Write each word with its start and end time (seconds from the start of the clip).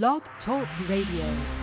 Blog 0.00 0.22
Talk 0.46 0.66
Radio. 0.88 1.62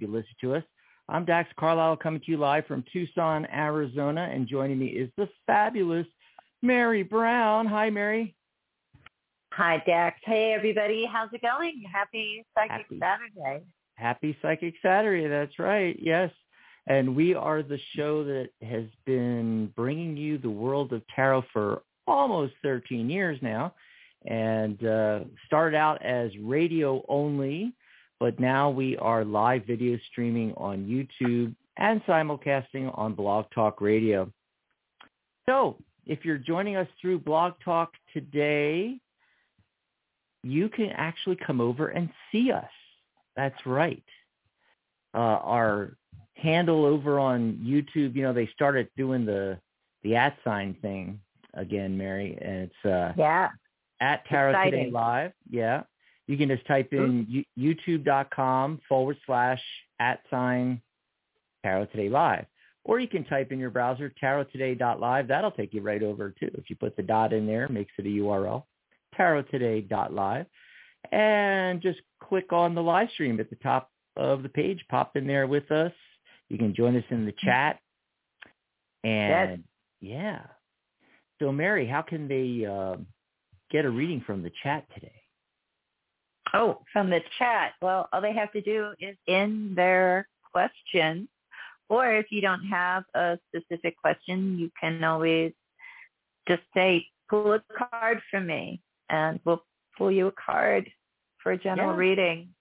You 0.00 0.08
listening 0.08 0.36
to 0.40 0.54
us. 0.54 0.64
I'm 1.08 1.24
Dax 1.24 1.50
Carlisle 1.58 1.98
coming 1.98 2.20
to 2.20 2.30
you 2.30 2.38
live 2.38 2.66
from 2.66 2.84
Tucson, 2.92 3.46
Arizona, 3.46 4.30
and 4.32 4.48
joining 4.48 4.78
me 4.78 4.86
is 4.86 5.10
the 5.16 5.28
fabulous 5.46 6.06
Mary 6.62 7.02
Brown. 7.02 7.66
Hi, 7.66 7.90
Mary. 7.90 8.34
Hi, 9.52 9.82
Dax. 9.86 10.18
Hey, 10.24 10.52
everybody. 10.52 11.06
How's 11.10 11.28
it 11.32 11.42
going? 11.42 11.84
Happy 11.92 12.44
Psychic 12.56 12.70
Happy. 12.70 12.98
Saturday. 12.98 13.64
Happy 13.96 14.38
Psychic 14.42 14.74
Saturday. 14.82 15.28
That's 15.28 15.58
right. 15.58 15.96
Yes. 16.00 16.30
And 16.86 17.14
we 17.14 17.34
are 17.34 17.62
the 17.62 17.78
show 17.94 18.24
that 18.24 18.48
has 18.62 18.86
been 19.06 19.72
bringing 19.76 20.16
you 20.16 20.38
the 20.38 20.50
world 20.50 20.92
of 20.92 21.02
tarot 21.14 21.44
for 21.52 21.82
almost 22.06 22.54
13 22.62 23.08
years 23.08 23.38
now 23.42 23.74
and 24.26 24.84
uh, 24.84 25.20
started 25.46 25.76
out 25.76 26.02
as 26.04 26.30
radio 26.38 27.04
only, 27.08 27.74
but 28.24 28.40
now 28.40 28.70
we 28.70 28.96
are 28.96 29.22
live 29.22 29.66
video 29.66 29.98
streaming 30.10 30.54
on 30.56 30.86
YouTube 30.86 31.54
and 31.76 32.02
simulcasting 32.06 32.90
on 32.98 33.12
Blog 33.12 33.44
Talk 33.54 33.82
Radio. 33.82 34.32
So 35.46 35.76
if 36.06 36.24
you're 36.24 36.38
joining 36.38 36.76
us 36.76 36.88
through 36.98 37.18
Blog 37.18 37.52
Talk 37.62 37.92
today, 38.14 38.98
you 40.42 40.70
can 40.70 40.88
actually 40.96 41.36
come 41.36 41.60
over 41.60 41.88
and 41.88 42.08
see 42.32 42.50
us. 42.50 42.64
That's 43.36 43.66
right. 43.66 44.02
Uh, 45.12 45.18
our 45.44 45.94
handle 46.32 46.86
over 46.86 47.18
on 47.18 47.58
YouTube, 47.62 48.16
you 48.16 48.22
know, 48.22 48.32
they 48.32 48.48
started 48.54 48.88
doing 48.96 49.26
the 49.26 49.58
the 50.02 50.16
at 50.16 50.38
sign 50.42 50.74
thing 50.80 51.20
again, 51.52 51.98
Mary, 51.98 52.38
and 52.40 52.70
it's 52.70 52.84
uh, 52.86 53.12
Yeah. 53.18 53.50
at 54.00 54.24
Tarot 54.28 54.64
Today 54.64 54.88
Live. 54.90 55.32
Yeah. 55.50 55.82
You 56.26 56.38
can 56.38 56.48
just 56.48 56.66
type 56.66 56.92
in 56.92 57.26
you- 57.28 57.74
youtube.com 57.76 58.80
forward 58.88 59.18
slash 59.26 59.62
at 60.00 60.20
sign 60.30 60.80
Tarot 61.62 61.86
Today 61.86 62.08
Live. 62.08 62.46
Or 62.84 63.00
you 63.00 63.08
can 63.08 63.24
type 63.24 63.50
in 63.50 63.58
your 63.58 63.70
browser 63.70 64.12
tarottoday.live. 64.22 65.28
That'll 65.28 65.50
take 65.50 65.72
you 65.72 65.80
right 65.80 66.02
over 66.02 66.30
too. 66.30 66.50
If 66.54 66.68
you 66.68 66.76
put 66.76 66.96
the 66.96 67.02
dot 67.02 67.32
in 67.32 67.46
there, 67.46 67.68
makes 67.68 67.92
it 67.98 68.04
a 68.04 68.08
URL. 68.08 68.64
tarottoday.live. 69.18 70.46
And 71.12 71.80
just 71.80 72.00
click 72.22 72.52
on 72.52 72.74
the 72.74 72.82
live 72.82 73.08
stream 73.14 73.40
at 73.40 73.48
the 73.50 73.56
top 73.56 73.90
of 74.16 74.42
the 74.42 74.48
page. 74.48 74.84
Pop 74.90 75.16
in 75.16 75.26
there 75.26 75.46
with 75.46 75.70
us. 75.70 75.92
You 76.48 76.58
can 76.58 76.74
join 76.74 76.96
us 76.96 77.04
in 77.10 77.24
the 77.24 77.34
chat. 77.42 77.80
And 79.02 79.64
yeah. 80.00 80.42
So 81.40 81.52
Mary, 81.52 81.86
how 81.86 82.02
can 82.02 82.28
they 82.28 82.66
uh, 82.66 82.96
get 83.70 83.84
a 83.84 83.90
reading 83.90 84.22
from 84.26 84.42
the 84.42 84.52
chat 84.62 84.86
today? 84.94 85.23
Oh, 86.54 86.82
from 86.92 87.10
the 87.10 87.20
chat. 87.38 87.72
Well, 87.82 88.08
all 88.12 88.20
they 88.20 88.32
have 88.32 88.52
to 88.52 88.62
do 88.62 88.94
is 89.00 89.16
in 89.26 89.74
their 89.74 90.28
question, 90.52 91.28
or 91.88 92.14
if 92.14 92.26
you 92.30 92.40
don't 92.40 92.64
have 92.64 93.04
a 93.14 93.38
specific 93.48 93.96
question, 93.98 94.56
you 94.56 94.70
can 94.80 95.02
always 95.02 95.52
just 96.46 96.62
say, 96.72 97.06
pull 97.28 97.52
a 97.54 97.62
card 97.76 98.22
for 98.30 98.40
me, 98.40 98.80
and 99.10 99.40
we'll 99.44 99.64
pull 99.98 100.12
you 100.12 100.28
a 100.28 100.32
card 100.32 100.90
for 101.42 101.52
a 101.52 101.58
general 101.58 101.90
Yeah. 101.90 101.96
reading. 101.96 102.54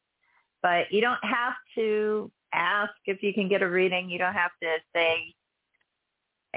But 0.63 0.91
you 0.91 0.99
don't 1.01 1.23
have 1.23 1.55
to 1.75 2.31
ask 2.53 2.93
if 3.05 3.21
you 3.21 3.33
can 3.33 3.47
get 3.47 3.61
a 3.61 3.69
reading. 3.69 4.09
You 4.09 4.17
don't 4.17 4.33
have 4.33 4.51
to 4.61 4.77
say, 4.95 5.35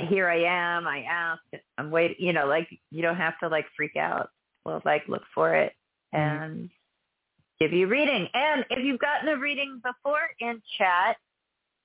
here 0.09 0.29
I 0.29 0.43
am, 0.45 0.87
I 0.87 1.03
asked, 1.03 1.55
I'm 1.79 1.91
waiting, 1.91 2.17
you 2.19 2.33
know, 2.33 2.47
like 2.47 2.69
you 2.91 3.03
don't 3.03 3.17
have 3.17 3.39
to 3.41 3.49
like 3.49 3.67
freak 3.77 3.97
out. 3.97 4.31
We'll 4.65 4.83
like 4.85 5.07
look 5.09 5.25
for 5.35 5.55
it 5.55 5.75
Mhm. 6.15 6.43
and 6.43 6.71
give 7.59 7.73
you 7.73 7.87
reading. 7.87 8.29
And 8.35 8.65
if 8.71 8.85
you've 8.85 9.01
gotten 9.01 9.29
a 9.29 9.37
reading 9.37 9.81
before 9.85 10.21
in 10.41 10.63
chat 10.79 11.17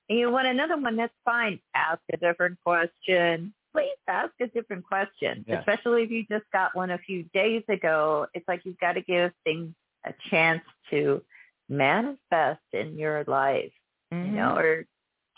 and 0.08 0.18
you 0.18 0.30
want 0.30 0.46
another 0.46 0.76
one, 0.76 0.96
that's 0.96 1.14
fine. 1.24 1.58
Ask 1.74 2.00
a 2.12 2.16
different 2.16 2.58
question. 2.64 3.54
Please 3.72 3.88
ask 4.06 4.32
a 4.40 4.48
different 4.48 4.84
question, 4.84 5.46
especially 5.48 6.02
if 6.02 6.10
you 6.10 6.24
just 6.30 6.44
got 6.52 6.76
one 6.76 6.90
a 6.90 6.98
few 6.98 7.22
days 7.32 7.62
ago. 7.70 8.26
It's 8.34 8.46
like 8.46 8.60
you've 8.64 8.78
got 8.78 8.92
to 8.92 9.00
give 9.00 9.32
things 9.44 9.72
a 10.04 10.12
chance 10.28 10.60
to 10.90 11.22
manifest 11.70 12.60
in 12.74 12.98
your 12.98 13.24
life, 13.26 13.72
you 14.10 14.18
mm-hmm. 14.18 14.36
know, 14.36 14.56
or 14.56 14.84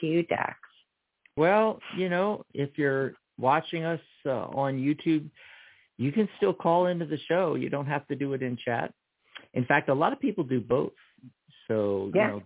to 0.00 0.06
you, 0.06 0.24
Dax. 0.24 0.58
Well, 1.36 1.80
you 1.96 2.08
know, 2.08 2.44
if 2.54 2.76
you're 2.76 3.14
watching 3.38 3.84
us 3.84 4.00
uh, 4.26 4.46
on 4.46 4.78
YouTube, 4.78 5.30
you 6.00 6.10
can 6.12 6.26
still 6.38 6.54
call 6.54 6.86
into 6.86 7.04
the 7.04 7.18
show. 7.28 7.54
You 7.56 7.68
don't 7.68 7.86
have 7.86 8.06
to 8.08 8.16
do 8.16 8.32
it 8.32 8.42
in 8.42 8.56
chat. 8.56 8.92
In 9.52 9.66
fact, 9.66 9.90
a 9.90 9.94
lot 9.94 10.12
of 10.14 10.18
people 10.20 10.42
do 10.44 10.58
both. 10.60 10.92
So, 11.68 12.10
Yeah. 12.14 12.22
you 12.26 12.28
know, 12.32 12.42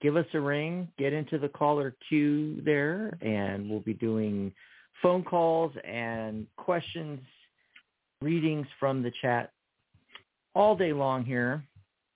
give 0.00 0.16
us 0.16 0.26
a 0.32 0.40
ring, 0.40 0.88
get 0.96 1.12
into 1.12 1.38
the 1.38 1.48
caller 1.48 1.96
queue 2.08 2.60
there, 2.62 3.16
and 3.20 3.68
we'll 3.68 3.80
be 3.80 3.94
doing 3.94 4.52
phone 5.02 5.24
calls 5.24 5.72
and 5.84 6.46
questions, 6.56 7.20
readings 8.22 8.66
from 8.78 9.02
the 9.02 9.10
chat 9.22 9.50
all 10.54 10.76
day 10.76 10.92
long 10.92 11.24
here. 11.24 11.64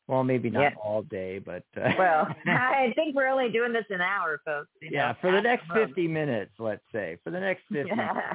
Well, 0.07 0.23
maybe 0.25 0.49
not 0.49 0.73
all 0.77 1.03
day, 1.03 1.39
but 1.39 1.65
uh, 1.77 1.91
Well, 1.99 2.29
I 2.47 2.93
think 2.95 3.15
we're 3.17 3.27
only 3.27 3.51
doing 3.51 3.73
this 3.73 3.85
an 3.91 4.01
hour, 4.01 4.41
folks. 4.45 4.71
you 4.81 4.91
yeah, 4.93 5.09
know, 5.09 5.17
for 5.21 5.33
the 5.33 5.41
next. 5.43 5.65
50 5.75 6.07
minutes, 6.07 6.53
let's 6.59 6.85
say. 6.93 7.19
For 7.25 7.31
the 7.31 7.41
next 7.41 7.63
50 7.73 7.91
Yeah. 7.95 8.33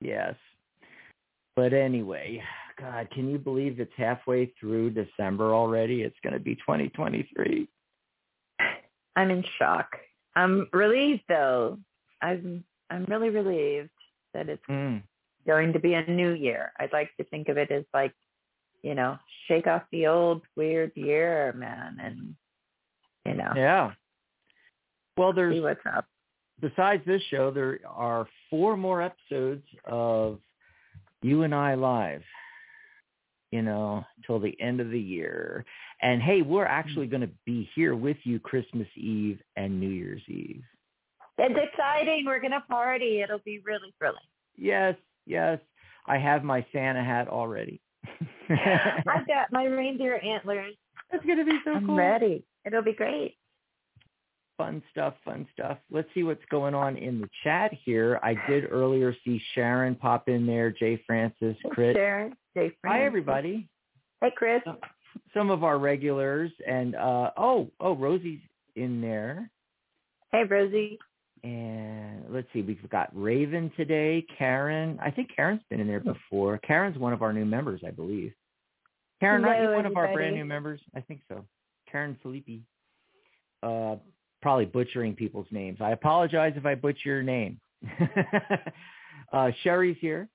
Yes. 0.00 0.34
But 1.56 1.72
anyway, 1.72 2.42
God, 2.78 3.08
can 3.10 3.30
you 3.30 3.38
believe 3.38 3.80
it's 3.80 3.92
halfway 3.96 4.52
through 4.60 4.90
December 4.90 5.54
already? 5.54 6.02
It's 6.02 6.16
going 6.22 6.34
to 6.34 6.38
be 6.40 6.54
2023. 6.56 7.66
I'm 9.16 9.30
in 9.30 9.42
shock. 9.58 9.96
I'm 10.34 10.68
relieved 10.72 11.22
though. 11.28 11.78
I'm 12.22 12.62
I'm 12.90 13.04
really 13.06 13.30
relieved 13.30 13.90
that 14.34 14.48
it's 14.48 14.62
Mm. 14.68 15.02
going 15.46 15.72
to 15.72 15.78
be 15.78 15.94
a 15.94 16.04
new 16.06 16.32
year. 16.32 16.72
I'd 16.78 16.92
like 16.92 17.10
to 17.16 17.24
think 17.24 17.48
of 17.48 17.56
it 17.56 17.70
as 17.70 17.84
like 17.94 18.12
you 18.82 18.94
know, 18.94 19.18
shake 19.48 19.66
off 19.66 19.82
the 19.90 20.06
old 20.06 20.42
weird 20.54 20.92
year, 20.94 21.52
man, 21.56 21.96
and 22.00 22.34
you 23.24 23.34
know, 23.34 23.52
Yeah. 23.56 23.92
Well, 25.16 25.32
there's 25.32 25.54
see 25.54 25.60
what's 25.60 25.80
up. 25.86 26.04
besides 26.60 27.02
this 27.06 27.22
show, 27.30 27.50
there 27.50 27.80
are 27.88 28.28
four 28.50 28.76
more 28.76 29.00
episodes 29.00 29.64
of 29.86 30.38
you 31.26 31.42
and 31.42 31.54
I 31.54 31.74
live. 31.74 32.22
You 33.52 33.62
know, 33.62 34.04
till 34.26 34.40
the 34.40 34.60
end 34.60 34.80
of 34.80 34.90
the 34.90 35.00
year. 35.00 35.64
And 36.02 36.20
hey, 36.20 36.42
we're 36.42 36.66
actually 36.66 37.06
mm-hmm. 37.06 37.18
going 37.18 37.28
to 37.28 37.34
be 37.46 37.68
here 37.74 37.94
with 37.94 38.16
you 38.24 38.40
Christmas 38.40 38.88
Eve 38.96 39.38
and 39.56 39.80
New 39.80 39.88
Year's 39.88 40.22
Eve. 40.28 40.62
It's 41.38 41.54
exciting. 41.72 42.24
We're 42.26 42.40
gonna 42.40 42.64
party. 42.68 43.20
It'll 43.22 43.40
be 43.44 43.60
really 43.64 43.94
thrilling. 43.98 44.18
Yes, 44.56 44.96
yes. 45.26 45.58
I 46.06 46.18
have 46.18 46.44
my 46.44 46.64
Santa 46.72 47.04
hat 47.04 47.28
already. 47.28 47.80
I've 48.48 49.26
got 49.26 49.52
my 49.52 49.64
reindeer 49.64 50.20
antlers. 50.24 50.74
It's 51.12 51.24
going 51.24 51.38
to 51.38 51.44
be 51.44 51.58
so 51.64 51.72
I'm 51.72 51.86
cool. 51.86 51.96
ready. 51.96 52.44
It'll 52.64 52.82
be 52.82 52.92
great. 52.92 53.36
Fun 54.58 54.82
stuff, 54.90 55.14
fun 55.24 55.46
stuff. 55.52 55.78
Let's 55.90 56.08
see 56.14 56.22
what's 56.22 56.44
going 56.50 56.74
on 56.74 56.96
in 56.96 57.20
the 57.20 57.28
chat 57.44 57.72
here. 57.84 58.18
I 58.22 58.34
did 58.48 58.64
earlier 58.70 59.14
see 59.24 59.40
Sharon 59.54 59.94
pop 59.94 60.28
in 60.28 60.46
there, 60.46 60.70
Jay 60.70 61.02
Francis, 61.06 61.56
Chris. 61.70 61.94
Sharon, 61.94 62.30
Jay 62.54 62.72
Francis. 62.80 63.00
Hi, 63.00 63.04
everybody. 63.04 63.68
Hey, 64.22 64.30
Chris. 64.34 64.62
Some 65.34 65.50
of 65.50 65.62
our 65.62 65.78
regulars, 65.78 66.50
and 66.66 66.94
uh, 66.94 67.30
oh, 67.36 67.70
oh, 67.80 67.94
Rosie's 67.96 68.40
in 68.76 69.00
there. 69.00 69.50
Hey, 70.32 70.44
Rosie. 70.44 70.98
And 71.44 72.24
let's 72.30 72.48
see, 72.52 72.62
we've 72.62 72.88
got 72.90 73.10
Raven 73.12 73.70
today, 73.76 74.24
Karen. 74.38 74.98
I 75.02 75.10
think 75.10 75.30
Karen's 75.34 75.60
been 75.70 75.80
in 75.80 75.86
there 75.86 76.00
before. 76.00 76.58
Karen's 76.58 76.98
one 76.98 77.12
of 77.12 77.22
our 77.22 77.32
new 77.32 77.44
members, 77.44 77.82
I 77.86 77.90
believe. 77.90 78.32
Karen, 79.20 79.44
aren't 79.44 79.60
you 79.60 79.64
Hello, 79.66 79.76
one 79.76 79.86
of 79.86 79.96
our 79.96 80.12
brand 80.12 80.34
new 80.34 80.44
members? 80.44 80.80
I 80.94 81.00
think 81.00 81.20
so. 81.28 81.44
Karen 81.90 82.18
Filippi. 82.24 82.62
Uh, 83.62 83.96
probably 84.42 84.64
butchering 84.64 85.14
people's 85.14 85.46
names. 85.50 85.78
I 85.80 85.90
apologize 85.90 86.54
if 86.56 86.66
I 86.66 86.74
butcher 86.74 87.00
your 87.04 87.22
name. 87.22 87.60
uh, 89.32 89.50
Sherry's 89.62 89.96
here. 90.00 90.28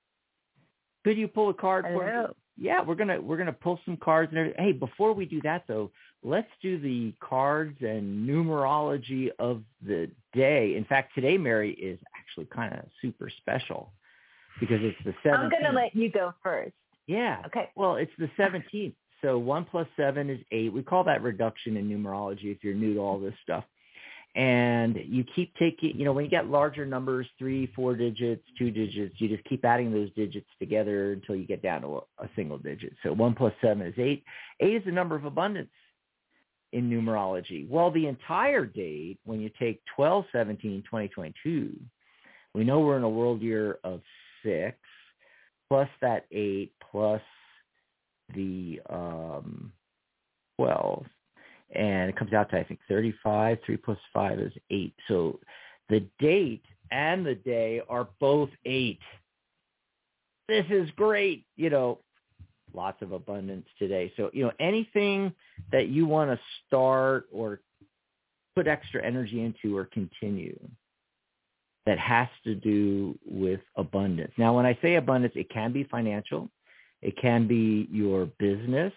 Could 1.04 1.16
you 1.16 1.28
pull 1.28 1.50
a 1.50 1.54
card 1.54 1.84
for 1.84 2.06
me? 2.06 2.34
Yeah, 2.58 2.82
we're 2.82 2.94
gonna 2.94 3.20
we're 3.20 3.38
gonna 3.38 3.52
pull 3.52 3.80
some 3.84 3.96
cards 3.96 4.30
and 4.30 4.38
everything. 4.38 4.62
Hey, 4.62 4.72
before 4.72 5.14
we 5.14 5.24
do 5.24 5.40
that 5.42 5.64
though, 5.66 5.90
let's 6.22 6.50
do 6.60 6.78
the 6.78 7.12
cards 7.20 7.76
and 7.80 8.28
numerology 8.28 9.30
of 9.38 9.62
the 9.84 10.10
day. 10.34 10.76
In 10.76 10.84
fact, 10.84 11.14
today, 11.14 11.38
Mary 11.38 11.72
is 11.72 11.98
actually 12.16 12.46
kind 12.54 12.74
of 12.74 12.84
super 13.00 13.30
special 13.38 13.92
because 14.60 14.80
it's 14.82 14.98
the 15.04 15.14
17th. 15.28 15.38
I'm 15.38 15.50
gonna 15.50 15.72
let 15.74 15.96
you 15.96 16.10
go 16.10 16.34
first. 16.42 16.74
Yeah. 17.06 17.42
Okay. 17.46 17.70
Well, 17.74 17.96
it's 17.96 18.12
the 18.18 18.30
17th. 18.38 18.94
So 19.22 19.38
1 19.38 19.66
plus 19.66 19.86
7 19.96 20.30
is 20.30 20.40
8. 20.50 20.72
We 20.72 20.82
call 20.82 21.04
that 21.04 21.22
reduction 21.22 21.76
in 21.76 21.88
numerology 21.88 22.46
if 22.46 22.62
you're 22.62 22.74
new 22.74 22.94
to 22.94 23.00
all 23.00 23.18
this 23.20 23.34
stuff. 23.42 23.64
And 24.34 24.96
you 25.04 25.24
keep 25.36 25.54
taking, 25.56 25.98
you 25.98 26.06
know, 26.06 26.12
when 26.12 26.24
you 26.24 26.30
get 26.30 26.46
larger 26.46 26.86
numbers, 26.86 27.26
three, 27.38 27.70
four 27.76 27.94
digits, 27.94 28.42
two 28.58 28.70
digits, 28.70 29.14
you 29.18 29.28
just 29.28 29.44
keep 29.44 29.62
adding 29.62 29.92
those 29.92 30.10
digits 30.14 30.48
together 30.58 31.12
until 31.12 31.36
you 31.36 31.46
get 31.46 31.62
down 31.62 31.82
to 31.82 32.02
a, 32.18 32.28
single 32.34 32.56
digit. 32.56 32.94
So 33.02 33.12
1 33.12 33.34
plus 33.34 33.52
7 33.60 33.86
is 33.86 33.94
8. 33.98 34.24
8 34.60 34.74
is 34.74 34.84
the 34.86 34.92
number 34.92 35.16
of 35.16 35.26
abundance 35.26 35.68
in 36.72 36.88
numerology. 36.88 37.68
Well, 37.68 37.90
the 37.90 38.06
entire 38.06 38.64
date, 38.64 39.18
when 39.24 39.40
you 39.40 39.50
take 39.58 39.82
12, 39.94 40.24
17, 40.32 40.82
2022, 40.84 41.78
we 42.54 42.64
know 42.64 42.80
we're 42.80 42.96
in 42.96 43.02
a 43.02 43.08
world 43.10 43.42
year 43.42 43.78
of 43.84 44.00
6 44.44 44.78
plus 45.68 45.88
that 46.00 46.24
8 46.30 46.72
plus 46.90 47.22
the 48.34 48.80
um, 48.88 49.72
12. 50.58 51.04
And 51.74 52.10
it 52.10 52.16
comes 52.16 52.32
out 52.32 52.50
to, 52.50 52.58
I 52.58 52.64
think, 52.64 52.80
35. 52.88 53.58
3 53.64 53.76
plus 53.78 53.98
5 54.12 54.38
is 54.38 54.52
8. 54.70 54.94
So 55.08 55.40
the 55.88 56.04
date 56.18 56.64
and 56.90 57.24
the 57.24 57.34
day 57.34 57.80
are 57.88 58.08
both 58.20 58.50
8. 58.64 58.98
This 60.48 60.66
is 60.70 60.90
great. 60.96 61.46
You 61.56 61.70
know, 61.70 61.98
lots 62.74 63.00
of 63.02 63.12
abundance 63.12 63.66
today. 63.78 64.12
So, 64.16 64.30
you 64.32 64.44
know, 64.44 64.52
anything 64.60 65.32
that 65.70 65.88
you 65.88 66.06
want 66.06 66.30
to 66.30 66.38
start 66.66 67.26
or 67.32 67.60
put 68.54 68.66
extra 68.66 69.04
energy 69.04 69.42
into 69.42 69.76
or 69.76 69.86
continue 69.86 70.58
that 71.86 71.98
has 71.98 72.28
to 72.44 72.54
do 72.54 73.18
with 73.26 73.60
abundance. 73.76 74.32
Now, 74.36 74.54
when 74.54 74.66
I 74.66 74.78
say 74.82 74.96
abundance, 74.96 75.34
it 75.36 75.50
can 75.50 75.72
be 75.72 75.84
financial. 75.84 76.48
It 77.00 77.16
can 77.20 77.48
be 77.48 77.88
your 77.90 78.26
business. 78.38 78.92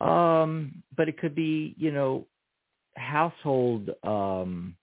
Um, 0.00 0.82
but 0.96 1.08
it 1.08 1.18
could 1.18 1.34
be, 1.34 1.74
you 1.78 1.90
know, 1.90 2.26
household 2.96 3.90
um, 4.02 4.76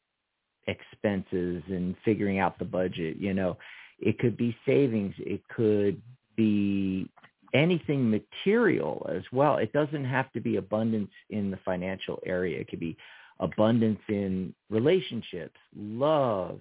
expenses 0.68 1.64
and 1.68 1.96
figuring 2.04 2.40
out 2.40 2.58
the 2.60 2.66
budget. 2.66 3.18
You 3.18 3.34
know, 3.34 3.58
it 4.00 4.20
could 4.20 4.38
be 4.38 4.56
savings. 4.66 5.14
It 5.20 5.42
could 5.50 6.02
be 6.36 7.10
anything 7.54 8.10
material 8.10 9.08
as 9.14 9.24
well. 9.32 9.58
It 9.58 9.72
doesn't 9.74 10.06
have 10.06 10.32
to 10.34 10.40
be 10.40 10.56
abundance 10.56 11.12
in 11.30 11.52
the 11.52 11.60
financial 11.64 12.20
area. 12.26 12.60
It 12.60 12.68
could 12.68 12.80
be 12.80 12.98
abundance 13.40 14.00
in 14.10 14.54
relationships, 14.70 15.58
love, 15.76 16.60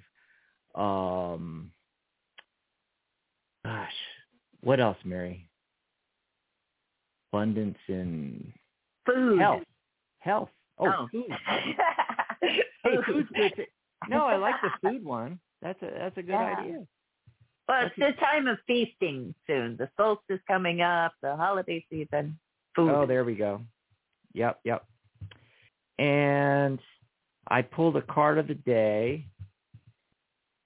um, 0.75 1.71
gosh, 3.65 3.93
what 4.63 4.81
else, 4.81 4.97
Mary? 5.05 5.49
Abundance 7.33 7.79
in 7.89 8.53
Food. 9.07 9.41
health. 9.41 9.63
Health. 10.21 10.51
Oh, 10.79 10.87
Oh. 10.87 11.09
food. 11.11 11.25
Hey, 12.85 12.97
food's 13.07 13.29
good. 13.37 13.67
No, 14.09 14.27
I 14.27 14.35
like 14.37 14.57
the 14.63 14.71
food 14.91 15.05
one. 15.05 15.39
That's 15.63 15.81
a 15.83 15.87
that's 15.97 16.19
a 16.19 16.23
good 16.23 16.33
Yeah. 16.33 16.57
idea. 16.59 16.87
Well, 17.69 17.87
it's 17.87 17.95
the 17.97 18.13
time 18.21 18.49
of 18.49 18.59
feasting 18.67 19.33
soon. 19.47 19.77
The 19.77 19.89
solstice 19.97 20.41
coming 20.49 20.81
up, 20.81 21.13
the 21.23 21.37
holiday 21.37 21.87
season. 21.89 22.39
Food. 22.75 22.91
Oh, 22.91 23.07
there 23.07 23.25
we 23.25 23.37
go. 23.37 23.63
Yep, 24.35 24.59
yep. 24.65 24.85
And 26.01 26.81
I 27.49 27.63
pulled 27.63 27.97
a 27.97 28.03
card 28.03 28.39
of 28.39 28.49
the 28.49 28.55
day 28.57 29.29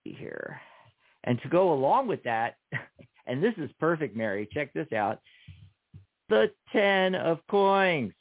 here. 0.05 0.59
And 1.25 1.39
to 1.43 1.49
go 1.49 1.75
along 1.75 2.09
with 2.09 2.23
that, 2.23 2.57
and 3.27 3.43
this 3.43 3.55
is 3.59 3.71
perfect, 3.79 4.17
Mary, 4.17 4.49
check 4.51 4.73
this 4.73 4.91
out. 4.93 5.21
The 6.29 6.51
10 6.73 7.15
of 7.15 7.39
coins. 7.49 8.13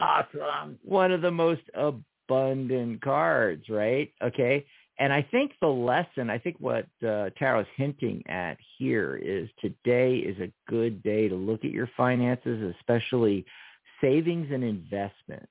Awesome. 0.00 0.78
One 0.82 1.12
of 1.12 1.22
the 1.22 1.30
most 1.30 1.62
abundant 1.74 3.00
cards, 3.02 3.68
right? 3.68 4.12
Okay. 4.22 4.66
And 4.98 5.12
I 5.12 5.22
think 5.30 5.52
the 5.60 5.68
lesson, 5.68 6.28
I 6.28 6.38
think 6.38 6.56
what 6.58 6.86
uh, 7.06 7.30
Tarot's 7.38 7.68
hinting 7.76 8.22
at 8.28 8.58
here 8.78 9.16
is 9.16 9.48
today 9.60 10.16
is 10.16 10.38
a 10.40 10.52
good 10.68 11.02
day 11.02 11.28
to 11.28 11.34
look 11.34 11.64
at 11.64 11.70
your 11.70 11.88
finances, 11.96 12.74
especially 12.78 13.44
savings 14.00 14.48
and 14.52 14.62
investments. 14.62 15.48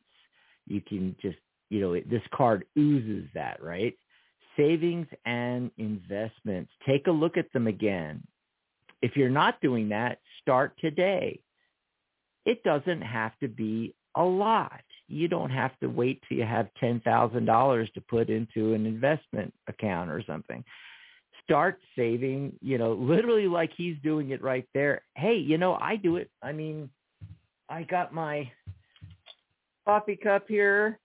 You 0.68 0.82
can 0.82 1.16
just, 1.22 1.38
you 1.70 1.82
know, 1.82 1.94
it, 1.94 2.10
this 2.10 2.22
card 2.34 2.66
oozes 2.78 3.28
that, 3.34 3.62
right? 3.64 3.98
Savings 4.56 5.08
and 5.26 5.72
investments. 5.78 6.72
Take 6.86 7.08
a 7.08 7.12
look 7.12 7.38
at 7.38 7.52
them 7.52 7.68
again. 7.68 8.22
If 9.02 9.16
you're 9.16 9.30
not 9.30 9.60
doing 9.62 9.90
that, 9.90 10.20
start 10.42 10.78
today. 10.80 11.40
It 12.46 12.64
doesn't 12.64 13.02
have 13.02 13.38
to 13.40 13.48
be 13.48 13.94
a 14.16 14.24
lot. 14.24 14.82
You 15.08 15.28
don't 15.28 15.50
have 15.50 15.78
to 15.80 15.88
wait 15.88 16.22
till 16.28 16.38
you 16.38 16.46
have 16.46 16.70
$10,000 16.82 17.94
to 17.94 18.02
put 18.02 18.30
into 18.30 18.74
an 18.74 18.86
investment 18.86 19.54
account 19.68 20.10
or 20.10 20.24
something. 20.26 20.64
Start 21.44 21.80
saving, 21.98 22.54
you 22.62 22.78
know, 22.78 22.94
literally 22.94 23.48
like 23.48 23.72
he's 23.76 23.98
doing 24.04 24.30
it 24.30 24.42
right 24.42 24.68
there. 24.74 25.02
Hey, 25.16 25.36
you 25.36 25.58
know, 25.58 25.74
I 25.76 25.96
do 25.98 26.16
it. 26.18 26.30
I 26.42 26.52
mean, 26.52 26.90
I 27.70 27.84
got 27.84 28.14
my 28.14 28.50
coffee 29.86 30.16
cup 30.16 30.48
here. 30.48 31.00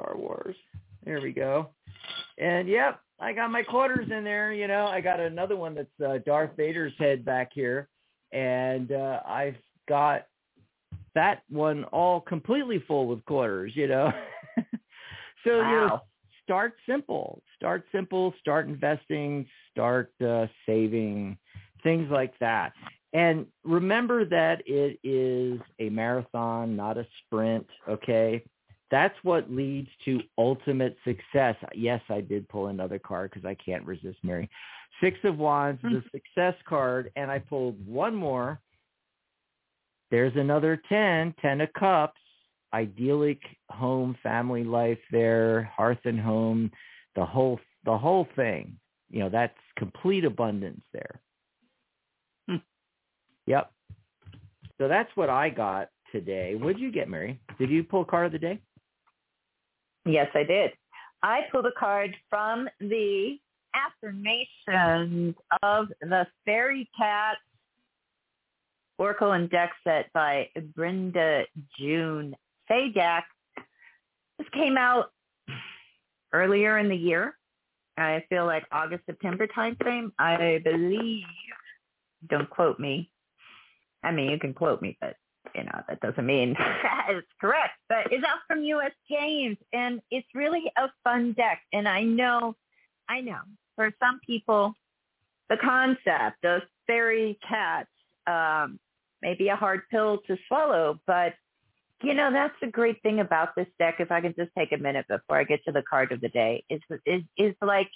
Star 0.00 0.16
Wars. 0.16 0.56
There 1.04 1.20
we 1.20 1.32
go. 1.32 1.70
And 2.38 2.68
yep, 2.68 3.00
I 3.20 3.32
got 3.32 3.50
my 3.50 3.62
quarters 3.62 4.08
in 4.10 4.24
there. 4.24 4.52
You 4.52 4.68
know, 4.68 4.86
I 4.86 5.00
got 5.00 5.20
another 5.20 5.56
one 5.56 5.74
that's 5.74 6.00
uh, 6.04 6.18
Darth 6.24 6.56
Vader's 6.56 6.92
head 6.98 7.24
back 7.24 7.50
here, 7.52 7.88
and 8.32 8.92
uh, 8.92 9.20
I've 9.26 9.56
got 9.88 10.26
that 11.14 11.42
one 11.48 11.84
all 11.84 12.20
completely 12.20 12.82
full 12.86 13.06
with 13.06 13.24
quarters. 13.24 13.72
You 13.74 13.88
know, 13.88 14.12
so 15.44 15.56
you 15.56 15.62
know, 15.62 16.00
start 16.42 16.74
simple. 16.88 17.42
Start 17.56 17.84
simple. 17.92 18.34
Start 18.40 18.68
investing. 18.68 19.46
Start 19.70 20.12
uh, 20.24 20.46
saving. 20.66 21.38
Things 21.82 22.08
like 22.10 22.38
that. 22.38 22.72
And 23.12 23.46
remember 23.64 24.24
that 24.24 24.62
it 24.64 24.98
is 25.04 25.60
a 25.78 25.90
marathon, 25.90 26.76
not 26.76 26.96
a 26.96 27.06
sprint. 27.24 27.66
Okay. 27.88 28.42
That's 28.90 29.14
what 29.22 29.50
leads 29.50 29.88
to 30.04 30.20
ultimate 30.36 30.96
success. 31.04 31.56
Yes, 31.74 32.02
I 32.10 32.20
did 32.20 32.48
pull 32.48 32.66
another 32.66 32.98
card 32.98 33.30
because 33.30 33.46
I 33.46 33.54
can't 33.54 33.84
resist 33.86 34.18
Mary. 34.22 34.50
Six 35.00 35.18
of 35.24 35.38
Wands, 35.38 35.82
is 35.84 35.94
a 35.94 36.10
success 36.10 36.54
card, 36.68 37.10
and 37.16 37.30
I 37.30 37.38
pulled 37.38 37.84
one 37.86 38.14
more. 38.14 38.60
There's 40.12 40.36
another 40.36 40.80
10, 40.90 41.34
10 41.40 41.60
of 41.62 41.72
cups, 41.72 42.20
idyllic 42.74 43.40
home, 43.70 44.14
family 44.22 44.62
life 44.62 44.98
there, 45.10 45.64
hearth 45.74 46.04
and 46.04 46.20
home, 46.20 46.70
the 47.16 47.24
whole 47.24 47.58
the 47.84 47.96
whole 47.96 48.28
thing. 48.36 48.76
You 49.10 49.20
know, 49.20 49.28
that's 49.30 49.56
complete 49.76 50.24
abundance 50.24 50.82
there. 50.92 51.20
Hmm. 52.48 52.56
Yep. 53.46 53.72
So 54.78 54.86
that's 54.86 55.10
what 55.14 55.30
I 55.30 55.48
got 55.48 55.88
today. 56.12 56.56
What 56.56 56.74
did 56.74 56.82
you 56.82 56.92
get, 56.92 57.08
Mary? 57.08 57.40
Did 57.58 57.70
you 57.70 57.82
pull 57.82 58.02
a 58.02 58.04
card 58.04 58.26
of 58.26 58.32
the 58.32 58.38
day? 58.38 58.60
Yes, 60.04 60.28
I 60.34 60.42
did. 60.44 60.72
I 61.22 61.40
pulled 61.50 61.66
a 61.66 61.72
card 61.78 62.14
from 62.28 62.68
the 62.80 63.38
affirmations 63.74 65.34
of 65.62 65.88
the 66.02 66.26
Fairy 66.44 66.90
Cat 66.98 67.36
Oracle 68.98 69.32
and 69.32 69.50
Deck 69.50 69.72
set 69.84 70.12
by 70.12 70.48
Brenda 70.74 71.44
June 71.78 72.34
Sajak. 72.70 73.22
This 74.38 74.48
came 74.52 74.76
out 74.76 75.12
earlier 76.32 76.78
in 76.78 76.88
the 76.88 76.96
year. 76.96 77.36
I 77.96 78.24
feel 78.28 78.46
like 78.46 78.64
August, 78.72 79.04
September 79.06 79.46
timeframe. 79.46 80.12
I 80.18 80.60
believe, 80.64 81.24
don't 82.28 82.48
quote 82.48 82.78
me. 82.78 83.10
I 84.02 84.10
mean, 84.10 84.30
you 84.30 84.38
can 84.38 84.54
quote 84.54 84.82
me, 84.82 84.96
but 85.00 85.16
you 85.54 85.64
know, 85.64 85.82
that 85.88 86.00
doesn't 86.00 86.24
mean 86.24 86.56
it's 87.08 87.26
correct. 87.40 87.74
But 87.88 88.10
it's 88.10 88.24
out 88.24 88.38
from 88.46 88.62
US 88.64 88.92
Games 89.08 89.58
and 89.72 90.00
it's 90.10 90.26
really 90.34 90.72
a 90.76 90.88
fun 91.04 91.32
deck. 91.32 91.60
And 91.72 91.88
I 91.88 92.02
know, 92.02 92.56
I 93.08 93.20
know, 93.20 93.40
for 93.76 93.92
some 94.00 94.20
people, 94.26 94.74
the 95.50 95.56
concept 95.58 96.44
of 96.44 96.62
fairy 96.86 97.38
cats 97.46 97.88
um, 98.26 98.78
maybe 99.20 99.48
a 99.48 99.56
hard 99.56 99.82
pill 99.90 100.18
to 100.26 100.36
swallow, 100.48 101.00
but 101.06 101.34
you 102.02 102.14
know, 102.14 102.32
that's 102.32 102.54
the 102.60 102.66
great 102.66 103.00
thing 103.02 103.20
about 103.20 103.54
this 103.56 103.68
deck. 103.78 103.96
If 104.00 104.10
I 104.10 104.20
can 104.20 104.34
just 104.36 104.50
take 104.58 104.72
a 104.72 104.76
minute 104.76 105.06
before 105.08 105.38
I 105.38 105.44
get 105.44 105.64
to 105.64 105.72
the 105.72 105.82
card 105.88 106.10
of 106.12 106.20
the 106.20 106.28
day, 106.28 106.64
is 106.68 106.80
is 107.06 107.22
is 107.36 107.54
like 107.62 107.88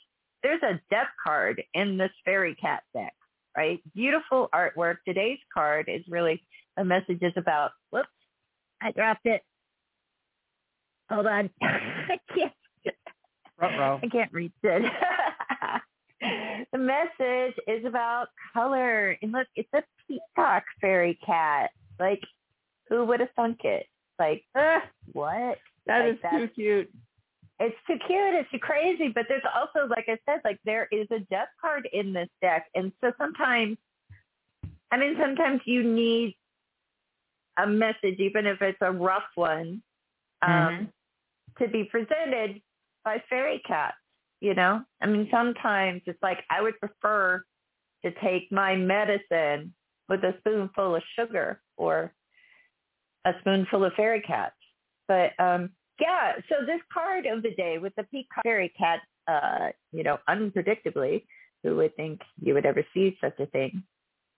there's 0.43 0.63
a 0.63 0.81
death 0.91 1.09
card 1.25 1.63
in 1.75 1.97
this 1.97 2.13
fairy 2.25 2.55
cat 2.55 2.85
deck, 2.95 3.15
right? 3.57 3.81
Beautiful 3.95 4.49
artwork. 4.55 4.99
Today's 5.07 5.41
card 5.53 5.87
is 5.89 6.03
really 6.09 6.43
a 6.77 6.85
message 6.85 7.19
is 7.21 7.33
about. 7.37 7.73
Whoops, 7.91 8.09
I 8.81 8.93
dropped 8.93 9.27
it. 9.27 9.43
Hold 11.11 11.27
on, 11.27 11.51
I 11.63 12.19
can't. 12.33 12.53
I 14.03 14.09
can't 14.09 14.33
reach 14.33 14.53
it. 14.63 14.93
the 16.73 16.79
message 16.79 17.55
is 17.69 17.85
about 17.85 18.29
color, 18.53 19.17
and 19.23 19.33
look, 19.33 19.47
it's 19.55 19.69
a 19.75 19.83
peacock 20.07 20.65
fairy 20.81 21.19
cat. 21.25 21.71
Like, 21.99 22.23
who 22.89 23.05
would 23.05 23.21
have 23.21 23.31
thunk 23.37 23.65
it? 23.65 23.87
Like, 24.19 24.45
uh, 24.55 24.81
what? 25.13 25.59
That 25.87 26.01
Like 26.01 26.15
is 26.15 26.19
too 26.31 26.49
cute. 26.55 26.91
It's 27.59 27.77
too 27.87 27.99
cute. 28.07 28.35
It's 28.35 28.51
too 28.51 28.59
crazy. 28.59 29.09
But 29.09 29.27
there's 29.29 29.43
also, 29.55 29.89
like 29.89 30.07
I 30.09 30.19
said, 30.27 30.41
like 30.45 30.59
there 30.65 30.89
is 30.93 31.07
a 31.11 31.21
death 31.31 31.49
card 31.61 31.89
in 31.93 32.13
this 32.13 32.29
deck, 32.41 32.67
and 32.75 32.93
so 33.01 33.13
sometimes, 33.19 33.77
I 34.91 34.97
mean, 34.97 35.17
sometimes 35.21 35.61
you 35.65 35.83
need 35.83 36.37
a 37.59 37.67
message, 37.67 38.19
even 38.19 38.47
if 38.47 38.61
it's 38.61 38.79
a 38.83 38.93
rough 38.93 39.29
one, 39.35 39.83
um, 40.43 40.51
Mhm. 40.51 40.93
to 41.59 41.69
be 41.69 41.85
presented 41.85 42.63
by 43.05 43.19
fairy 43.31 43.61
cats. 43.61 43.97
You 44.41 44.55
know, 44.55 44.83
I 45.01 45.07
mean, 45.07 45.29
sometimes 45.31 46.03
it's 46.07 46.23
like 46.23 46.39
I 46.51 46.61
would 46.61 46.79
prefer 46.79 47.43
to 48.05 48.11
take 48.23 48.53
my 48.53 48.77
medicine 48.77 49.75
with 50.09 50.23
a 50.25 50.35
spoonful 50.41 50.97
of 50.97 51.03
sugar 51.19 51.61
or 51.77 52.13
a 53.25 53.33
spoonful 53.41 53.85
of 53.85 53.93
fairy 53.95 54.21
cats. 54.21 54.55
But 55.09 55.39
um 55.39 55.71
yeah, 56.01 56.33
so 56.49 56.67
this 56.67 56.81
card 56.93 57.27
of 57.27 57.43
the 57.43 57.55
day 57.55 57.79
with 57.79 57.95
the 57.97 58.05
peacock 58.05 58.43
fairy 58.45 58.73
cat, 58.79 59.01
uh, 59.27 59.69
you 59.93 60.03
know, 60.03 60.19
unpredictably, 60.29 61.25
who 61.63 61.77
would 61.77 61.97
think 61.97 62.21
you 62.41 62.55
would 62.55 62.67
ever 62.67 62.85
see 62.93 63.17
such 63.21 63.39
a 63.41 63.47
thing? 63.47 63.83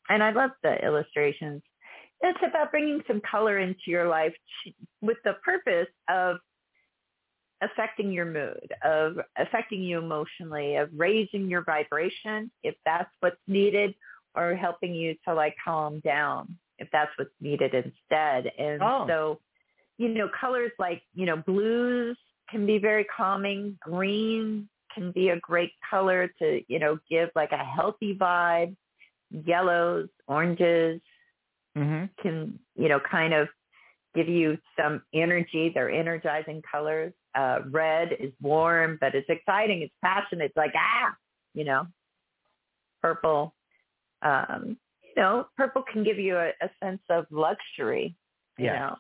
And 0.09 0.23
I 0.23 0.31
love 0.31 0.51
the 0.63 0.77
illustrations. 0.85 1.63
It's 2.21 2.39
about 2.49 2.71
bringing 2.71 3.03
some 3.07 3.21
color 3.29 3.59
into 3.59 3.81
your 3.87 4.09
life 4.09 4.35
with 5.01 5.19
the 5.25 5.35
purpose 5.45 5.89
of 6.09 6.37
affecting 7.63 8.13
your 8.13 8.25
mood, 8.25 8.73
of 8.85 9.19
affecting 9.37 9.83
you 9.83 9.99
emotionally, 9.99 10.77
of 10.77 10.89
raising 10.95 11.49
your 11.49 11.65
vibration 11.65 12.51
if 12.63 12.75
that's 12.85 13.11
what's 13.21 13.37
needed, 13.47 13.95
or 14.35 14.55
helping 14.55 14.95
you 14.95 15.17
to 15.27 15.35
like 15.35 15.57
calm 15.65 16.01
down 16.01 16.57
if 16.79 16.89
that's 16.93 17.11
what's 17.17 17.31
needed 17.41 17.75
instead. 17.75 18.53
And 18.59 18.81
Oh. 18.83 19.07
so, 19.09 19.41
you 19.97 20.09
know, 20.09 20.29
colors 20.41 20.71
like, 20.79 21.03
you 21.15 21.27
know, 21.27 21.37
blues 21.37 22.17
can 22.49 22.67
be 22.67 22.79
very 22.79 23.05
calming. 23.05 23.77
Green 23.81 24.69
can 24.95 25.11
be 25.13 25.31
a 25.31 25.41
great 25.41 25.73
color 25.91 26.31
to, 26.39 26.63
you 26.69 26.79
know, 26.79 26.99
give 27.11 27.31
like 27.35 27.53
a 27.53 27.65
healthy 27.65 28.15
vibe. 28.15 28.77
Yellows, 29.31 30.09
oranges 30.27 31.01
hmm 31.77 32.05
can, 32.23 32.59
you 32.75 32.89
know, 32.89 32.99
kind 32.99 33.35
of 33.35 33.49
give 34.15 34.29
you 34.29 34.59
some 34.79 35.03
energy. 35.13 35.71
They're 35.75 35.91
energizing 35.91 36.63
colors. 36.63 37.13
Uh, 37.35 37.61
red 37.71 38.13
is 38.19 38.33
warm, 38.41 38.99
but 39.01 39.15
it's 39.15 39.29
exciting. 39.29 39.83
It's 39.83 39.95
passionate. 40.03 40.47
It's 40.47 40.57
like, 40.57 40.73
ah, 40.77 41.15
you 41.55 41.65
know, 41.65 41.87
purple. 43.03 43.55
Um, 44.23 44.77
you 45.03 45.23
know, 45.23 45.47
purple 45.57 45.83
can 45.93 46.03
give 46.05 46.19
you 46.19 46.37
a, 46.37 46.49
a 46.61 46.71
sense 46.83 47.03
of 47.11 47.27
luxury. 47.31 48.15
You 48.59 48.67
Yes. 48.67 48.79
know, 48.81 48.97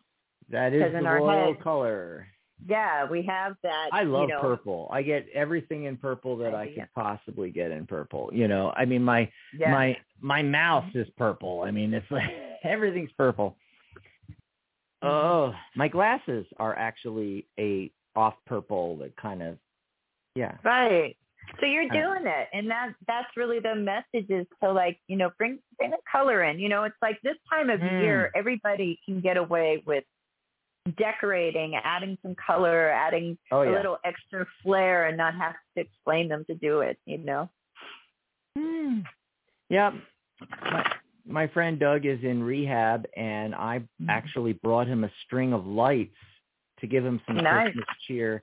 That 0.50 0.72
is 0.72 0.92
the 0.92 1.02
royal 1.02 1.54
head- 1.54 1.62
color. 1.62 2.28
yeah, 2.66 3.04
we 3.08 3.22
have 3.22 3.56
that. 3.62 3.88
I 3.92 4.04
love 4.04 4.28
you 4.28 4.34
know, 4.34 4.40
purple. 4.40 4.88
I 4.92 5.02
get 5.02 5.26
everything 5.34 5.84
in 5.84 5.96
purple 5.96 6.36
that 6.38 6.54
I 6.54 6.62
Idea. 6.62 6.74
could 6.82 6.94
possibly 6.94 7.50
get 7.50 7.70
in 7.72 7.86
purple. 7.86 8.30
You 8.32 8.46
know, 8.48 8.72
I 8.76 8.84
mean 8.84 9.02
my 9.02 9.30
Yeah. 9.56 9.72
my 9.72 9.96
my 10.20 10.42
mouse 10.42 10.90
is 10.94 11.08
purple. 11.16 11.62
I 11.62 11.70
mean 11.72 11.92
it's 11.94 12.08
like 12.10 12.30
everything's 12.62 13.12
purple. 13.12 13.56
Oh, 15.02 15.54
my 15.76 15.86
glasses 15.88 16.46
are 16.58 16.76
actually 16.76 17.46
a 17.58 17.90
off 18.16 18.34
purple 18.46 18.96
that 18.98 19.16
kind 19.16 19.42
of 19.42 19.58
yeah. 20.34 20.56
Right. 20.64 21.16
So 21.60 21.66
you're 21.66 21.84
Uh, 21.84 21.92
doing 21.92 22.26
it, 22.26 22.48
and 22.52 22.70
that 22.70 22.94
that's 23.06 23.36
really 23.36 23.58
the 23.58 23.74
message 23.74 24.28
is 24.28 24.46
to 24.62 24.70
like 24.70 25.00
you 25.08 25.16
know 25.16 25.30
bring 25.38 25.58
bring 25.78 25.90
the 25.90 25.98
color 26.10 26.44
in. 26.44 26.58
You 26.58 26.68
know, 26.68 26.84
it's 26.84 26.96
like 27.02 27.20
this 27.22 27.36
time 27.50 27.70
of 27.70 27.80
Mm. 27.80 28.00
year, 28.00 28.30
everybody 28.34 29.00
can 29.04 29.20
get 29.20 29.36
away 29.36 29.82
with 29.86 30.04
decorating, 30.96 31.74
adding 31.76 32.16
some 32.22 32.34
color, 32.34 32.88
adding 32.88 33.38
Oh 33.50 33.62
a 33.62 33.70
little 33.72 33.98
extra 34.04 34.46
flair, 34.62 35.06
and 35.06 35.16
not 35.16 35.34
have 35.34 35.56
to 35.74 35.80
explain 35.80 36.28
them 36.28 36.44
to 36.46 36.54
do 36.54 36.80
it. 36.80 36.98
You 37.06 37.18
know. 37.18 37.48
Hmm. 38.56 39.00
Yeah. 39.68 39.92
My 40.70 40.92
my 41.26 41.46
friend 41.48 41.78
Doug 41.78 42.06
is 42.06 42.22
in 42.22 42.42
rehab 42.42 43.06
and 43.16 43.54
I 43.54 43.80
Mhm. 44.00 44.08
actually 44.08 44.54
brought 44.54 44.86
him 44.86 45.04
a 45.04 45.10
string 45.24 45.52
of 45.52 45.66
lights 45.66 46.16
to 46.80 46.86
give 46.86 47.04
him 47.04 47.20
some 47.26 47.36
Nice. 47.36 47.64
Christmas 47.72 47.86
cheer 48.06 48.42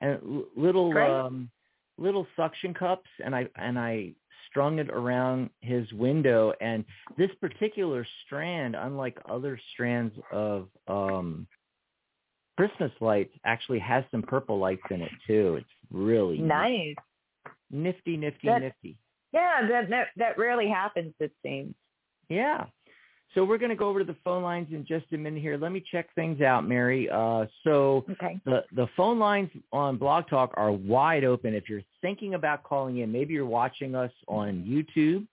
and 0.00 0.44
little 0.56 0.92
Great. 0.92 1.10
um 1.10 1.50
little 1.98 2.26
suction 2.36 2.74
cups 2.74 3.08
and 3.24 3.34
I 3.34 3.48
and 3.56 3.78
I 3.78 4.12
strung 4.50 4.78
it 4.78 4.90
around 4.90 5.50
his 5.60 5.90
window 5.92 6.52
and 6.60 6.84
this 7.16 7.30
particular 7.40 8.06
strand 8.24 8.76
unlike 8.76 9.18
other 9.28 9.58
strands 9.72 10.14
of 10.30 10.68
um 10.88 11.46
Christmas 12.56 12.92
lights 13.00 13.34
actually 13.44 13.78
has 13.80 14.04
some 14.10 14.22
purple 14.22 14.58
lights 14.58 14.82
in 14.90 15.02
it 15.02 15.10
too. 15.26 15.56
It's 15.56 15.68
really 15.90 16.38
Nice. 16.38 16.94
nifty 17.70 18.16
nifty 18.16 18.48
That- 18.48 18.62
nifty. 18.62 18.96
Yeah, 19.32 19.66
that 19.68 19.90
that, 19.90 20.06
that 20.16 20.38
rarely 20.38 20.68
happens. 20.68 21.12
It 21.20 21.32
seems. 21.42 21.74
Yeah. 22.28 22.66
So 23.36 23.44
we're 23.44 23.58
going 23.58 23.70
to 23.70 23.76
go 23.76 23.88
over 23.90 23.98
to 23.98 24.04
the 24.04 24.16
phone 24.24 24.42
lines 24.42 24.68
in 24.72 24.86
just 24.86 25.04
a 25.12 25.18
minute 25.18 25.42
here. 25.42 25.58
Let 25.58 25.70
me 25.70 25.84
check 25.92 26.08
things 26.14 26.40
out, 26.40 26.66
Mary. 26.66 27.10
Uh, 27.10 27.44
so 27.64 28.06
Okay. 28.12 28.40
the 28.46 28.64
the 28.72 28.86
phone 28.96 29.18
lines 29.18 29.50
on 29.72 29.98
Blog 29.98 30.26
Talk 30.28 30.52
are 30.54 30.72
wide 30.72 31.22
open. 31.22 31.52
If 31.54 31.68
you're 31.68 31.82
thinking 32.00 32.32
about 32.32 32.62
calling 32.64 32.96
in, 32.98 33.12
maybe 33.12 33.34
you're 33.34 33.44
watching 33.44 33.94
us 33.94 34.10
on 34.26 34.64
YouTube 34.64 35.26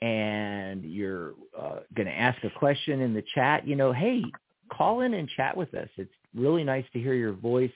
and 0.00 0.82
you're 0.82 1.34
uh, 1.58 1.80
going 1.94 2.06
to 2.06 2.18
ask 2.18 2.42
a 2.42 2.48
question 2.58 3.02
in 3.02 3.12
the 3.12 3.22
chat. 3.34 3.68
You 3.68 3.76
know, 3.76 3.92
hey, 3.92 4.24
call 4.72 5.02
in 5.02 5.12
and 5.12 5.28
chat 5.36 5.54
with 5.54 5.74
us. 5.74 5.90
It's 5.98 6.10
really 6.34 6.64
nice 6.64 6.86
to 6.94 6.98
hear 6.98 7.12
your 7.12 7.34
voice. 7.34 7.72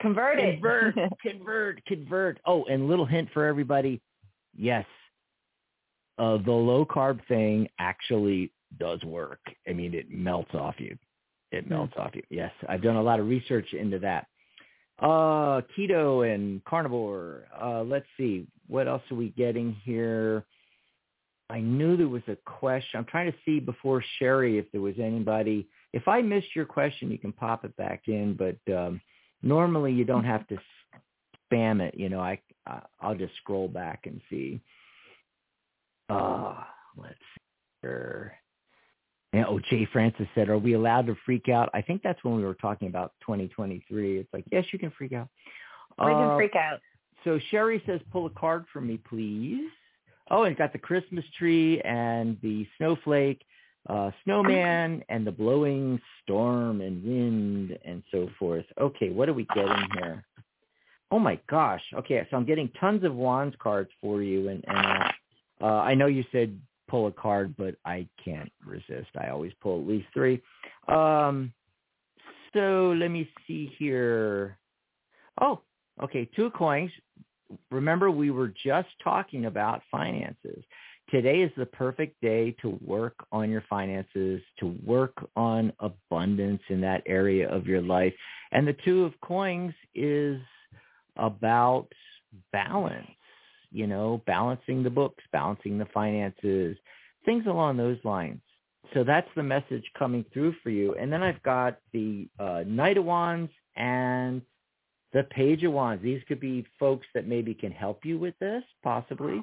convert 0.00 0.38
it. 0.38 0.60
convert, 0.60 0.94
convert, 1.22 1.84
convert. 1.86 2.40
Oh, 2.46 2.64
and 2.64 2.88
little 2.88 3.06
hint 3.06 3.28
for 3.32 3.46
everybody. 3.46 4.00
Yes, 4.56 4.86
uh, 6.18 6.38
the 6.44 6.52
low 6.52 6.84
carb 6.84 7.20
thing 7.26 7.68
actually 7.78 8.52
does 8.78 9.02
work. 9.04 9.40
I 9.68 9.72
mean, 9.72 9.94
it 9.94 10.10
melts 10.10 10.54
off 10.54 10.76
you. 10.78 10.96
It 11.50 11.68
melts 11.68 11.94
off 11.96 12.12
you. 12.14 12.22
Yes, 12.30 12.52
I've 12.68 12.82
done 12.82 12.96
a 12.96 13.02
lot 13.02 13.20
of 13.20 13.28
research 13.28 13.72
into 13.72 13.98
that. 14.00 14.26
Uh, 14.98 15.60
keto 15.76 16.32
and 16.32 16.64
carnivore. 16.64 17.44
Uh, 17.60 17.82
let's 17.82 18.06
see. 18.16 18.46
What 18.68 18.88
else 18.88 19.02
are 19.10 19.16
we 19.16 19.30
getting 19.30 19.76
here? 19.84 20.44
I 21.50 21.60
knew 21.60 21.96
there 21.96 22.08
was 22.08 22.22
a 22.28 22.36
question. 22.46 22.98
I'm 22.98 23.04
trying 23.04 23.30
to 23.30 23.38
see 23.44 23.60
before 23.60 24.02
Sherry 24.18 24.58
if 24.58 24.70
there 24.72 24.80
was 24.80 24.94
anybody. 24.98 25.68
If 25.92 26.08
I 26.08 26.22
missed 26.22 26.56
your 26.56 26.64
question, 26.64 27.10
you 27.10 27.18
can 27.18 27.32
pop 27.32 27.64
it 27.64 27.76
back 27.76 28.04
in. 28.06 28.34
But 28.34 28.74
um, 28.74 29.00
normally 29.42 29.92
you 29.92 30.04
don't 30.04 30.24
have 30.24 30.46
to 30.48 30.56
spam 31.52 31.80
it. 31.80 31.94
You 31.94 32.08
know, 32.08 32.20
I 32.20 32.40
I'll 33.00 33.16
just 33.16 33.36
scroll 33.36 33.68
back 33.68 34.06
and 34.06 34.20
see. 34.30 34.60
Uh, 36.12 36.64
let's 36.96 37.14
see 37.14 37.40
here. 37.82 38.34
Oh, 39.34 39.58
Jay 39.70 39.86
Francis 39.90 40.26
said, 40.34 40.48
"Are 40.50 40.58
we 40.58 40.74
allowed 40.74 41.06
to 41.06 41.16
freak 41.24 41.48
out?" 41.48 41.70
I 41.72 41.80
think 41.80 42.02
that's 42.02 42.22
when 42.22 42.36
we 42.36 42.44
were 42.44 42.54
talking 42.54 42.88
about 42.88 43.12
2023. 43.22 44.18
It's 44.18 44.32
like, 44.32 44.44
yes, 44.52 44.66
you 44.72 44.78
can 44.78 44.90
freak 44.90 45.12
out. 45.14 45.28
We 45.98 46.06
can 46.12 46.30
Uh, 46.30 46.36
freak 46.36 46.54
out. 46.54 46.80
so 47.24 47.38
Sherry 47.50 47.82
says, 47.86 48.00
"Pull 48.10 48.26
a 48.26 48.30
card 48.30 48.66
for 48.68 48.80
me, 48.80 48.98
please." 48.98 49.70
Oh, 50.30 50.42
and 50.44 50.52
it's 50.52 50.58
got 50.58 50.72
the 50.72 50.78
Christmas 50.78 51.24
tree 51.38 51.80
and 51.82 52.38
the 52.42 52.66
snowflake, 52.76 53.44
uh, 53.88 54.10
snowman, 54.22 55.02
and 55.08 55.26
the 55.26 55.32
blowing 55.32 56.00
storm 56.22 56.80
and 56.80 57.02
wind 57.04 57.78
and 57.84 58.02
so 58.10 58.28
forth. 58.38 58.66
Okay, 58.78 59.10
what 59.10 59.28
are 59.28 59.34
we 59.34 59.44
getting 59.54 59.88
here? 59.94 60.24
Oh 61.10 61.18
my 61.18 61.38
gosh. 61.48 61.82
Okay, 61.94 62.26
so 62.30 62.36
I'm 62.36 62.44
getting 62.46 62.68
tons 62.80 63.02
of 63.04 63.14
wands 63.14 63.56
cards 63.58 63.90
for 64.00 64.22
you, 64.22 64.48
and, 64.48 64.64
and 64.68 65.12
uh, 65.62 65.80
I 65.80 65.94
know 65.94 66.06
you 66.06 66.24
said 66.32 66.58
pull 66.88 67.06
a 67.06 67.12
card, 67.12 67.54
but 67.56 67.76
I 67.86 68.06
can't 68.22 68.52
resist. 68.66 69.08
I 69.18 69.28
always 69.28 69.52
pull 69.62 69.80
at 69.80 69.86
least 69.86 70.08
three. 70.12 70.42
Um, 70.88 71.52
so 72.52 72.94
let 72.98 73.10
me 73.10 73.30
see 73.46 73.72
here. 73.78 74.58
Oh, 75.40 75.60
okay, 76.02 76.28
two 76.36 76.50
coins. 76.50 76.90
Remember, 77.70 78.10
we 78.10 78.30
were 78.30 78.52
just 78.62 78.88
talking 79.02 79.46
about 79.46 79.82
finances. 79.90 80.62
Today 81.10 81.42
is 81.42 81.50
the 81.56 81.66
perfect 81.66 82.20
day 82.22 82.54
to 82.62 82.78
work 82.84 83.14
on 83.32 83.50
your 83.50 83.64
finances, 83.68 84.40
to 84.60 84.74
work 84.84 85.14
on 85.36 85.72
abundance 85.80 86.62
in 86.68 86.80
that 86.82 87.02
area 87.06 87.50
of 87.50 87.66
your 87.66 87.82
life. 87.82 88.14
And 88.52 88.66
the 88.66 88.76
two 88.84 89.04
of 89.04 89.12
coins 89.20 89.74
is 89.94 90.40
about 91.16 91.88
balance, 92.52 93.06
you 93.72 93.86
know, 93.86 94.22
balancing 94.26 94.82
the 94.82 94.90
books, 94.90 95.24
balancing 95.32 95.78
the 95.78 95.86
finances, 95.86 96.76
things 97.24 97.46
along 97.46 97.76
those 97.76 97.98
lines. 98.04 98.40
So 98.94 99.04
that's 99.04 99.28
the 99.34 99.42
message 99.42 99.84
coming 99.98 100.24
through 100.32 100.54
for 100.62 100.70
you. 100.70 100.94
And 100.94 101.12
then 101.12 101.22
I've 101.22 101.42
got 101.42 101.78
the 101.92 102.28
uh, 102.38 102.64
Knight 102.66 102.98
of 102.98 103.04
Wands 103.04 103.50
and 103.76 104.42
the 105.12 105.22
Page 105.24 105.64
of 105.64 105.72
Wands. 105.72 106.02
These 106.02 106.22
could 106.28 106.40
be 106.40 106.66
folks 106.78 107.06
that 107.14 107.26
maybe 107.26 107.54
can 107.54 107.72
help 107.72 108.04
you 108.04 108.18
with 108.18 108.38
this, 108.38 108.62
possibly. 108.82 109.42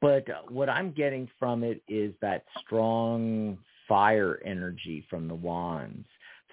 But 0.00 0.24
what 0.50 0.70
I'm 0.70 0.92
getting 0.92 1.28
from 1.38 1.62
it 1.62 1.82
is 1.88 2.14
that 2.22 2.44
strong 2.64 3.58
fire 3.86 4.40
energy 4.46 5.04
from 5.10 5.28
the 5.28 5.34
wands. 5.34 6.06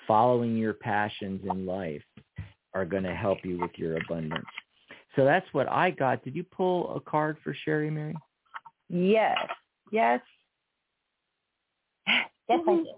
Following 0.06 0.58
your 0.58 0.74
passions 0.74 1.42
in 1.50 1.66
life 1.66 2.04
are 2.74 2.86
going 2.86 3.04
to 3.04 3.16
help 3.16 3.40
you 3.44 3.60
with 3.60 3.72
your 3.76 3.98
abundance. 3.98 4.46
So 5.18 5.26
that's 5.26 5.52
what 5.52 5.68
I 5.70 5.90
got. 5.90 6.24
Did 6.24 6.36
you 6.36 6.44
pull 6.44 6.96
a 6.96 7.02
card 7.02 7.38
for 7.44 7.54
Sherry, 7.66 7.90
Mary? 7.90 8.16
Yes, 8.88 9.38
yes, 9.92 10.22
yes, 12.08 12.30
I 12.50 12.54
Mhm. 12.54 12.84
did. 12.86 12.96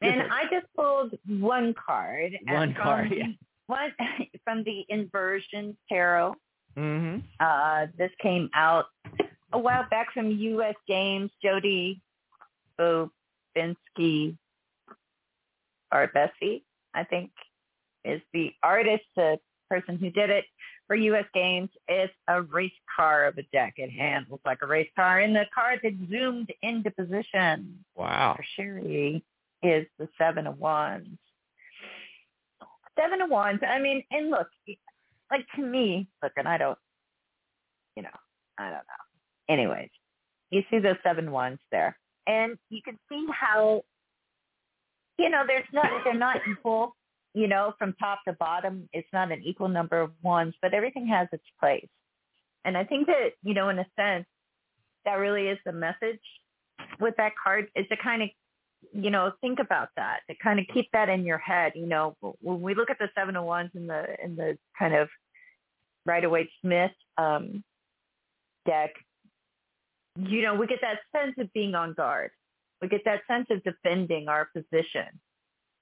And 0.00 0.32
I 0.32 0.44
just 0.48 0.72
pulled 0.74 1.18
one 1.26 1.74
card. 1.74 2.38
One 2.46 2.72
from- 2.72 2.82
card, 2.82 3.10
yeah. 3.12 3.26
One 3.66 3.92
from 4.44 4.62
the 4.62 4.86
inversion 4.88 5.76
tarot. 5.90 6.34
Mm-hmm. 6.76 7.18
Uh, 7.38 7.86
this 7.98 8.10
came 8.18 8.48
out 8.54 8.86
a 9.52 9.58
while 9.58 9.86
back 9.90 10.10
from 10.14 10.30
U.S. 10.30 10.74
Games. 10.86 11.30
Jody 11.42 12.00
Bobinski 12.78 14.38
or 15.92 16.06
Bessie, 16.14 16.64
I 16.94 17.04
think, 17.04 17.30
is 18.06 18.22
the 18.32 18.54
artist, 18.62 19.04
the 19.16 19.38
person 19.70 19.96
who 19.98 20.10
did 20.10 20.30
it 20.30 20.44
for 20.86 20.96
U.S. 20.96 21.24
Games. 21.34 21.68
It's 21.88 22.12
a 22.28 22.42
race 22.42 22.72
car 22.96 23.26
of 23.26 23.38
a 23.38 23.42
deck. 23.52 23.74
It 23.76 23.90
handles 23.90 24.40
like 24.44 24.58
a 24.62 24.66
race 24.66 24.90
car. 24.96 25.20
And 25.20 25.34
the 25.34 25.44
card 25.54 25.80
that 25.82 25.92
zoomed 26.10 26.52
into 26.62 26.90
position 26.90 27.84
Wow. 27.94 28.34
for 28.36 28.44
Sherry 28.56 29.22
is 29.62 29.86
the 29.98 30.08
Seven 30.18 30.46
of 30.46 30.58
Wands. 30.58 31.18
Seven 32.98 33.20
of 33.20 33.30
Wands. 33.30 33.62
I 33.68 33.78
mean, 33.80 34.02
and 34.10 34.30
look, 34.30 34.48
like 35.30 35.46
to 35.56 35.62
me, 35.62 36.08
look, 36.22 36.32
and 36.36 36.48
I 36.48 36.58
don't, 36.58 36.78
you 37.96 38.02
know, 38.02 38.08
I 38.58 38.64
don't 38.64 38.72
know. 38.72 39.48
Anyways, 39.54 39.90
you 40.50 40.62
see 40.70 40.78
those 40.78 40.96
seven 41.02 41.30
wands 41.30 41.60
there, 41.70 41.96
and 42.26 42.56
you 42.70 42.80
can 42.84 42.98
see 43.08 43.26
how, 43.32 43.82
you 45.18 45.28
know, 45.30 45.42
there's 45.46 45.66
not, 45.72 45.86
they're 46.04 46.14
not 46.14 46.38
equal. 46.50 46.94
You 47.34 47.46
know, 47.46 47.74
from 47.78 47.92
top 47.94 48.20
to 48.26 48.32
bottom, 48.32 48.88
it's 48.92 49.08
not 49.12 49.30
an 49.30 49.42
equal 49.44 49.68
number 49.68 50.00
of 50.00 50.10
ones, 50.22 50.54
but 50.62 50.74
everything 50.74 51.06
has 51.08 51.28
its 51.32 51.44
place. 51.60 51.88
And 52.64 52.76
I 52.76 52.84
think 52.84 53.06
that, 53.06 53.32
you 53.42 53.54
know, 53.54 53.68
in 53.68 53.78
a 53.78 53.86
sense, 53.96 54.26
that 55.04 55.14
really 55.14 55.48
is 55.48 55.58
the 55.64 55.72
message 55.72 56.20
with 57.00 57.14
that 57.16 57.32
card 57.42 57.68
is 57.74 57.86
to 57.88 57.96
kind 57.96 58.22
of 58.22 58.28
you 58.92 59.10
know 59.10 59.32
think 59.40 59.58
about 59.58 59.88
that 59.96 60.20
to 60.28 60.36
kind 60.42 60.60
of 60.60 60.66
keep 60.72 60.88
that 60.92 61.08
in 61.08 61.24
your 61.24 61.38
head. 61.38 61.72
You 61.74 61.86
know 61.86 62.16
when 62.40 62.60
we 62.60 62.74
look 62.74 62.90
at 62.90 62.98
the 62.98 63.08
seven 63.16 63.36
of 63.36 63.44
wands 63.44 63.72
in 63.74 63.86
the 63.86 64.04
in 64.22 64.36
the 64.36 64.58
kind 64.78 64.94
of 64.94 65.08
rider 66.06 66.30
waite 66.30 66.48
smith 66.62 66.92
um 67.18 67.62
deck 68.66 68.90
you 70.16 70.42
know 70.42 70.54
we 70.54 70.66
get 70.66 70.80
that 70.80 70.98
sense 71.14 71.34
of 71.38 71.52
being 71.52 71.74
on 71.74 71.94
guard. 71.94 72.30
We 72.80 72.88
get 72.88 73.04
that 73.06 73.22
sense 73.26 73.46
of 73.50 73.62
defending 73.64 74.28
our 74.28 74.48
position 74.54 75.06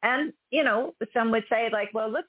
and 0.02 0.32
you 0.50 0.62
know 0.62 0.94
some 1.12 1.30
would 1.30 1.44
say 1.50 1.68
like 1.72 1.90
well 1.94 2.10
look 2.10 2.26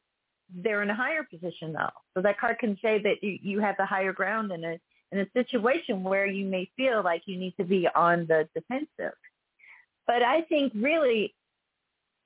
they're 0.63 0.84
in 0.84 0.89
a 0.89 0.95
higher 0.95 1.23
position 1.23 1.73
now 1.73 1.91
so 2.15 2.21
that 2.21 2.39
card 2.39 2.58
can 2.60 2.77
say 2.82 3.01
that 3.01 3.15
you, 3.21 3.38
you 3.41 3.60
have 3.60 3.75
the 3.77 3.86
higher 3.86 4.13
ground 4.13 4.51
in 4.51 4.63
a 4.63 4.80
in 5.12 5.19
a 5.19 5.27
situation 5.34 6.03
where 6.03 6.25
you 6.25 6.45
may 6.45 6.69
feel 6.75 7.01
like 7.03 7.21
you 7.25 7.38
need 7.38 7.53
to 7.58 7.63
be 7.63 7.88
on 7.95 8.25
the 8.27 8.47
defensive 8.53 9.13
but 10.08 10.23
I 10.23 10.41
think 10.43 10.71
really, 10.73 11.36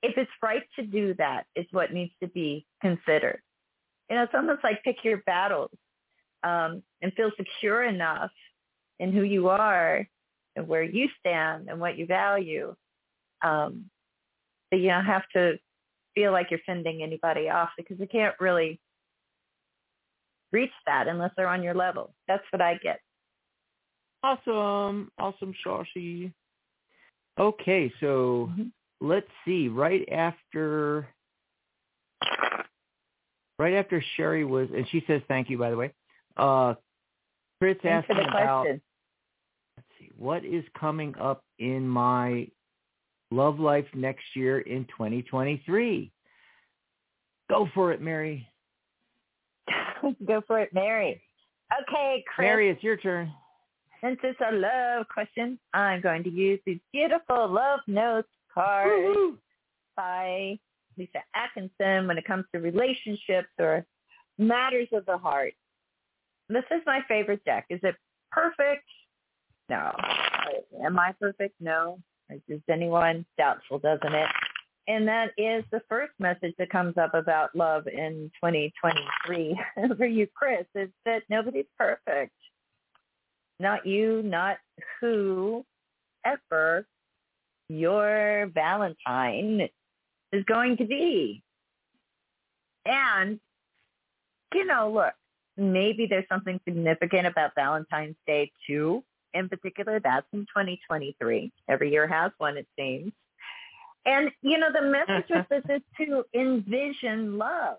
if 0.02 0.16
it's 0.16 0.30
right 0.40 0.62
to 0.76 0.86
do 0.86 1.14
that, 1.14 1.44
is 1.56 1.66
what 1.72 1.92
needs 1.92 2.12
to 2.22 2.28
be 2.28 2.64
considered. 2.80 3.42
You 4.08 4.16
know, 4.16 4.22
it's 4.22 4.34
almost 4.34 4.62
like 4.62 4.84
pick 4.84 5.04
your 5.04 5.18
battles 5.26 5.70
um, 6.44 6.82
and 7.02 7.12
feel 7.14 7.32
secure 7.36 7.82
enough 7.82 8.30
in 9.00 9.12
who 9.12 9.22
you 9.22 9.48
are 9.48 10.06
and 10.54 10.68
where 10.68 10.82
you 10.82 11.08
stand 11.18 11.68
and 11.68 11.80
what 11.80 11.98
you 11.98 12.06
value 12.06 12.74
um, 13.42 13.90
you 14.80 14.88
don't 14.88 15.04
have 15.04 15.28
to 15.34 15.58
feel 16.14 16.32
like 16.32 16.50
you're 16.50 16.60
fending 16.66 17.02
anybody 17.02 17.48
off 17.48 17.70
because 17.76 17.98
you 17.98 18.06
can't 18.06 18.34
really 18.40 18.80
reach 20.52 20.72
that 20.86 21.08
unless 21.08 21.30
they're 21.36 21.48
on 21.48 21.62
your 21.62 21.74
level. 21.74 22.14
That's 22.28 22.44
what 22.50 22.60
I 22.60 22.74
get. 22.82 23.00
Awesome. 24.22 25.10
Awesome, 25.18 25.54
Shashi. 25.64 26.32
Okay, 27.38 27.92
so 27.98 28.50
Mhm. 28.56 28.72
let's 29.00 29.30
see. 29.44 29.68
Right 29.68 30.08
after 30.10 31.08
right 33.58 33.74
after 33.74 34.00
Sherry 34.16 34.44
was 34.44 34.70
and 34.70 34.88
she 34.88 35.00
says 35.06 35.22
thank 35.28 35.48
you 35.48 35.58
by 35.58 35.70
the 35.70 35.76
way. 35.76 35.92
Uh 36.36 36.74
Chris 37.60 37.78
Thanks 37.82 38.08
the 38.08 38.20
about 38.20 38.62
question. 38.62 38.82
let's 39.76 39.88
see, 39.98 40.10
what 40.16 40.44
is 40.44 40.64
coming 40.74 41.16
up 41.18 41.44
in 41.58 41.88
my 41.88 42.48
love 43.32 43.58
life 43.58 43.86
next 43.94 44.24
year 44.34 44.60
in 44.60 44.84
2023? 44.86 46.10
Go 47.50 47.68
for 47.74 47.92
it, 47.92 48.00
Mary. 48.00 48.48
Go 50.26 50.42
for 50.46 50.60
it, 50.60 50.72
Mary. 50.72 51.20
Okay, 51.82 52.24
Chris. 52.34 52.46
Mary, 52.46 52.70
it's 52.70 52.82
your 52.82 52.96
turn. 52.96 53.32
Since 54.02 54.18
it's 54.22 54.40
a 54.40 54.54
love 54.54 55.06
question, 55.08 55.58
I'm 55.72 56.00
going 56.00 56.24
to 56.24 56.30
use 56.30 56.60
these 56.66 56.80
beautiful 56.92 57.48
love 57.48 57.80
notes 57.86 58.28
cards 58.52 58.90
Woo-hoo. 58.90 59.38
by 59.96 60.58
Lisa 60.98 61.20
Atkinson 61.34 62.08
when 62.08 62.18
it 62.18 62.24
comes 62.24 62.44
to 62.52 62.60
relationships 62.60 63.48
or 63.58 63.86
matters 64.38 64.88
of 64.92 65.06
the 65.06 65.16
heart. 65.16 65.54
This 66.48 66.64
is 66.70 66.82
my 66.84 67.00
favorite 67.08 67.44
deck. 67.44 67.66
Is 67.70 67.80
it 67.82 67.94
perfect? 68.30 68.84
No. 69.68 69.92
Am 70.84 70.98
I 70.98 71.12
perfect? 71.18 71.54
No. 71.60 71.98
Does 72.48 72.60
anyone? 72.70 73.24
Doubtful, 73.38 73.78
doesn't 73.78 74.14
it? 74.14 74.28
and 74.88 75.06
that 75.06 75.30
is 75.38 75.64
the 75.70 75.80
first 75.88 76.12
message 76.18 76.54
that 76.58 76.70
comes 76.70 76.96
up 76.98 77.14
about 77.14 77.54
love 77.54 77.86
in 77.86 78.30
2023 78.42 79.60
for 79.96 80.06
you, 80.06 80.26
Chris, 80.34 80.66
is 80.74 80.88
that 81.04 81.22
nobody's 81.30 81.66
perfect. 81.78 82.34
Not 83.60 83.86
you, 83.86 84.22
not 84.24 84.56
who, 85.00 85.64
ever 86.24 86.86
your 87.68 88.50
Valentine 88.52 89.68
is 90.32 90.44
going 90.44 90.76
to 90.78 90.84
be. 90.84 91.42
And, 92.84 93.38
you 94.52 94.66
know, 94.66 94.90
look, 94.92 95.14
maybe 95.56 96.06
there's 96.06 96.28
something 96.28 96.58
significant 96.64 97.28
about 97.28 97.52
Valentine's 97.54 98.16
Day 98.26 98.50
too. 98.66 99.04
In 99.34 99.48
particular, 99.48 100.00
that's 100.00 100.26
in 100.32 100.40
2023. 100.40 101.52
Every 101.68 101.90
year 101.90 102.06
has 102.06 102.32
one, 102.38 102.56
it 102.56 102.66
seems. 102.78 103.12
And, 104.04 104.30
you 104.42 104.58
know, 104.58 104.68
the 104.72 104.82
message 104.82 105.30
with 105.30 105.46
this 105.48 105.76
is 105.76 105.82
to 105.98 106.24
envision 106.34 107.38
love. 107.38 107.76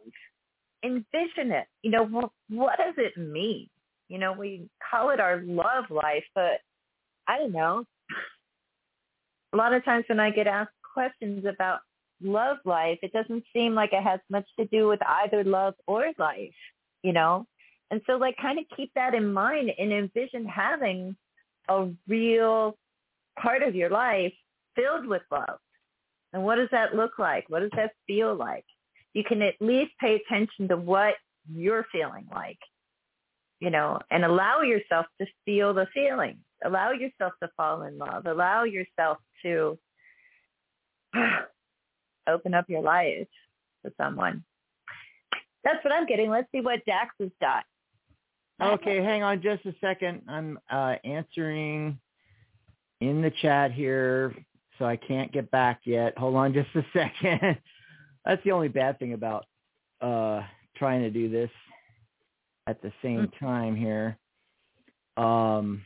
Envision 0.84 1.52
it. 1.52 1.68
You 1.82 1.92
know, 1.92 2.06
what, 2.06 2.32
what 2.50 2.78
does 2.78 2.96
it 2.98 3.18
mean? 3.18 3.70
You 4.10 4.20
know, 4.20 4.34
we 4.34 4.70
call 4.90 5.10
it 5.10 5.20
our 5.20 5.42
love 5.42 5.86
life, 5.90 6.24
but 6.34 6.62
I 7.28 7.40
don't 7.40 7.52
know. 7.52 7.86
A 9.54 9.58
lot 9.58 9.74
of 9.74 9.84
times 9.86 10.06
when 10.08 10.20
I 10.20 10.30
get 10.30 10.48
asked 10.48 10.72
questions 10.94 11.46
about 11.46 11.80
love 12.22 12.58
life, 12.66 13.00
it 13.02 13.14
doesn't 13.14 13.44
seem 13.54 13.76
like 13.76 13.94
it 13.94 14.04
has 14.04 14.20
much 14.30 14.48
to 14.60 14.66
do 14.66 14.88
with 14.88 15.00
either 15.06 15.44
love 15.44 15.76
or 15.88 16.12
life, 16.18 16.54
you 17.04 17.14
know? 17.14 17.46
And 17.92 18.02
so 18.08 18.14
like 18.14 18.38
kind 18.38 18.60
of 18.60 18.66
keep 18.76 18.92
that 18.96 19.14
in 19.14 19.32
mind 19.32 19.72
and 19.78 19.92
envision 19.92 20.46
having 20.46 21.16
a 21.70 21.90
real 22.08 22.78
part 23.40 23.64
of 23.64 23.76
your 23.76 23.90
life 23.90 24.34
filled 24.76 25.06
with 25.06 25.22
love 25.32 25.60
and 26.34 26.44
what 26.44 26.56
does 26.56 26.70
that 26.72 26.96
look 26.96 27.20
like? 27.20 27.46
What 27.48 27.60
does 27.60 27.72
that 27.76 27.94
feel 28.08 28.36
like? 28.36 28.66
You 29.14 29.24
can 29.24 29.42
at 29.44 29.54
least 29.62 29.92
pay 30.02 30.16
attention 30.16 30.68
to 30.68 30.78
what 30.78 31.14
you're 31.52 31.86
feeling 31.92 32.28
like, 32.34 32.58
you 33.60 33.70
know, 33.70 34.00
and 34.10 34.26
allow 34.26 34.62
yourself 34.62 35.06
to 35.22 35.28
feel 35.46 35.74
the 35.74 35.86
feeling. 35.94 36.40
Allow 36.66 36.92
yourself 36.92 37.34
to 37.42 37.50
fall 37.56 37.84
in 37.84 38.00
love. 38.00 38.26
Allow 38.26 38.64
yourself 38.64 39.20
to 39.44 39.78
open 42.28 42.56
up 42.56 42.66
your 42.68 42.82
life 42.82 43.28
to 43.86 43.94
someone. 43.98 44.44
That's 45.64 45.84
what 45.86 45.94
I'm 45.94 46.08
getting. 46.08 46.32
Let's 46.32 46.48
see 46.52 46.62
what 46.62 46.84
Dax 46.86 47.14
has 47.20 47.30
got. 47.40 47.64
Okay, 48.62 48.98
hang 48.98 49.24
on 49.24 49.42
just 49.42 49.66
a 49.66 49.74
second. 49.82 50.22
I'm 50.28 50.60
uh, 50.72 50.96
answering 51.04 52.00
in 53.02 53.22
the 53.22 53.32
chat 53.42 53.72
here 53.72 54.34
so 54.78 54.86
I 54.86 54.96
can't 54.96 55.32
get 55.32 55.52
back 55.52 55.82
yet. 55.86 56.18
Hold 56.18 56.36
on 56.36 56.54
just 56.54 56.70
a 56.76 56.84
second. 56.94 57.58
That's 58.26 58.44
the 58.44 58.52
only 58.52 58.70
bad 58.70 59.00
thing 59.00 59.14
about 59.14 59.46
uh, 60.02 60.42
trying 60.78 61.02
to 61.02 61.10
do 61.10 61.30
this 61.30 61.50
at 62.68 62.82
the 62.82 62.92
same 63.02 63.28
mm. 63.28 63.40
time 63.40 63.76
here. 63.76 64.18
Um, 65.18 65.84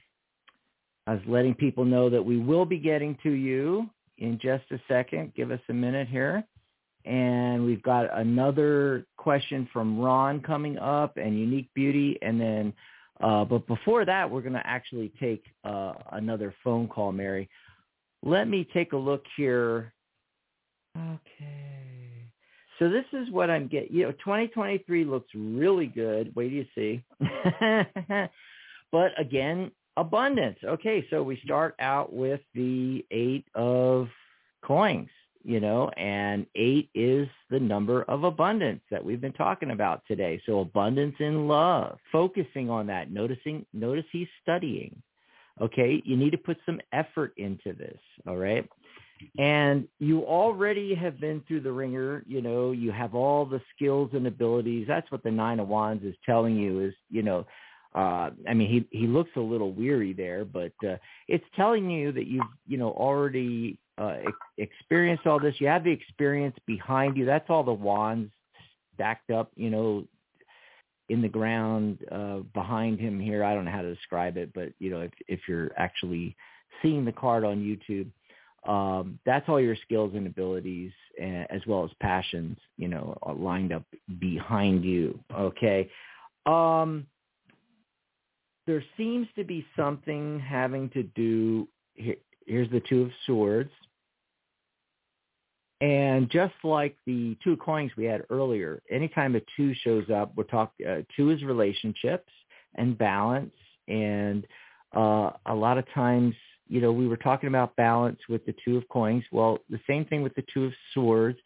I 1.05 1.13
was 1.13 1.21
letting 1.27 1.55
people 1.55 1.85
know 1.85 2.09
that 2.09 2.23
we 2.23 2.37
will 2.37 2.65
be 2.65 2.77
getting 2.77 3.17
to 3.23 3.31
you 3.31 3.89
in 4.17 4.39
just 4.39 4.63
a 4.71 4.79
second. 4.87 5.33
Give 5.35 5.51
us 5.51 5.59
a 5.69 5.73
minute 5.73 6.07
here. 6.07 6.43
And 7.05 7.65
we've 7.65 7.81
got 7.81 8.17
another 8.17 9.05
question 9.17 9.67
from 9.71 9.99
Ron 9.99 10.41
coming 10.41 10.77
up 10.77 11.17
and 11.17 11.39
Unique 11.39 11.69
Beauty. 11.73 12.17
And 12.21 12.39
then, 12.39 12.73
uh, 13.21 13.45
but 13.45 13.65
before 13.67 14.03
that, 14.05 14.29
we're 14.29 14.41
going 14.41 14.53
to 14.53 14.67
actually 14.67 15.13
take 15.19 15.43
uh, 15.63 15.93
another 16.11 16.53
phone 16.63 16.87
call, 16.87 17.11
Mary. 17.11 17.49
Let 18.23 18.47
me 18.47 18.67
take 18.73 18.93
a 18.93 18.97
look 18.97 19.23
here. 19.35 19.93
Okay. 20.97 21.77
So 22.79 22.89
this 22.89 23.05
is 23.13 23.29
what 23.31 23.49
I'm 23.49 23.67
getting. 23.67 23.95
You 23.95 24.03
know, 24.03 24.11
2023 24.13 25.05
looks 25.05 25.29
really 25.33 25.87
good. 25.87 26.33
Wait 26.35 26.49
do 26.49 26.55
you 26.55 26.65
see. 26.75 27.03
but 28.91 29.19
again, 29.19 29.71
abundance. 29.97 30.59
Okay, 30.63 31.05
so 31.09 31.23
we 31.23 31.39
start 31.43 31.75
out 31.79 32.13
with 32.13 32.41
the 32.53 33.03
eight 33.11 33.45
of 33.55 34.07
coins, 34.63 35.09
you 35.47 35.61
know, 35.61 35.89
and 35.95 36.45
eight 36.55 36.89
is 36.93 37.25
the 37.49 37.59
number 37.59 38.03
of 38.03 38.25
abundance 38.25 38.81
that 38.91 39.03
we've 39.03 39.21
been 39.21 39.31
talking 39.31 39.71
about 39.71 40.03
today. 40.05 40.41
So 40.45 40.59
abundance 40.59 41.15
in 41.19 41.47
love, 41.47 41.99
focusing 42.11 42.69
on 42.69 42.85
that, 42.87 43.11
noticing, 43.11 43.65
notice 43.71 44.03
he's 44.11 44.27
studying. 44.43 45.01
Okay, 45.61 46.03
you 46.03 46.17
need 46.17 46.31
to 46.31 46.37
put 46.37 46.57
some 46.65 46.81
effort 46.91 47.33
into 47.37 47.71
this. 47.71 47.97
All 48.27 48.35
right. 48.35 48.67
And 49.39 49.87
you 49.99 50.25
already 50.25 50.93
have 50.95 51.17
been 51.17 51.41
through 51.47 51.61
the 51.61 51.71
ringer, 51.71 52.25
you 52.27 52.41
know, 52.41 52.71
you 52.73 52.91
have 52.91 53.15
all 53.15 53.45
the 53.45 53.61
skills 53.73 54.09
and 54.11 54.27
abilities. 54.27 54.85
That's 54.85 55.09
what 55.13 55.23
the 55.23 55.31
nine 55.31 55.61
of 55.61 55.69
wands 55.69 56.03
is 56.03 56.13
telling 56.25 56.57
you 56.57 56.81
is, 56.81 56.93
you 57.09 57.23
know, 57.23 57.47
uh, 57.95 58.31
I 58.47 58.53
mean, 58.53 58.69
he, 58.69 58.85
he 58.95 59.07
looks 59.07 59.31
a 59.37 59.39
little 59.39 59.71
weary 59.71 60.11
there, 60.11 60.43
but 60.43 60.73
uh, 60.85 60.97
it's 61.29 61.45
telling 61.55 61.89
you 61.89 62.11
that 62.11 62.27
you've, 62.27 62.43
you 62.67 62.77
know, 62.77 62.91
already 62.91 63.79
uh, 63.97 64.15
ex- 64.25 64.31
experienced 64.57 65.25
all 65.25 65.39
this. 65.39 65.55
You 65.59 65.67
have 65.67 65.83
the 65.83 65.91
experience 65.91 66.55
behind 66.65 67.17
you. 67.17 67.25
That's 67.25 67.49
all 67.49 67.63
the 67.63 67.73
wands 67.73 68.31
stacked 68.93 69.31
up, 69.31 69.51
you 69.55 69.69
know, 69.69 70.05
in 71.09 71.21
the 71.21 71.29
ground 71.29 71.99
uh, 72.11 72.39
behind 72.53 72.99
him 72.99 73.19
here. 73.19 73.43
I 73.43 73.53
don't 73.53 73.65
know 73.65 73.71
how 73.71 73.81
to 73.81 73.93
describe 73.93 74.37
it, 74.37 74.51
but 74.53 74.69
you 74.79 74.89
know, 74.89 75.01
if 75.01 75.11
if 75.27 75.39
you're 75.47 75.71
actually 75.77 76.35
seeing 76.81 77.05
the 77.05 77.11
card 77.11 77.43
on 77.43 77.57
YouTube, 77.57 78.09
um, 78.67 79.19
that's 79.25 79.47
all 79.47 79.61
your 79.61 79.77
skills 79.83 80.13
and 80.15 80.27
abilities, 80.27 80.91
as 81.19 81.61
well 81.65 81.85
as 81.85 81.91
passions, 82.01 82.57
you 82.75 82.87
know, 82.87 83.17
lined 83.37 83.71
up 83.71 83.83
behind 84.19 84.83
you. 84.83 85.19
Okay. 85.33 85.89
Um, 86.45 87.07
there 88.65 88.83
seems 88.97 89.27
to 89.37 89.43
be 89.43 89.65
something 89.75 90.39
having 90.39 90.89
to 90.89 91.03
do. 91.03 91.67
Here, 91.93 92.17
here's 92.45 92.69
the 92.69 92.81
Two 92.81 93.03
of 93.03 93.11
Swords. 93.25 93.71
And 95.79 96.29
just 96.31 96.55
like 96.63 96.97
the 97.05 97.37
two 97.43 97.55
coins 97.57 97.91
we 97.95 98.05
had 98.05 98.23
earlier, 98.29 98.81
anytime 98.89 99.35
a 99.35 99.41
two 99.55 99.73
shows 99.75 100.09
up, 100.09 100.31
we're 100.35 100.43
talking 100.43 100.87
uh, 100.87 101.01
two 101.15 101.29
is 101.29 101.43
relationships 101.43 102.31
and 102.75 102.97
balance. 102.97 103.53
And 103.87 104.47
uh, 104.95 105.31
a 105.45 105.53
lot 105.53 105.77
of 105.77 105.85
times, 105.93 106.33
you 106.67 106.81
know, 106.81 106.91
we 106.91 107.07
were 107.07 107.17
talking 107.17 107.47
about 107.47 107.75
balance 107.75 108.19
with 108.27 108.43
the 108.45 108.55
two 108.65 108.77
of 108.77 108.89
coins. 108.89 109.23
Well, 109.31 109.59
the 109.69 109.79
same 109.85 110.05
thing 110.05 110.23
with 110.23 110.33
the 110.35 110.43
two 110.51 110.65
of 110.65 110.73
swords. 110.93 111.37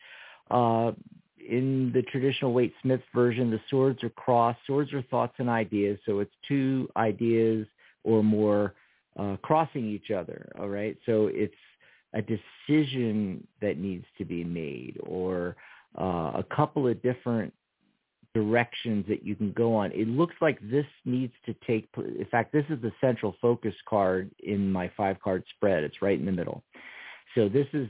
Uh, 0.50 0.94
in 1.50 1.92
the 1.94 2.04
traditional 2.04 2.54
Waite 2.54 2.74
Smith 2.82 3.02
version, 3.14 3.50
the 3.52 3.60
swords 3.70 4.04
are 4.04 4.10
crossed. 4.10 4.60
Swords 4.66 4.94
are 4.94 5.02
thoughts 5.04 5.34
and 5.40 5.50
ideas. 5.50 6.00
So 6.06 6.20
it's 6.20 6.34
two 6.48 6.88
ideas 6.96 7.68
or 8.04 8.24
more 8.24 8.76
uh, 9.20 9.36
crossing 9.42 9.88
each 9.90 10.12
other. 10.12 10.52
All 10.60 10.70
right. 10.70 10.98
So 11.06 11.28
it's 11.32 11.54
a 12.14 12.22
decision 12.22 13.46
that 13.62 13.78
needs 13.78 14.06
to 14.18 14.26
be 14.26 14.44
made 14.44 14.98
or 15.04 15.56
uh, 16.00 16.32
a 16.36 16.46
couple 16.56 16.88
of 16.88 17.02
different 17.02 17.54
directions 18.34 19.06
that 19.08 19.24
you 19.24 19.36
can 19.36 19.52
go 19.54 19.76
on. 19.76 19.92
It 19.92 20.08
looks 20.08 20.36
like 20.42 20.60
this 20.70 20.86
needs 21.06 21.34
to 21.46 21.54
take, 21.68 21.90
in 21.98 22.28
fact, 22.32 22.54
this 22.54 22.66
is 22.70 22.82
the 22.82 22.94
central 23.02 23.36
focus 23.42 23.76
card 23.88 24.32
in 24.40 24.72
my 24.72 24.90
five 24.96 25.22
card 25.22 25.44
spread. 25.56 25.84
It's 25.84 26.02
right 26.02 26.18
in 26.18 26.26
the 26.26 26.32
middle. 26.32 26.64
So 27.36 27.50
this 27.50 27.68
is 27.74 27.90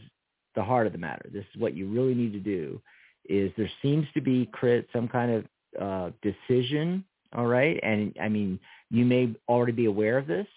the 0.56 0.64
heart 0.64 0.88
of 0.88 0.94
the 0.94 1.00
matter. 1.00 1.30
This 1.32 1.46
is 1.54 1.62
what 1.62 1.76
you 1.76 1.88
really 1.88 2.16
need 2.16 2.34
to 2.34 2.40
do 2.40 2.82
is 3.26 3.52
there 3.56 3.70
seems 3.82 4.08
to 4.16 4.22
be 4.22 4.48
crit 4.52 4.88
some 4.92 5.08
kind 5.08 5.32
of 5.32 5.46
uh, 5.80 6.12
decision. 6.22 7.04
All 7.34 7.46
right. 7.46 7.80
And 7.84 8.16
I 8.22 8.30
mean, 8.30 8.60
you 8.90 9.06
may 9.06 9.34
already 9.48 9.72
be 9.74 9.86
aware 9.86 10.18
of 10.18 10.28
this. 10.28 10.48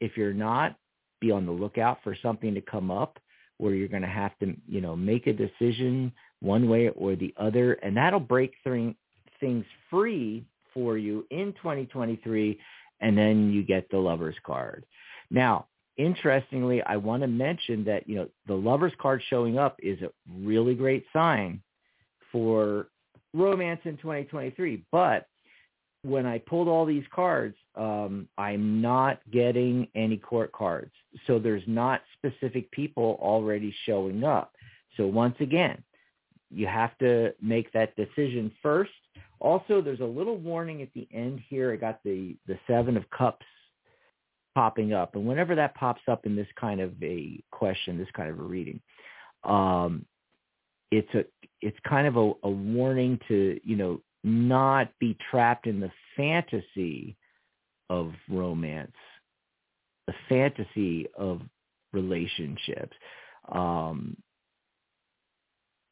If 0.00 0.16
you're 0.16 0.34
not, 0.34 0.76
be 1.22 1.30
on 1.30 1.46
the 1.46 1.52
lookout 1.52 1.98
for 2.04 2.14
something 2.20 2.52
to 2.54 2.60
come 2.60 2.90
up 2.90 3.18
where 3.56 3.74
you're 3.74 3.88
going 3.88 4.02
to 4.02 4.08
have 4.08 4.36
to, 4.40 4.54
you 4.68 4.80
know, 4.80 4.96
make 4.96 5.28
a 5.28 5.32
decision 5.32 6.12
one 6.40 6.68
way 6.68 6.88
or 6.90 7.14
the 7.14 7.32
other, 7.36 7.74
and 7.74 7.96
that'll 7.96 8.20
break 8.20 8.52
th- 8.64 8.94
things 9.40 9.64
free 9.88 10.44
for 10.74 10.98
you 10.98 11.24
in 11.30 11.52
2023, 11.54 12.58
and 13.00 13.16
then 13.16 13.52
you 13.52 13.62
get 13.62 13.88
the 13.90 13.96
lover's 13.96 14.36
card. 14.44 14.84
Now, 15.30 15.66
interestingly, 15.96 16.82
I 16.82 16.96
want 16.96 17.22
to 17.22 17.28
mention 17.28 17.84
that, 17.84 18.08
you 18.08 18.16
know, 18.16 18.28
the 18.48 18.54
lover's 18.54 18.92
card 19.00 19.22
showing 19.30 19.58
up 19.58 19.78
is 19.80 20.02
a 20.02 20.10
really 20.28 20.74
great 20.74 21.04
sign 21.12 21.62
for 22.32 22.88
romance 23.32 23.80
in 23.84 23.96
2023, 23.98 24.84
but 24.90 25.28
when 26.02 26.26
I 26.26 26.38
pulled 26.38 26.68
all 26.68 26.84
these 26.84 27.04
cards, 27.14 27.56
um, 27.76 28.28
I'm 28.36 28.80
not 28.80 29.20
getting 29.30 29.88
any 29.94 30.16
court 30.16 30.52
cards. 30.52 30.92
So 31.26 31.38
there's 31.38 31.62
not 31.66 32.02
specific 32.16 32.70
people 32.72 33.18
already 33.20 33.74
showing 33.86 34.24
up. 34.24 34.52
So 34.96 35.06
once 35.06 35.36
again, 35.40 35.82
you 36.50 36.66
have 36.66 36.96
to 36.98 37.32
make 37.40 37.72
that 37.72 37.96
decision 37.96 38.52
first. 38.62 38.90
Also, 39.40 39.80
there's 39.80 40.00
a 40.00 40.04
little 40.04 40.36
warning 40.36 40.82
at 40.82 40.92
the 40.94 41.08
end 41.12 41.40
here. 41.48 41.72
I 41.72 41.76
got 41.76 42.00
the, 42.04 42.36
the 42.46 42.58
seven 42.66 42.96
of 42.96 43.08
cups 43.10 43.46
popping 44.54 44.92
up. 44.92 45.14
And 45.14 45.26
whenever 45.26 45.54
that 45.54 45.74
pops 45.74 46.02
up 46.08 46.26
in 46.26 46.36
this 46.36 46.48
kind 46.60 46.80
of 46.80 46.92
a 47.02 47.42
question, 47.50 47.96
this 47.96 48.08
kind 48.14 48.28
of 48.30 48.38
a 48.38 48.42
reading, 48.42 48.80
um, 49.44 50.04
it's 50.90 51.12
a 51.14 51.24
it's 51.62 51.78
kind 51.88 52.06
of 52.06 52.16
a, 52.16 52.32
a 52.42 52.50
warning 52.50 53.18
to 53.28 53.58
you 53.64 53.76
know 53.76 54.00
not 54.24 54.88
be 54.98 55.16
trapped 55.30 55.66
in 55.66 55.80
the 55.80 55.90
fantasy 56.16 57.16
of 57.90 58.12
romance, 58.28 58.92
the 60.06 60.14
fantasy 60.28 61.06
of 61.16 61.40
relationships. 61.92 62.96
Um, 63.50 64.16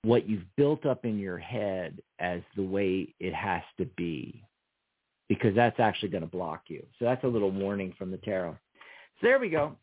what 0.03 0.29
you've 0.29 0.45
built 0.57 0.87
up 0.87 1.05
in 1.05 1.19
your 1.19 1.39
head 1.39 2.01
as 2.19 2.41
the 2.57 2.63
way 2.63 3.15
it 3.21 3.35
has 3.35 3.63
to 3.79 3.85
be 3.97 4.43
because 5.29 5.55
that's 5.55 5.79
actually 5.79 6.09
going 6.09 6.23
to 6.23 6.29
block 6.29 6.63
you. 6.69 6.85
So 6.99 7.05
that's 7.05 7.23
a 7.23 7.29
little 7.29 7.51
warning 7.51 7.95
from 7.99 8.11
the 8.11 8.17
tarot. 8.19 8.57
So 9.21 9.27
there 9.27 9.39
we 9.39 9.51
go. 9.51 9.77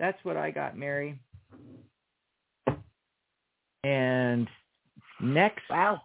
That's 0.00 0.18
what 0.24 0.36
I 0.36 0.50
got, 0.50 0.76
Mary. 0.76 1.18
And 3.84 4.48
next, 5.20 5.62
Wow. 5.70 6.00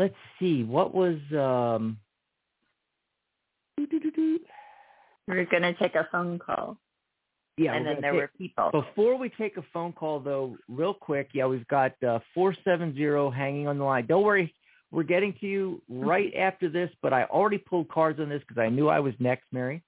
Let's 0.00 0.14
see, 0.38 0.64
what 0.64 0.94
was 0.94 1.18
um 1.32 1.98
We're 5.28 5.44
going 5.44 5.62
to 5.62 5.74
take 5.74 5.94
a 5.94 6.08
phone 6.10 6.38
call. 6.38 6.76
yeah, 7.56 7.74
and 7.74 7.86
then 7.86 7.98
there 8.00 8.12
take- 8.12 8.20
were 8.20 8.30
people. 8.38 8.70
Before 8.72 9.16
we 9.16 9.28
take 9.28 9.56
a 9.58 9.62
phone 9.72 9.92
call, 9.92 10.18
though, 10.20 10.56
real 10.68 10.94
quick, 10.94 11.28
yeah, 11.34 11.46
we've 11.46 11.68
got 11.68 11.92
uh, 12.02 12.18
470 12.34 13.30
hanging 13.36 13.68
on 13.68 13.78
the 13.78 13.84
line. 13.84 14.06
Don't 14.06 14.24
worry, 14.24 14.52
we're 14.90 15.02
getting 15.04 15.34
to 15.40 15.46
you 15.46 15.82
right 15.88 16.32
after 16.34 16.68
this, 16.68 16.90
but 17.02 17.12
I 17.12 17.24
already 17.24 17.58
pulled 17.58 17.88
cards 17.88 18.18
on 18.20 18.28
this 18.28 18.40
because 18.48 18.60
I 18.60 18.68
knew 18.70 18.88
I 18.88 18.98
was 19.00 19.14
next, 19.20 19.44
Mary. 19.52 19.82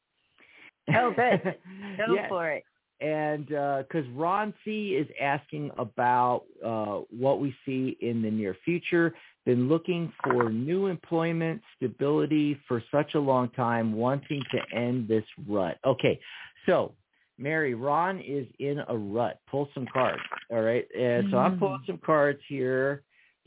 Oh, 0.95 1.13
good. 1.17 1.43
Go 2.07 2.15
Yeah, 2.15 2.29
for 2.29 2.51
it. 2.51 2.65
And 3.01 3.47
because 3.47 4.07
Ron 4.15 4.55
C. 4.65 4.91
is 4.91 5.09
asking 5.21 5.73
about 5.77 6.45
uh, 6.65 7.01
what 7.11 7.41
we 7.41 7.53
see 7.67 7.97
in 8.01 8.23
the 8.23 8.31
near 8.31 8.57
future, 8.65 9.13
been 9.45 9.69
looking 9.69 10.13
for 10.23 10.51
new 10.51 10.87
employment, 10.87 11.61
stability 11.77 12.59
for 12.69 12.83
such 12.91 13.15
a 13.15 13.19
long 13.19 13.49
time, 13.51 13.93
wanting 13.93 14.43
to 14.53 14.77
end 14.77 15.09
this 15.09 15.25
rut. 15.49 15.79
Okay, 15.85 16.21
so 16.67 16.95
Mary, 17.39 17.75
Ron 17.75 18.21
is 18.21 18.47
in 18.61 18.83
a 18.89 18.97
rut. 18.97 19.41
Pull 19.51 19.69
some 19.75 19.87
cards. 19.93 20.23
All 20.51 20.63
right. 20.63 20.87
And 20.97 21.31
so 21.31 21.39
I'm 21.39 21.57
Mm. 21.57 21.59
pulling 21.59 21.83
some 21.87 21.99
cards 21.99 22.41
here. 22.47 23.03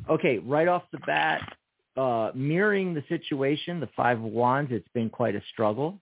Okay, 0.10 0.39
right 0.39 0.67
off 0.67 0.89
the 0.91 0.97
bat, 0.99 1.58
uh, 1.95 2.31
mirroring 2.36 2.93
the 2.93 3.03
situation, 3.03 3.79
the 3.79 3.88
Five 3.88 4.17
of 4.17 4.25
Wands, 4.25 4.71
it's 4.71 4.88
been 4.89 5.10
quite 5.10 5.36
a 5.36 5.41
struggle. 5.41 6.01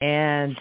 And 0.00 0.56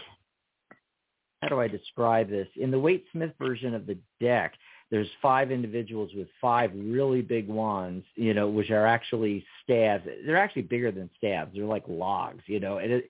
how 1.41 1.49
do 1.49 1.59
I 1.59 1.67
describe 1.67 2.29
this? 2.29 2.47
In 2.55 2.71
the 2.71 2.79
Waite 2.79 3.05
Smith 3.11 3.35
version 3.37 3.75
of 3.75 3.85
the 3.85 3.97
deck, 4.19 4.57
there's 4.91 5.07
five 5.21 5.51
individuals 5.51 6.11
with 6.13 6.27
five 6.41 6.71
really 6.75 7.21
big 7.21 7.47
wands, 7.47 8.05
you 8.15 8.33
know, 8.33 8.49
which 8.49 8.69
are 8.69 8.85
actually 8.85 9.43
staves. 9.63 10.03
They're 10.25 10.37
actually 10.37 10.63
bigger 10.63 10.91
than 10.91 11.09
staves. 11.17 11.51
They're 11.55 11.65
like 11.65 11.85
logs, 11.87 12.43
you 12.45 12.59
know, 12.59 12.77
and 12.77 12.91
it, 12.91 13.09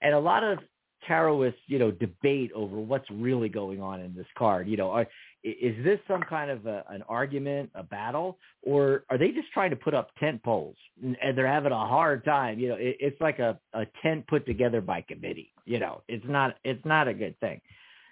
and 0.00 0.14
a 0.14 0.18
lot 0.18 0.42
of 0.42 0.58
tarotists, 1.08 1.54
you 1.66 1.78
know, 1.78 1.90
debate 1.90 2.50
over 2.54 2.76
what's 2.76 3.08
really 3.10 3.48
going 3.48 3.80
on 3.80 4.00
in 4.00 4.14
this 4.14 4.26
card. 4.36 4.68
You 4.68 4.78
know, 4.78 4.90
are, 4.90 5.06
is 5.44 5.84
this 5.84 6.00
some 6.08 6.22
kind 6.22 6.50
of 6.50 6.66
a, 6.66 6.84
an 6.88 7.02
argument, 7.08 7.70
a 7.74 7.82
battle, 7.82 8.38
or 8.62 9.04
are 9.10 9.18
they 9.18 9.30
just 9.30 9.52
trying 9.52 9.70
to 9.70 9.76
put 9.76 9.94
up 9.94 10.10
tent 10.18 10.42
poles 10.42 10.76
and, 11.02 11.16
and 11.22 11.36
they're 11.36 11.46
having 11.46 11.72
a 11.72 11.86
hard 11.86 12.24
time? 12.24 12.58
You 12.58 12.70
know, 12.70 12.76
it, 12.76 12.96
it's 13.00 13.20
like 13.20 13.38
a, 13.38 13.58
a 13.74 13.86
tent 14.02 14.26
put 14.28 14.46
together 14.46 14.80
by 14.80 15.02
committee. 15.02 15.52
You 15.66 15.78
know, 15.78 16.02
it's 16.08 16.24
not 16.26 16.56
it's 16.64 16.84
not 16.86 17.06
a 17.06 17.14
good 17.14 17.38
thing. 17.40 17.60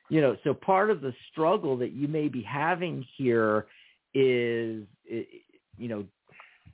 You 0.08 0.20
know, 0.20 0.36
so 0.44 0.54
part 0.54 0.90
of 0.90 1.00
the 1.00 1.12
struggle 1.30 1.76
that 1.78 1.92
you 1.92 2.06
may 2.06 2.28
be 2.28 2.42
having 2.42 3.04
here 3.16 3.66
is, 4.14 4.84
you 5.04 5.88
know, 5.88 6.04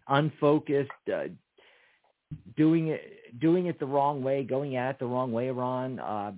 unfocused, 0.09 0.91
uh, 1.13 1.25
doing 2.57 2.89
it 2.89 3.41
doing 3.41 3.67
it 3.67 3.79
the 3.79 3.87
wrong 3.87 4.23
way, 4.23 4.43
going 4.43 4.77
at 4.77 4.91
it 4.91 4.99
the 4.99 5.07
wrong 5.07 5.33
way, 5.33 5.51
Ron. 5.51 5.99
Uh, 5.99 6.33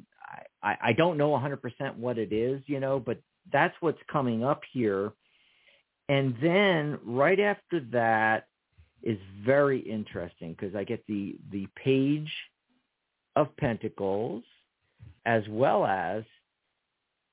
I 0.62 0.76
I 0.80 0.92
don't 0.92 1.16
know 1.16 1.30
100% 1.30 1.96
what 1.96 2.18
it 2.18 2.32
is, 2.32 2.62
you 2.66 2.80
know, 2.80 2.98
but 3.00 3.18
that's 3.52 3.74
what's 3.80 4.00
coming 4.10 4.44
up 4.44 4.62
here. 4.72 5.12
And 6.08 6.34
then 6.42 6.98
right 7.04 7.40
after 7.40 7.80
that 7.92 8.48
is 9.02 9.18
very 9.44 9.80
interesting 9.80 10.52
because 10.58 10.74
I 10.74 10.84
get 10.84 11.04
the 11.06 11.36
the 11.50 11.66
page 11.76 12.32
of 13.36 13.54
pentacles 13.56 14.44
as 15.26 15.42
well 15.48 15.84
as 15.84 16.22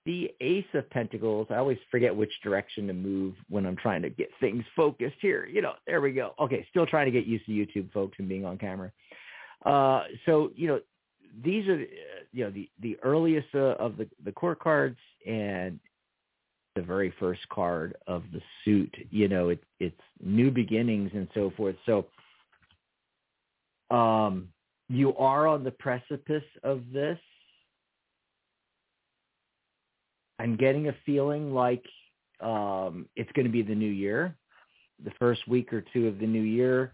the 0.06 0.32
ace 0.42 0.66
of 0.74 0.90
pentacles. 0.90 1.48
I 1.50 1.56
always 1.56 1.78
forget 1.92 2.16
which 2.16 2.32
direction 2.44 2.88
to 2.88 2.94
move 2.94 3.36
when 3.50 3.66
I'm 3.66 3.76
trying 3.76 4.02
to 4.02 4.10
get 4.10 4.30
things 4.40 4.64
focused 4.76 5.18
here. 5.22 5.46
You 5.46 5.62
know, 5.62 5.74
there 5.86 6.02
we 6.02 6.12
go. 6.12 6.34
Okay, 6.40 6.66
still 6.70 6.86
trying 6.86 7.06
to 7.06 7.12
get 7.12 7.28
used 7.28 7.46
to 7.46 7.52
YouTube 7.52 7.92
folks 7.92 8.18
and 8.18 8.28
being 8.28 8.46
on 8.46 8.58
camera. 8.58 8.92
Uh, 9.66 10.04
so, 10.26 10.52
you 10.56 10.68
know, 10.68 10.80
these 11.44 11.68
are, 11.68 11.76
uh, 11.76 12.24
you 12.34 12.44
know, 12.44 12.52
the, 12.52 12.70
the 12.82 12.98
earliest 13.04 13.48
uh, 13.54 13.76
of 13.80 13.98
the, 13.98 14.08
the 14.26 14.32
court 14.32 14.60
cards 14.60 14.98
and 15.28 15.80
the 16.76 16.82
very 16.82 17.14
first 17.20 17.48
card 17.50 17.96
of 18.08 18.24
the 18.34 18.42
suit. 18.66 18.94
You 19.12 19.28
know, 19.28 19.50
it, 19.50 19.64
it's 19.80 20.02
new 20.22 20.50
beginnings 20.50 21.12
and 21.14 21.28
so 21.34 21.52
forth. 21.56 21.76
So 21.86 22.08
um, 23.96 24.48
you 24.90 25.16
are 25.16 25.48
on 25.48 25.64
the 25.64 25.72
precipice 25.72 26.44
of 26.64 26.82
this. 26.92 27.20
I'm 30.42 30.56
getting 30.56 30.88
a 30.88 30.96
feeling 31.06 31.54
like 31.54 31.86
um, 32.40 33.06
it's 33.16 33.32
going 33.34 33.46
to 33.46 33.52
be 33.52 33.62
the 33.62 33.76
new 33.76 33.90
year, 33.90 34.36
the 35.04 35.12
first 35.20 35.48
week 35.48 35.72
or 35.72 35.84
two 35.94 36.08
of 36.08 36.18
the 36.18 36.26
new 36.26 36.42
year. 36.42 36.94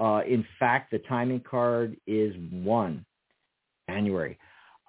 Uh, 0.00 0.22
in 0.26 0.42
fact, 0.58 0.90
the 0.90 0.98
timing 1.00 1.40
card 1.40 1.98
is 2.06 2.34
one 2.50 3.04
January. 3.90 4.38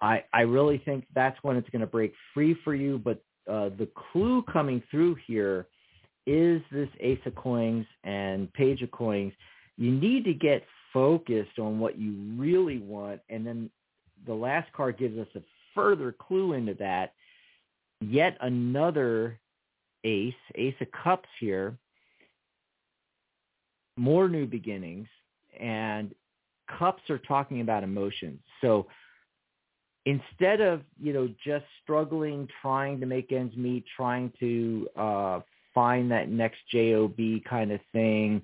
I, 0.01 0.23
I 0.31 0.41
really 0.41 0.77
think 0.85 1.07
that's 1.13 1.37
when 1.41 1.57
it's 1.57 1.69
going 1.71 1.81
to 1.81 1.87
break 1.87 2.13
free 2.33 2.55
for 2.63 2.73
you. 2.73 2.99
But 2.99 3.21
uh, 3.51 3.69
the 3.77 3.89
clue 4.13 4.43
coming 4.43 4.81
through 4.89 5.17
here 5.27 5.67
is 6.25 6.61
this 6.71 6.87
Ace 7.01 7.19
of 7.25 7.35
Coins 7.35 7.85
and 8.05 8.51
Page 8.53 8.81
of 8.81 8.91
Coins. 8.91 9.33
You 9.75 9.91
need 9.91 10.23
to 10.23 10.33
get 10.33 10.63
focused 10.93 11.59
on 11.59 11.79
what 11.79 11.99
you 11.99 12.13
really 12.37 12.79
want. 12.79 13.19
And 13.29 13.45
then 13.45 13.69
the 14.25 14.33
last 14.33 14.71
card 14.71 14.97
gives 14.97 15.17
us 15.17 15.27
a 15.35 15.41
further 15.75 16.13
clue 16.13 16.53
into 16.53 16.75
that. 16.75 17.13
Yet 18.01 18.37
another 18.41 19.39
ace, 20.03 20.33
ace 20.55 20.75
of 20.79 20.87
cups 21.03 21.29
here, 21.39 21.77
more 23.97 24.29
new 24.29 24.45
beginnings, 24.45 25.07
and 25.59 26.13
cups 26.77 27.01
are 27.09 27.17
talking 27.17 27.61
about 27.61 27.83
emotions. 27.83 28.39
So 28.61 28.87
instead 30.05 30.61
of, 30.61 30.81
you 30.99 31.13
know, 31.13 31.27
just 31.45 31.65
struggling, 31.83 32.47
trying 32.61 32.99
to 33.01 33.05
make 33.05 33.31
ends 33.31 33.55
meet, 33.57 33.83
trying 33.95 34.31
to 34.39 34.87
uh, 34.95 35.39
find 35.73 36.11
that 36.11 36.29
next 36.29 36.59
job 36.71 37.17
kind 37.47 37.71
of 37.71 37.79
thing, 37.91 38.41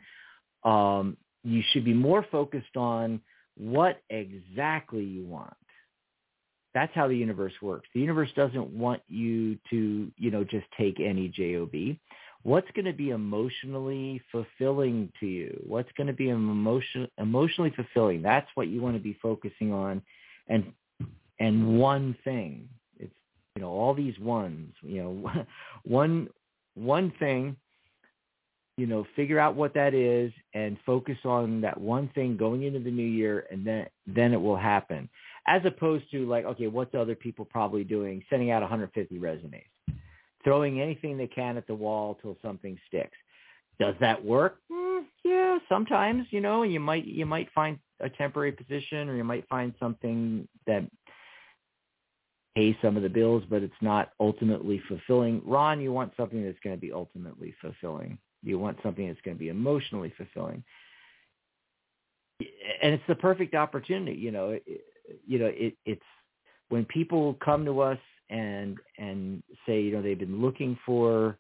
um, 0.64 1.18
you 1.44 1.62
should 1.72 1.86
be 1.86 1.94
more 1.94 2.26
focused 2.32 2.76
on 2.76 3.22
what 3.56 4.02
exactly 4.10 5.04
you 5.04 5.26
want. 5.26 5.54
That's 6.76 6.94
how 6.94 7.08
the 7.08 7.16
universe 7.16 7.54
works. 7.62 7.88
The 7.94 8.02
universe 8.02 8.30
doesn't 8.36 8.68
want 8.68 9.02
you 9.08 9.58
to, 9.70 10.12
you 10.18 10.30
know, 10.30 10.44
just 10.44 10.66
take 10.78 11.00
any 11.00 11.30
job. 11.30 11.72
What's 12.44 12.70
going 12.76 12.86
to 12.86 12.94
be 12.94 13.12
emotionally 13.12 14.22
fulfilling 14.30 15.10
to 15.22 15.26
you? 15.26 15.64
What's 15.66 15.92
going 15.94 16.08
to 16.08 16.14
be 16.14 16.30
emotion, 16.30 17.08
emotionally 17.18 17.72
fulfilling? 17.72 18.22
That's 18.22 18.48
what 18.56 18.68
you 18.68 18.82
want 18.82 18.98
to 18.98 19.02
be 19.02 19.18
focusing 19.22 19.72
on, 19.72 20.02
and 20.48 20.72
and 21.40 21.80
one 21.80 22.16
thing. 22.26 22.68
It's 23.00 23.14
you 23.56 23.62
know 23.62 23.70
all 23.70 23.94
these 23.94 24.20
ones. 24.20 24.74
You 24.84 25.02
know, 25.02 25.46
one 25.86 26.28
one 26.76 27.14
thing 27.20 27.56
you 28.78 28.88
know, 28.88 29.08
figure 29.16 29.40
out 29.40 29.56
what 29.56 29.74
that 29.74 29.94
is 29.94 30.34
and 30.54 30.78
focus 30.86 31.18
on 31.24 31.62
that 31.62 31.80
one 31.80 32.10
thing 32.14 32.36
going 32.36 32.64
into 32.64 32.80
the 32.80 32.92
new 32.92 33.08
year 33.08 33.46
and 33.50 33.66
then 33.66 33.88
then 34.06 34.34
it 34.34 34.42
will 34.42 34.58
happen. 34.58 35.10
As 35.48 35.62
opposed 35.66 36.10
to 36.12 36.26
like, 36.28 36.46
okay, 36.46 36.68
what's 36.68 36.96
other 36.96 37.16
people 37.16 37.46
probably 37.46 37.84
doing? 37.84 38.24
Sending 38.30 38.52
out 38.52 38.62
150 38.62 39.20
resumes. 39.20 39.64
Throwing 40.44 40.82
anything 40.82 41.18
they 41.18 41.28
can 41.28 41.58
at 41.58 41.68
the 41.68 41.76
wall 41.76 42.18
till 42.22 42.38
something 42.42 42.78
sticks. 42.88 43.18
Does 43.80 43.96
that 44.00 44.24
work? 44.24 44.60
Mm, 44.72 45.04
yeah, 45.24 45.58
sometimes, 45.68 46.28
you 46.30 46.40
know, 46.40 46.64
you 46.64 46.80
might 46.80 47.06
you 47.06 47.26
might 47.26 47.52
find 47.54 47.78
a 48.00 48.10
temporary 48.10 48.52
position 48.52 49.10
or 49.10 49.16
you 49.16 49.24
might 49.24 49.48
find 49.48 49.74
something 49.80 50.48
that 50.66 50.84
pays 52.56 52.76
some 52.82 52.96
of 52.96 53.04
the 53.04 53.10
bills, 53.10 53.44
but 53.50 53.62
it's 53.62 53.74
not 53.82 54.12
ultimately 54.20 54.82
fulfilling. 54.88 55.42
Ron, 55.46 55.82
you 55.82 55.92
want 55.92 56.14
something 56.16 56.44
that's 56.44 56.60
going 56.64 56.76
to 56.76 56.80
be 56.80 56.92
ultimately 56.92 57.54
fulfilling. 57.62 58.18
You 58.44 58.60
want 58.60 58.78
something 58.82 59.08
that's 59.08 59.20
going 59.22 59.36
to 59.36 59.40
be 59.40 59.50
emotionally 59.50 60.14
fulfilling. 60.16 60.64
And 62.40 62.94
it's 62.94 63.04
the 63.08 63.16
perfect 63.16 63.56
opportunity, 63.56 64.18
you 64.18 64.32
know, 64.32 64.58
you 65.26 65.40
know, 65.40 65.52
it, 65.54 65.76
it's 65.86 66.02
when 66.70 66.86
people 66.86 67.38
come 67.44 67.66
to 67.66 67.82
us 67.82 68.00
and, 68.30 68.78
and 68.98 69.44
say, 69.66 69.82
you 69.82 69.92
know, 69.92 70.02
they've 70.02 70.18
been 70.20 70.42
looking 70.42 70.78
for 70.86 71.38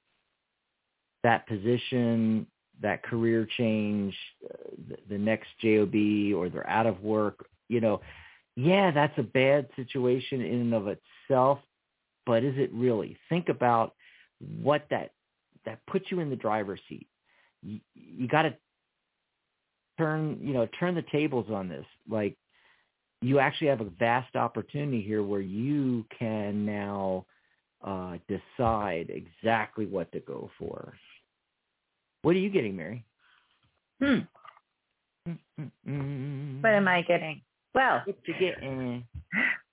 that 1.23 1.47
position, 1.47 2.45
that 2.81 3.03
career 3.03 3.47
change, 3.57 4.15
uh, 4.45 4.57
the, 4.89 4.97
the 5.09 5.17
next 5.17 5.47
job, 5.61 5.93
or 6.35 6.49
they're 6.49 6.69
out 6.69 6.85
of 6.85 7.01
work. 7.01 7.47
You 7.67 7.81
know, 7.81 8.01
yeah, 8.55 8.91
that's 8.91 9.17
a 9.17 9.23
bad 9.23 9.67
situation 9.75 10.41
in 10.41 10.61
and 10.61 10.73
of 10.73 10.87
itself, 10.87 11.59
but 12.25 12.43
is 12.43 12.53
it 12.57 12.71
really? 12.73 13.17
Think 13.29 13.49
about 13.49 13.93
what 14.61 14.85
that 14.89 15.11
that 15.65 15.79
puts 15.87 16.05
you 16.11 16.19
in 16.19 16.29
the 16.29 16.35
driver's 16.35 16.79
seat. 16.87 17.07
You, 17.63 17.79
you 17.95 18.27
got 18.27 18.43
to 18.43 18.55
turn, 19.97 20.37
you 20.41 20.53
know, 20.53 20.67
turn 20.79 20.93
the 20.95 21.03
tables 21.11 21.47
on 21.51 21.67
this. 21.67 21.85
Like 22.07 22.37
you 23.21 23.39
actually 23.39 23.67
have 23.67 23.81
a 23.81 23.89
vast 23.99 24.35
opportunity 24.35 25.01
here 25.01 25.23
where 25.23 25.41
you 25.41 26.05
can 26.17 26.65
now 26.65 27.25
uh, 27.83 28.17
decide 28.27 29.09
exactly 29.09 29.85
what 29.85 30.11
to 30.11 30.19
go 30.21 30.49
for. 30.59 30.93
What 32.21 32.35
are 32.35 32.39
you 32.39 32.49
getting, 32.49 32.75
Mary? 32.75 33.03
Hmm. 34.01 34.19
Mm-mm-mm. 35.27 36.61
What 36.61 36.73
am 36.73 36.87
I 36.87 37.01
getting? 37.01 37.41
Well, 37.73 38.01
What 38.05 38.15
you 38.25 38.33
getting? 38.39 39.03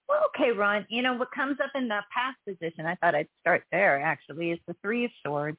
well, 0.09 0.21
okay, 0.35 0.51
Ron. 0.51 0.87
You 0.89 1.03
know 1.03 1.15
what 1.15 1.31
comes 1.33 1.59
up 1.63 1.71
in 1.75 1.89
the 1.89 2.01
past 2.13 2.37
position? 2.47 2.87
I 2.87 2.95
thought 2.97 3.15
I'd 3.15 3.29
start 3.41 3.65
there. 3.71 4.01
Actually, 4.01 4.51
is 4.51 4.59
the 4.67 4.77
three 4.83 5.05
of 5.05 5.11
swords. 5.25 5.59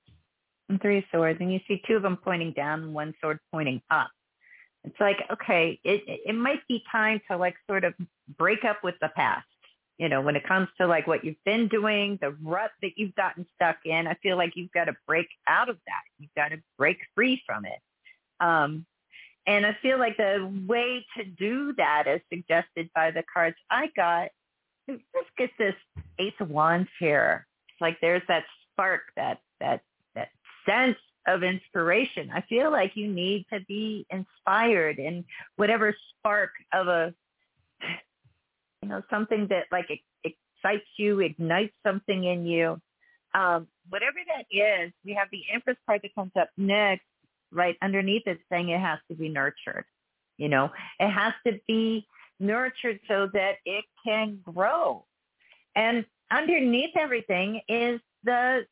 And 0.69 0.81
three 0.81 0.99
of 0.99 1.03
swords, 1.11 1.39
and 1.41 1.51
you 1.51 1.59
see 1.67 1.81
two 1.85 1.95
of 1.97 2.03
them 2.03 2.17
pointing 2.23 2.53
down 2.53 2.83
and 2.83 2.93
one 2.93 3.13
sword 3.21 3.39
pointing 3.51 3.81
up. 3.91 4.09
It's 4.83 4.99
like, 4.99 5.17
okay, 5.31 5.79
it 5.83 6.03
it 6.07 6.35
might 6.35 6.65
be 6.67 6.83
time 6.91 7.21
to 7.29 7.37
like 7.37 7.55
sort 7.69 7.83
of 7.83 7.93
break 8.37 8.65
up 8.65 8.83
with 8.83 8.95
the 9.01 9.09
past. 9.15 9.47
You 9.97 10.09
know, 10.09 10.21
when 10.21 10.35
it 10.35 10.45
comes 10.47 10.67
to 10.79 10.87
like 10.87 11.07
what 11.07 11.23
you've 11.23 11.43
been 11.45 11.67
doing, 11.67 12.17
the 12.19 12.31
rut 12.41 12.71
that 12.81 12.91
you've 12.97 13.15
gotten 13.15 13.45
stuck 13.55 13.77
in, 13.85 14.07
I 14.07 14.15
feel 14.15 14.37
like 14.37 14.53
you've 14.55 14.71
got 14.71 14.85
to 14.85 14.95
break 15.07 15.27
out 15.47 15.69
of 15.69 15.77
that. 15.85 16.01
You've 16.19 16.33
got 16.35 16.49
to 16.49 16.57
break 16.77 16.97
free 17.15 17.41
from 17.45 17.65
it. 17.65 17.79
Um, 18.39 18.85
and 19.45 19.65
I 19.65 19.77
feel 19.81 19.99
like 19.99 20.17
the 20.17 20.51
way 20.67 21.05
to 21.17 21.23
do 21.23 21.73
that, 21.77 22.07
as 22.07 22.21
suggested 22.31 22.89
by 22.95 23.11
the 23.11 23.23
cards 23.31 23.57
I 23.69 23.89
got, 23.95 24.29
let's 24.87 25.29
get 25.37 25.51
this 25.57 25.75
Ace 26.19 26.33
of 26.39 26.49
Wands 26.49 26.89
here. 26.99 27.45
It's 27.69 27.81
like 27.81 27.97
there's 28.01 28.23
that 28.27 28.43
spark, 28.71 29.01
that 29.15 29.39
that 29.59 29.81
that 30.15 30.29
sense 30.65 30.97
of 31.27 31.43
inspiration. 31.43 32.29
I 32.33 32.41
feel 32.41 32.71
like 32.71 32.91
you 32.95 33.07
need 33.07 33.45
to 33.51 33.59
be 33.67 34.05
inspired 34.09 34.97
and 34.97 35.23
whatever 35.55 35.95
spark 36.09 36.51
of 36.73 36.87
a, 36.87 37.13
you 38.81 38.89
know, 38.89 39.01
something 39.09 39.47
that 39.49 39.65
like 39.71 39.89
excites 40.23 40.87
you, 40.97 41.19
ignites 41.21 41.73
something 41.85 42.23
in 42.23 42.45
you. 42.45 42.79
Um, 43.33 43.67
whatever 43.89 44.17
that 44.27 44.45
is, 44.55 44.91
we 45.03 45.13
have 45.13 45.29
the 45.31 45.43
Empress 45.51 45.77
card 45.85 46.01
that 46.03 46.13
comes 46.13 46.31
up 46.39 46.49
next, 46.57 47.05
right 47.51 47.77
underneath 47.81 48.23
it, 48.25 48.39
saying 48.51 48.69
it 48.69 48.79
has 48.79 48.99
to 49.09 49.15
be 49.15 49.29
nurtured. 49.29 49.85
You 50.37 50.49
know, 50.49 50.71
it 50.99 51.09
has 51.09 51.33
to 51.47 51.59
be 51.67 52.05
nurtured 52.39 52.99
so 53.07 53.29
that 53.33 53.55
it 53.65 53.85
can 54.05 54.39
grow. 54.43 55.05
And 55.75 56.05
underneath 56.31 56.95
everything 56.95 57.61
is 57.67 57.99
the 58.23 58.65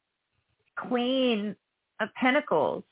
Queen 0.75 1.55
of 2.01 2.09
Pentacles, 2.15 2.83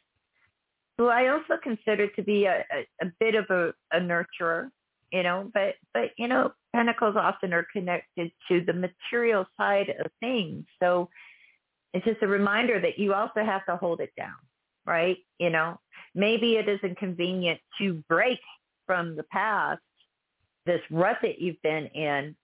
who 0.98 1.08
I 1.08 1.28
also 1.30 1.58
consider 1.62 2.08
to 2.08 2.24
be 2.24 2.45
a, 2.45 2.65
a, 2.72 3.06
a 3.06 3.12
bit 3.19 3.36
of 3.36 3.45
a, 3.50 3.74
a 3.91 4.00
nurturer, 4.00 4.69
you 5.12 5.24
know, 5.24 5.50
but, 5.54 5.76
but, 5.93 6.12
you 6.17 6.28
know, 6.28 6.52
Pentacles 6.76 7.15
often 7.17 7.54
are 7.54 7.65
connected 7.74 8.32
to 8.48 8.62
the 8.62 8.74
material 8.74 9.45
side 9.58 9.89
of 10.04 10.12
things. 10.19 10.65
So 10.80 11.10
it's 11.93 12.06
just 12.06 12.22
a 12.22 12.28
reminder 12.28 12.80
that 12.80 13.00
you 13.00 13.13
also 13.13 13.43
have 13.43 13.65
to 13.65 13.78
hold 13.78 14.02
it 14.02 14.12
down, 14.15 14.36
right? 14.86 15.17
You 15.39 15.50
know, 15.50 15.80
maybe 16.13 16.58
it 16.58 16.69
isn't 16.69 16.98
convenient 16.98 17.60
to 17.80 18.04
break 18.08 18.39
from 18.86 19.15
the 19.15 19.24
past, 19.24 19.82
this 20.65 20.82
rut 20.91 21.17
that 21.24 21.39
you've 21.39 21.62
been 21.63 21.88
in. 21.88 22.36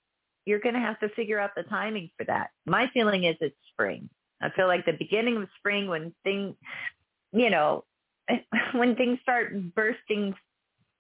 You're 0.46 0.60
going 0.60 0.76
to 0.76 0.82
have 0.82 1.00
to 1.02 1.10
figure 1.10 1.40
out 1.40 1.52
the 1.56 1.64
timing 1.64 2.10
for 2.18 2.24
that. 2.26 2.52
My 2.66 2.90
feeling 2.94 3.26
is 3.26 3.36
it's 3.42 3.56
spring. 3.72 4.10
I 4.42 4.50
feel 4.50 4.68
like 4.68 4.86
the 4.86 4.94
beginning 4.94 5.38
of 5.38 5.48
spring 5.58 5.88
when 5.88 6.14
things, 6.24 6.56
you 7.32 7.50
know, 7.50 7.84
when 8.74 8.96
things 8.96 9.20
start 9.22 9.54
bursting 9.74 10.34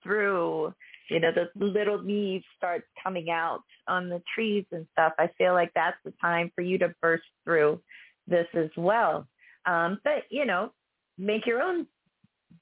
through, 0.03 0.73
you 1.09 1.19
know, 1.19 1.31
the 1.31 1.49
little 1.63 2.01
leaves 2.01 2.45
start 2.57 2.83
coming 3.03 3.29
out 3.29 3.63
on 3.87 4.09
the 4.09 4.21
trees 4.33 4.65
and 4.71 4.87
stuff. 4.93 5.13
I 5.19 5.29
feel 5.37 5.53
like 5.53 5.71
that's 5.75 5.97
the 6.05 6.13
time 6.21 6.51
for 6.55 6.61
you 6.61 6.77
to 6.79 6.93
burst 7.01 7.23
through 7.43 7.81
this 8.27 8.47
as 8.55 8.69
well. 8.77 9.27
Um, 9.65 9.99
but, 10.03 10.23
you 10.29 10.45
know, 10.45 10.71
make 11.17 11.45
your 11.45 11.61
own 11.61 11.87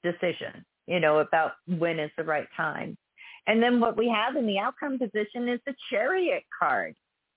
decision, 0.02 0.64
you 0.86 1.00
know, 1.00 1.18
about 1.18 1.52
when 1.66 1.98
is 1.98 2.10
the 2.16 2.24
right 2.24 2.48
time. 2.56 2.96
And 3.46 3.62
then 3.62 3.80
what 3.80 3.96
we 3.96 4.08
have 4.08 4.36
in 4.36 4.46
the 4.46 4.58
outcome 4.58 4.98
position 4.98 5.48
is 5.48 5.60
the 5.66 5.74
chariot 5.90 6.44
card 6.58 6.94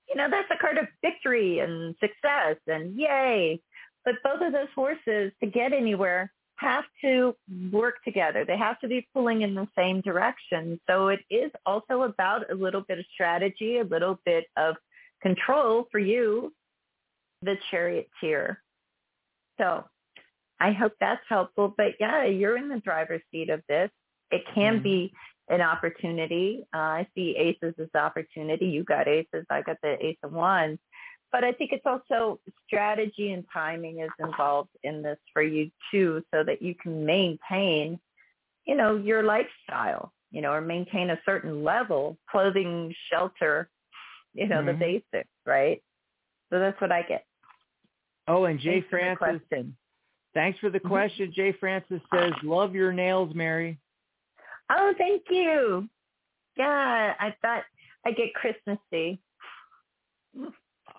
you 0.10 0.16
know, 0.16 0.28
that's 0.30 0.50
a 0.52 0.58
card 0.58 0.78
of 0.78 0.88
victory 1.02 1.60
and 1.60 1.96
success 2.00 2.58
and 2.68 2.98
yay. 2.98 3.62
But 4.06 4.16
both 4.24 4.42
of 4.42 4.54
those 4.54 4.70
horses 4.74 5.32
to 5.42 5.50
get 5.50 5.74
anywhere 5.74 6.32
have 6.56 6.86
to 7.04 7.36
work 7.72 8.04
together. 8.04 8.44
They 8.46 8.58
have 8.58 8.80
to 8.80 8.88
be 8.88 9.08
pulling 9.14 9.42
in 9.42 9.54
the 9.54 9.68
same 9.78 10.02
direction. 10.02 10.80
So 10.88 11.10
it 11.10 11.20
is 11.30 11.52
also 11.66 12.04
about 12.04 12.50
a 12.50 12.56
little 12.56 12.82
bit 12.82 13.00
of 13.00 13.06
strategy, 13.14 13.78
a 13.80 13.84
little 13.84 14.20
bit 14.26 14.46
of 14.56 14.76
control 15.22 15.88
for 15.92 16.00
you, 16.00 16.54
the 17.42 17.58
charioteer. 17.70 18.62
So 19.60 19.84
I 20.60 20.72
hope 20.72 20.94
that's 21.00 21.22
helpful. 21.30 21.74
But 21.76 21.94
yeah, 22.00 22.26
you're 22.26 22.58
in 22.58 22.70
the 22.70 22.80
driver's 22.80 23.22
seat 23.32 23.50
of 23.50 23.62
this. 23.70 23.92
It 24.32 24.42
can 24.56 24.76
mm-hmm. 24.76 24.84
be 24.84 25.14
an 25.50 25.62
opportunity. 25.62 26.66
Uh, 26.74 26.78
I 26.78 27.08
see 27.16 27.36
aces 27.38 27.74
as 27.80 27.88
opportunity. 27.96 28.66
You 28.68 28.84
got 28.84 29.08
aces. 29.08 29.46
I 29.50 29.62
got 29.62 29.78
the 29.82 30.04
ace 30.06 30.18
of 30.24 30.34
wands. 30.34 30.80
But 31.32 31.44
I 31.44 31.52
think 31.52 31.72
it's 31.74 31.86
also 31.86 32.40
strategy 32.66 33.32
and 33.32 33.44
timing 33.54 34.00
is 34.00 34.10
involved 34.20 34.70
in 34.84 35.02
this 35.02 35.18
for 35.34 35.42
you 35.42 35.70
too, 35.92 36.24
so 36.34 36.44
that 36.44 36.62
you 36.62 36.74
can 36.76 37.06
maintain, 37.06 38.00
you 38.66 38.76
know, 38.76 38.96
your 38.96 39.24
lifestyle, 39.24 40.14
you 40.32 40.42
know, 40.42 40.52
or 40.52 40.62
maintain 40.62 41.10
a 41.10 41.20
certain 41.26 41.64
level, 41.64 42.18
clothing, 42.30 42.94
shelter, 43.12 43.70
you 44.34 44.48
know, 44.48 44.58
mm-hmm. 44.58 44.68
the 44.68 44.74
basics, 44.74 45.30
right? 45.46 45.82
So 46.50 46.60
that's 46.60 46.80
what 46.80 46.94
I 46.94 47.02
get. 47.02 47.26
Oh, 48.28 48.46
and 48.46 48.60
Jay 48.60 48.84
thanks 48.90 49.20
Francis. 49.20 49.48
For 49.50 49.64
thanks 50.34 50.60
for 50.60 50.70
the 50.70 50.80
mm-hmm. 50.80 50.88
question. 50.88 51.34
Jay 51.36 51.54
Francis 51.60 52.02
says, 52.14 52.32
"Love 52.44 52.74
your 52.74 52.94
nails, 52.94 53.34
Mary." 53.36 53.80
Oh, 54.70 54.94
thank 54.98 55.24
you. 55.30 55.88
Yeah, 56.58 57.14
I 57.20 57.36
thought 57.42 57.64
I 58.06 58.12
get 58.12 58.34
Christmassy. 58.34 59.20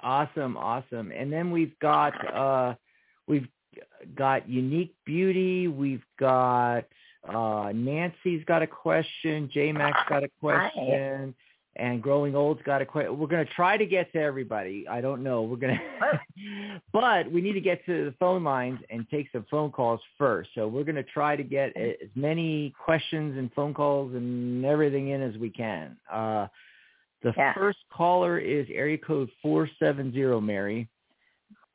Awesome, 0.03 0.57
awesome. 0.57 1.11
And 1.11 1.33
then 1.33 1.51
we've 1.51 1.79
got 1.81 2.13
uh 2.35 2.75
we've 3.27 3.49
got 4.15 4.49
Unique 4.49 4.95
Beauty, 5.05 5.69
we've 5.69 6.05
got 6.19 6.85
uh 7.29 7.73
Nancy's 7.75 8.45
got 8.47 8.63
a 8.63 8.67
question, 8.67 9.51
J 9.53 9.73
Max 9.73 9.99
got 10.09 10.23
a 10.23 10.31
question. 10.41 11.35
Hi 11.79 11.85
and 11.85 12.03
growing 12.03 12.35
old's 12.35 12.61
got 12.63 12.83
a 12.83 12.87
question. 12.87 13.19
We're 13.19 13.27
going 13.27 13.47
to 13.47 13.53
try 13.53 13.77
to 13.77 13.87
get 13.87 14.13
to 14.13 14.21
everybody. 14.21 14.87
I 14.89 15.01
don't 15.01 15.23
know. 15.23 15.43
We're 15.43 15.57
going 15.57 15.79
to, 16.01 16.81
but 16.93 17.31
we 17.31 17.41
need 17.41 17.53
to 17.53 17.61
get 17.61 17.85
to 17.87 18.07
the 18.07 18.15
phone 18.19 18.45
lines 18.45 18.81
and 18.91 19.07
take 19.11 19.29
some 19.33 19.47
phone 19.51 19.71
calls 19.71 20.01
first. 20.17 20.51
So 20.55 20.67
we're 20.67 20.85
going 20.85 20.97
to 20.97 21.05
try 21.05 21.37
to 21.37 21.43
get 21.43 21.77
as 21.77 22.09
many 22.15 22.75
questions 22.85 23.39
and 23.39 23.53
phone 23.53 23.75
calls 23.75 24.15
and 24.15 24.65
everything 24.65 25.09
in 25.09 25.23
as 25.23 25.37
we 25.39 25.51
can. 25.51 25.97
Uh, 26.13 26.49
the 27.23 27.33
yeah. 27.37 27.55
first 27.55 27.79
caller 27.93 28.39
is 28.39 28.67
area 28.73 28.99
code 28.99 29.31
470, 29.43 30.41
Mary. 30.41 30.89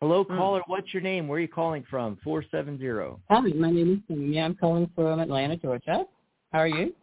Hello, 0.01 0.23
hmm. 0.23 0.35
caller. 0.35 0.61
What's 0.67 0.93
your 0.93 1.01
name? 1.01 1.27
Where 1.27 1.37
are 1.37 1.41
you 1.41 1.47
calling 1.47 1.85
from? 1.89 2.17
470. 2.23 3.21
Hi, 3.29 3.39
my 3.39 3.71
name 3.71 3.93
is 3.93 4.15
Sonia. 4.15 4.43
I'm 4.43 4.55
calling 4.55 4.89
from 4.95 5.19
Atlanta, 5.19 5.55
Georgia. 5.57 6.05
How 6.51 6.59
are 6.59 6.67
you? 6.67 6.93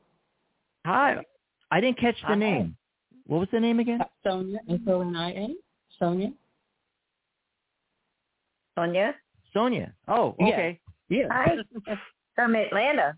Hi. 0.85 1.17
I 1.71 1.81
didn't 1.81 1.99
catch 1.99 2.17
the 2.23 2.29
Hi. 2.29 2.35
name. 2.35 2.77
What 3.31 3.39
was 3.39 3.49
the 3.53 3.61
name 3.61 3.79
again? 3.79 4.01
Sonia, 4.27 4.59
S-O-N-I-A. 4.69 5.55
Sonia. 6.01 6.33
Sonia? 8.77 9.15
Sonia. 9.55 9.93
Oh, 10.09 10.35
okay. 10.43 10.81
Yeah. 11.09 11.27
Hi. 11.31 11.55
From 12.35 12.57
Atlanta. 12.57 13.17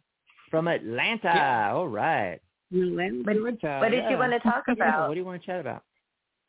From 0.51 0.69
Atlanta. 0.69 1.33
Yeah. 1.35 1.73
All 1.73 1.89
right. 1.89 2.39
Atlanta, 2.71 3.23
what, 3.23 3.37
Georgia. 3.37 3.79
What 3.81 3.91
did 3.91 4.05
yeah. 4.05 4.11
you 4.11 4.19
want 4.19 4.33
to 4.33 4.41
talk 4.41 4.65
about? 4.69 5.09
what 5.09 5.15
do 5.15 5.21
you 5.21 5.25
want 5.25 5.41
to 5.41 5.47
chat 5.47 5.61
about? 5.61 5.83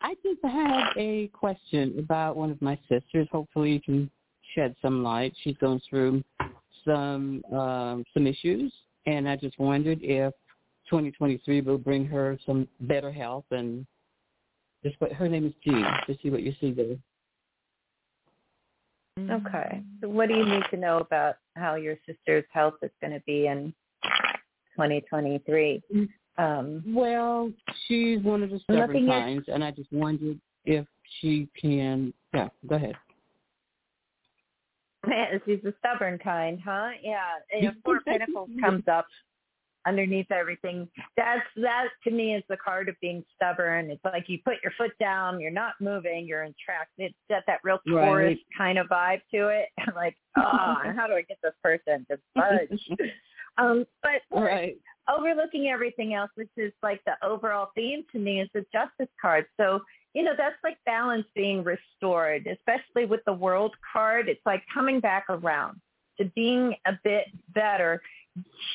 I 0.02 0.16
just 0.16 0.44
had 0.44 0.90
a 0.98 1.30
question 1.30 1.96
about 2.00 2.36
one 2.36 2.52
of 2.52 2.62
my 2.62 2.78
sisters. 2.90 3.30
Hopefully 3.32 3.72
you 3.72 3.80
can 3.80 4.12
shed 4.56 4.76
some 4.82 5.04
light. 5.04 5.34
She's 5.42 5.56
going 5.60 5.80
through 5.90 6.22
some 6.84 7.42
um, 7.54 8.04
some 8.14 8.28
issues, 8.28 8.74
and 9.06 9.30
I 9.30 9.38
just 9.38 9.58
wondered 9.58 10.00
if 10.02 10.34
2023 10.94 11.62
will 11.62 11.80
bring 11.80 12.06
her 12.06 12.38
some 12.46 12.68
better 12.82 13.12
health 13.12 13.46
and 13.50 13.84
just 14.84 14.96
what 15.02 15.12
her 15.12 15.28
name 15.28 15.48
is 15.48 15.54
Jean. 15.66 15.84
To 16.06 16.16
see 16.22 16.30
what 16.30 16.44
you 16.44 16.54
see 16.62 16.72
there. 16.72 16.96
Okay. 19.38 19.82
So 20.02 20.10
what 20.10 20.28
do 20.28 20.36
you 20.36 20.46
need 20.46 20.62
to 20.70 20.78
know 20.78 21.00
about 21.00 21.38
how 21.56 21.74
your 21.76 21.96
sister's 22.06 22.46
health 22.54 22.76
is 22.84 22.92
going 23.02 23.14
to 23.14 23.22
be 23.26 23.48
in 23.48 23.74
2023? 24.76 25.82
Um, 26.38 26.84
Well, 26.88 27.52
she's 27.88 28.20
one 28.22 28.44
of 28.44 28.52
the 28.52 28.60
stubborn 28.60 28.88
looking 28.88 29.10
at- 29.10 29.20
kinds, 29.22 29.46
and 29.48 29.64
I 29.64 29.72
just 29.72 29.92
wondered 29.92 30.40
if 30.66 30.86
she 31.22 31.50
can. 31.60 32.14
Yeah, 32.36 32.50
go 32.68 32.76
ahead. 32.76 32.94
Man, 35.08 35.42
she's 35.48 35.64
a 35.66 35.74
stubborn 35.80 36.20
kind, 36.20 36.60
huh? 36.64 36.90
Yeah. 37.02 37.20
And 37.52 37.76
Four 37.84 37.98
of 37.98 38.06
Pentacles 38.06 38.50
comes 38.62 38.84
up 38.88 39.08
underneath 39.86 40.32
everything. 40.32 40.88
That's 41.18 41.42
that 41.58 41.90
to 42.04 42.12
me 42.12 42.36
is 42.36 42.44
the 42.50 42.58
card 42.58 42.90
of 42.90 42.96
being 43.02 43.24
stubborn. 43.36 43.90
It's 43.92 44.04
like 44.04 44.26
you 44.28 44.40
put 44.44 44.56
your 44.64 44.72
foot 44.78 44.92
down, 45.00 45.40
you're 45.40 45.52
not 45.52 45.74
moving, 45.80 46.26
you're 46.28 46.44
entrapped. 46.44 46.92
It's 46.98 47.16
got 47.30 47.44
that 47.48 47.60
real 47.64 47.80
Right. 47.88 48.40
Kind 48.58 48.78
of 48.78 48.88
vibe 48.88 49.22
to 49.34 49.48
it. 49.50 49.68
like, 49.96 50.18
oh, 50.38 50.76
how 50.96 51.08
do 51.08 51.14
I 51.14 51.22
get 51.22 51.38
this 51.44 51.54
person 51.62 52.06
to 52.10 52.20
budge? 52.36 52.90
um, 53.58 53.86
but 54.02 54.22
right. 54.32 54.78
overlooking 55.10 55.68
everything 55.68 56.14
else, 56.14 56.32
which 56.36 56.50
is 56.58 56.72
like 56.82 57.02
the 57.06 57.14
overall 57.26 57.70
theme 57.76 58.04
to 58.12 58.20
me, 58.20 58.42
is 58.42 58.50
the 58.54 58.66
Justice 58.72 59.14
card. 59.22 59.46
So, 59.60 59.82
you 60.14 60.24
know, 60.24 60.34
that's 60.38 60.56
like 60.64 60.78
balance 60.86 61.26
being 61.36 61.64
restored, 61.64 62.48
especially 62.48 63.06
with 63.06 63.22
the 63.26 63.34
World 63.34 63.76
card. 63.92 64.30
It's 64.30 64.46
like 64.46 64.64
coming 64.74 65.00
back 65.00 65.26
around 65.30 65.80
to 66.20 66.26
being 66.36 66.76
a 66.86 66.94
bit 67.04 67.26
better. 67.54 68.02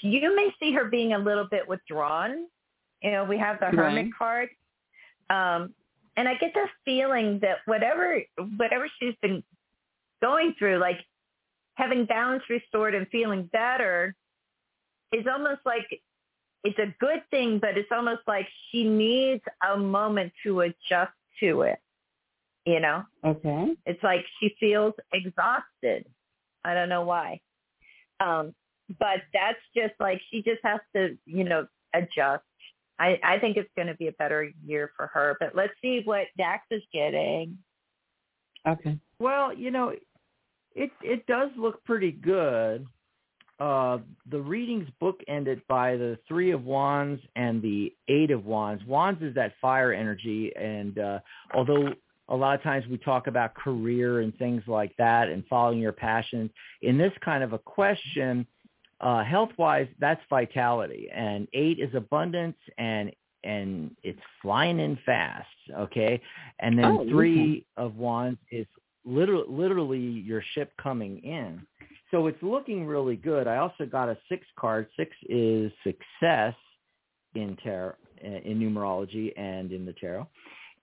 You 0.03 0.35
may 0.37 0.55
see 0.61 0.73
her 0.73 0.85
being 0.85 1.15
a 1.15 1.19
little 1.19 1.47
bit 1.51 1.67
withdrawn. 1.67 2.47
You 3.03 3.11
know, 3.11 3.25
we 3.25 3.39
have 3.39 3.61
the 3.61 3.67
Hermit 3.67 4.07
Right. 4.07 4.15
card. 4.17 4.49
Um, 5.31 5.75
and 6.17 6.29
I 6.29 6.35
get 6.35 6.53
the 6.55 6.67
feeling 6.85 7.39
that 7.41 7.59
whatever 7.67 8.21
whatever 8.57 8.89
she's 8.99 9.15
been 9.23 9.43
going 10.21 10.55
through, 10.59 10.79
like 10.79 10.99
having 11.75 12.05
balance 12.07 12.43
restored 12.49 12.95
and 12.95 13.07
feeling 13.09 13.45
better, 13.53 14.15
is 15.13 15.27
almost 15.27 15.61
like 15.65 15.87
it's 16.65 16.79
a 16.79 16.93
good 16.99 17.23
thing, 17.31 17.59
but 17.61 17.79
it's 17.79 17.93
almost 17.93 18.23
like 18.27 18.49
she 18.71 18.85
needs 18.85 19.43
a 19.69 19.77
moment 19.77 20.33
to 20.43 20.61
adjust 20.63 21.13
to 21.41 21.63
it. 21.63 21.79
You 22.65 22.81
know, 22.81 23.05
Okay. 23.25 23.77
it's 23.87 24.03
like 24.03 24.25
she 24.41 24.55
feels 24.61 24.95
exhausted. 25.13 26.05
I 26.65 26.75
don't 26.75 26.89
know 26.89 27.03
why. 27.03 27.41
Um, 28.21 28.55
but 28.99 29.22
that's 29.32 29.59
just 29.76 29.95
like 30.01 30.20
she 30.30 30.43
just 30.43 30.61
has 30.62 30.80
to, 30.95 31.16
you 31.26 31.45
know, 31.45 31.66
adjust. 31.95 32.45
I, 32.99 33.18
I 33.22 33.39
think 33.39 33.57
it's 33.57 33.70
going 33.76 33.89
to 33.89 33.95
be 33.95 34.09
a 34.09 34.12
better 34.12 34.51
year 34.64 34.91
for 34.97 35.07
her. 35.09 35.36
But 35.39 35.55
let's 35.55 35.72
see 35.80 36.03
what 36.05 36.26
Dax 36.36 36.64
is 36.70 36.82
getting. 36.93 37.59
Okay. 38.66 38.99
Well, 39.18 39.53
you 39.53 39.70
know, 39.70 39.93
it 40.74 40.91
it 41.03 41.26
does 41.26 41.51
look 41.57 41.82
pretty 41.84 42.12
good. 42.12 42.86
Uh, 43.61 43.99
the 44.30 44.41
readings 44.41 44.89
book 45.01 45.20
ended 45.26 45.61
by 45.68 45.97
the 45.97 46.16
three 46.28 46.53
of 46.53 46.64
wands 46.64 47.20
and 47.34 47.61
the 47.61 47.93
eight 48.07 48.30
of 48.30 48.47
wands. 48.47 48.84
Wands 48.84 49.20
is 49.22 49.34
that 49.34 49.55
fire 49.61 49.93
energy, 49.93 50.53
and 50.57 50.99
uh, 50.99 51.18
although 51.55 51.93
a 52.28 52.36
lot 52.36 52.55
of 52.55 52.62
times 52.62 52.84
we 52.89 52.99
talk 52.99 53.26
about 53.26 53.55
career 53.55 54.20
and 54.20 54.36
things 54.39 54.62
like 54.66 54.95
that 54.99 55.28
and 55.28 55.45
following 55.49 55.78
your 55.78 55.93
passions, 55.93 56.51
in 56.82 56.99
this 56.99 57.12
kind 57.24 57.43
of 57.43 57.53
a 57.53 57.59
question, 57.59 58.47
uh, 59.01 59.25
health-wise, 59.25 59.89
that's 59.99 60.21
vitality, 60.29 61.09
and 61.15 61.47
eight 61.53 61.79
is 61.79 61.95
abundance, 61.95 62.57
and 62.79 63.13
and 63.45 63.95
it's 64.03 64.21
flying 64.43 64.81
in 64.81 64.99
fast. 65.07 65.47
Okay, 65.77 66.21
and 66.61 66.77
then 66.79 66.85
Oh, 66.85 67.01
okay. 67.01 67.11
three 67.11 67.67
of 67.77 67.97
wands 67.97 68.41
is 68.51 68.67
literally 69.05 69.47
literally 69.49 70.01
your 70.01 70.43
ship 70.55 70.73
coming 70.83 71.19
in. 71.19 71.63
So 72.11 72.27
it's 72.27 72.43
looking 72.43 72.87
really 72.87 73.17
good. 73.17 73.47
I 73.47 73.59
also 73.59 73.85
got 73.85 74.09
a 74.09 74.17
six 74.29 74.47
card. 74.59 74.89
Six 74.97 75.15
is 75.29 75.71
success 75.85 76.55
in 77.35 77.57
tarot, 77.63 77.95
in 78.23 78.59
numerology 78.59 79.33
and 79.37 79.73
in 79.73 79.85
the 79.85 79.93
tarot. 79.93 80.27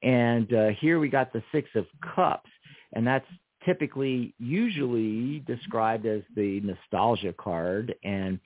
And 0.03 0.53
uh, 0.53 0.67
here 0.79 0.99
we 0.99 1.09
got 1.09 1.33
the 1.33 1.43
six 1.51 1.67
of 1.75 1.85
cups, 2.15 2.49
and 2.93 3.05
that's 3.05 3.25
typically 3.65 4.33
usually 4.39 5.39
described 5.41 6.05
as 6.05 6.21
the 6.35 6.61
nostalgia 6.61 7.33
card. 7.33 7.95
And 8.03 8.39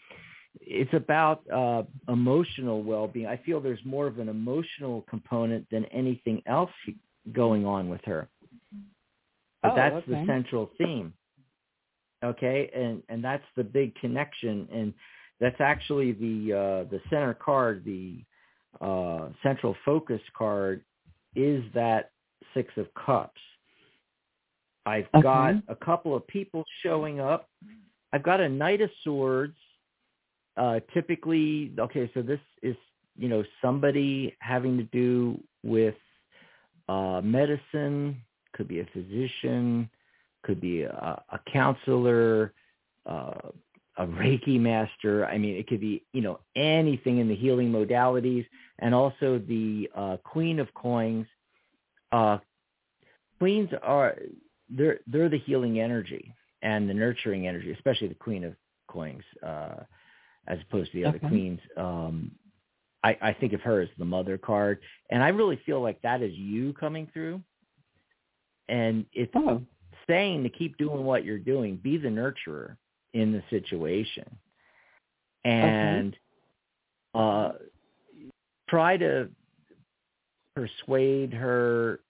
it's 0.61 0.93
about 0.93 1.43
uh, 1.51 1.83
emotional 2.07 2.83
well-being. 2.83 3.27
I 3.27 3.37
feel 3.37 3.59
there's 3.59 3.83
more 3.85 4.07
of 4.07 4.19
an 4.19 4.29
emotional 4.29 5.05
component 5.09 5.69
than 5.69 5.85
anything 5.85 6.41
else 6.45 6.71
going 7.33 7.65
on 7.65 7.89
with 7.89 8.01
her. 8.05 8.27
But 9.61 9.73
Oh, 9.73 9.75
that's 9.75 10.07
the 10.07 10.23
central 10.25 10.71
theme. 10.77 11.13
Okay, 12.23 12.69
and 12.73 13.01
and 13.09 13.23
that's 13.23 13.43
the 13.55 13.63
big 13.63 13.95
connection, 13.95 14.67
and 14.73 14.93
that's 15.39 15.59
actually 15.59 16.11
the 16.13 16.53
uh, 16.53 16.89
the 16.89 17.01
center 17.09 17.33
card, 17.33 17.83
the 17.85 18.23
uh, 18.81 19.29
central 19.41 19.75
focus 19.85 20.21
card, 20.37 20.83
is 21.35 21.63
that 21.73 22.11
six 22.53 22.71
of 22.77 22.87
cups. 22.93 23.39
I've 24.89 25.07
Okay. 25.13 25.21
got 25.21 25.55
a 25.67 25.75
couple 25.75 26.15
of 26.15 26.25
people 26.27 26.65
showing 26.81 27.19
up. 27.19 27.47
I've 28.11 28.23
got 28.23 28.39
a 28.41 28.49
knight 28.49 28.81
of 28.81 28.89
swords. 29.03 29.55
Uh, 30.57 30.79
typically, 30.93 31.71
okay, 31.77 32.09
so 32.13 32.21
this 32.21 32.39
is 32.63 32.75
you 33.15 33.29
know 33.29 33.43
somebody 33.61 34.35
having 34.39 34.77
to 34.77 34.83
do 34.85 35.39
with 35.63 35.95
uh, 36.87 37.21
medicine, 37.23 38.19
could 38.53 38.67
be 38.67 38.79
a 38.79 38.85
physician, 38.87 39.89
could 40.43 40.59
be 40.59 40.81
a, 40.81 41.23
a 41.29 41.39
counselor, 41.53 42.53
uh, 43.05 43.49
a 43.97 44.05
Reiki 44.07 44.59
master. 44.59 45.25
I 45.27 45.37
mean, 45.37 45.55
it 45.55 45.67
could 45.67 45.81
be 45.81 46.03
you 46.13 46.21
know 46.21 46.39
anything 46.55 47.19
in 47.19 47.27
the 47.29 47.35
healing 47.35 47.71
modalities, 47.71 48.45
and 48.79 48.95
also 48.95 49.37
the 49.47 49.87
uh, 49.95 50.17
Queen 50.23 50.59
of 50.59 50.73
Coins. 50.73 51.27
Uh, 52.11 52.39
queens 53.37 53.69
are 53.83 54.15
they're 54.69 54.99
they're 55.07 55.29
the 55.29 55.39
healing 55.39 55.79
energy 55.79 56.33
and 56.61 56.89
the 56.89 56.93
nurturing 56.93 57.47
energy, 57.47 57.71
especially 57.71 58.07
the 58.07 58.15
Queen 58.15 58.43
of 58.43 58.53
Coins, 58.87 59.23
uh, 59.45 59.75
as 60.47 60.59
opposed 60.67 60.91
to 60.91 60.97
the 60.97 61.05
other 61.05 61.19
queens. 61.19 61.59
Um, 61.77 62.31
I, 63.03 63.17
I 63.21 63.33
think 63.33 63.53
of 63.53 63.61
her 63.61 63.81
as 63.81 63.89
the 63.97 64.05
mother 64.05 64.37
card, 64.37 64.79
and 65.09 65.23
I 65.23 65.29
really 65.29 65.59
feel 65.65 65.81
like 65.81 66.01
that 66.01 66.21
is 66.21 66.33
you 66.33 66.73
coming 66.73 67.07
through. 67.13 67.41
And 68.67 69.05
it's 69.13 69.31
Oh. 69.35 69.61
saying 70.07 70.43
to 70.43 70.49
keep 70.49 70.77
doing 70.77 71.03
what 71.03 71.23
you're 71.23 71.39
doing, 71.39 71.77
be 71.77 71.97
the 71.97 72.09
nurturer 72.09 72.75
in 73.13 73.31
the 73.31 73.41
situation, 73.49 74.25
and 75.45 76.15
uh, 77.15 77.53
try 78.69 78.97
to 78.97 79.29
persuade 80.55 81.33
her 81.33 82.01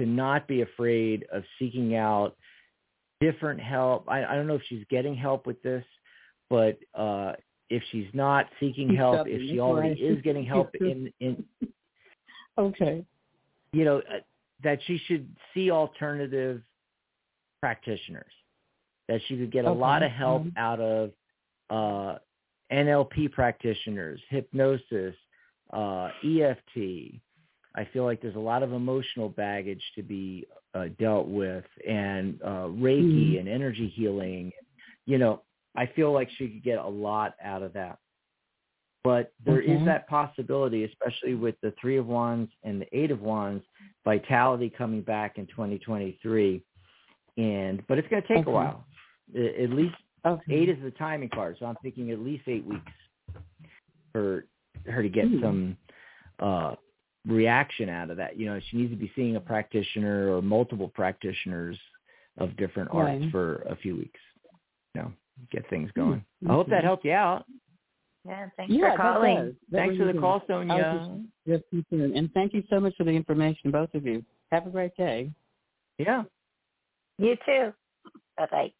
to 0.00 0.06
not 0.06 0.48
be 0.48 0.62
afraid 0.62 1.26
of 1.32 1.42
seeking 1.58 1.96
out 1.96 2.36
different 3.20 3.60
help. 3.60 4.04
I, 4.08 4.24
I 4.24 4.34
don't 4.34 4.46
know 4.46 4.54
if 4.56 4.62
she's 4.68 4.84
getting 4.90 5.14
help 5.14 5.46
with 5.46 5.62
this, 5.62 5.84
but 6.50 6.78
uh, 6.94 7.32
if 7.70 7.82
she's 7.90 8.08
not 8.12 8.46
seeking 8.58 8.94
help, 8.94 9.26
if 9.26 9.40
she 9.50 9.60
already 9.60 10.00
is 10.00 10.20
getting 10.22 10.44
help 10.44 10.74
in 10.80 11.12
in 11.20 11.44
Okay. 12.58 13.04
you 13.72 13.84
know 13.84 13.98
uh, 13.98 14.18
that 14.62 14.78
she 14.86 14.98
should 15.06 15.34
see 15.54 15.70
alternative 15.70 16.62
practitioners 17.60 18.32
that 19.08 19.20
she 19.26 19.36
could 19.38 19.50
get 19.50 19.64
a 19.64 19.72
lot 19.72 20.02
of 20.02 20.08
Okay. 20.08 20.16
help 20.16 20.42
Mhm. 20.42 20.52
out 20.56 20.80
of 20.80 21.12
uh 21.70 22.18
NLP 22.70 23.30
practitioners, 23.32 24.20
hypnosis, 24.28 25.14
uh 25.72 26.10
EFT. 26.22 27.20
I 27.74 27.84
feel 27.92 28.04
like 28.04 28.20
there's 28.20 28.36
a 28.36 28.40
lot 28.40 28.62
of 28.62 28.72
emotional 28.72 29.28
baggage 29.28 29.82
to 29.96 30.02
be 30.02 30.46
uh, 30.74 30.86
dealt 30.98 31.28
with 31.28 31.64
and 31.86 32.40
uh 32.42 32.66
Reiki 32.68 33.34
Mhm. 33.34 33.40
and 33.40 33.48
energy 33.48 33.88
healing. 33.88 34.50
You 35.06 35.18
know, 35.18 35.42
I 35.76 35.86
feel 35.86 36.12
like 36.12 36.30
she 36.30 36.48
could 36.48 36.62
get 36.62 36.78
a 36.78 36.86
lot 36.86 37.34
out 37.42 37.62
of 37.62 37.72
that. 37.74 37.98
But 39.04 39.32
there 39.44 39.60
is 39.60 39.84
that 39.84 40.06
possibility, 40.06 40.84
especially 40.84 41.34
with 41.34 41.56
the 41.60 41.72
three 41.80 41.96
of 41.96 42.06
wands 42.06 42.52
and 42.62 42.80
the 42.80 42.86
eight 42.96 43.10
of 43.10 43.20
wands, 43.20 43.64
vitality 44.04 44.70
coming 44.70 45.02
back 45.02 45.38
in 45.38 45.46
2023. 45.48 46.62
And 47.36 47.84
but 47.88 47.98
it's 47.98 48.08
going 48.08 48.22
to 48.22 48.28
take 48.28 48.46
Okay. 48.46 48.50
a 48.50 48.54
while. 48.54 48.86
At 49.34 49.70
least 49.70 49.96
Okay. 50.24 50.54
eight 50.54 50.68
is 50.68 50.80
the 50.82 50.92
timing 50.92 51.30
card, 51.30 51.56
so 51.58 51.66
I'm 51.66 51.76
thinking 51.82 52.12
at 52.12 52.20
least 52.20 52.44
eight 52.46 52.64
weeks 52.64 52.92
for 54.12 54.46
her 54.86 55.02
to 55.02 55.08
get 55.08 55.26
Hmm. 55.26 55.40
some 55.40 55.76
uh 56.38 56.76
reaction 57.26 57.88
out 57.88 58.10
of 58.10 58.16
that. 58.16 58.38
You 58.38 58.46
know, 58.46 58.60
she 58.70 58.76
needs 58.78 58.92
to 58.92 58.96
be 58.96 59.10
seeing 59.14 59.36
a 59.36 59.40
practitioner 59.40 60.34
or 60.34 60.42
multiple 60.42 60.88
practitioners 60.88 61.78
of 62.38 62.56
different 62.56 62.90
arts 62.92 63.20
Right. 63.22 63.30
for 63.30 63.56
a 63.62 63.76
few 63.76 63.96
weeks. 63.96 64.20
You 64.94 65.02
know, 65.02 65.12
get 65.50 65.68
things 65.68 65.90
going. 65.92 66.24
Hmm. 66.42 66.50
I 66.50 66.54
hope 66.54 66.68
that 66.68 66.78
Okay. 66.78 66.86
helped 66.86 67.04
you 67.04 67.12
out. 67.12 67.46
Yeah, 68.24 68.48
thanks 68.56 68.72
Yeah, 68.72 68.92
for 68.92 68.96
calling. 68.98 69.36
does. 69.36 69.54
That 69.70 69.78
Thanks 69.78 69.96
for 69.96 70.04
the 70.04 70.18
call, 70.18 70.34
I 70.34 70.36
was 70.36 70.44
Sonia. 70.46 71.20
just, 71.46 71.64
just. 71.72 71.92
And 71.92 72.32
thank 72.32 72.54
you 72.54 72.62
so 72.70 72.78
much 72.78 72.94
for 72.96 73.04
the 73.04 73.10
information, 73.10 73.70
both 73.72 73.92
of 73.94 74.06
you. 74.06 74.24
Have 74.52 74.66
a 74.66 74.70
great 74.70 74.94
day. 74.96 75.30
Yeah. 75.98 76.24
You 77.18 77.36
too. 77.44 77.72
Bye 78.36 78.46
bye. 78.46 78.72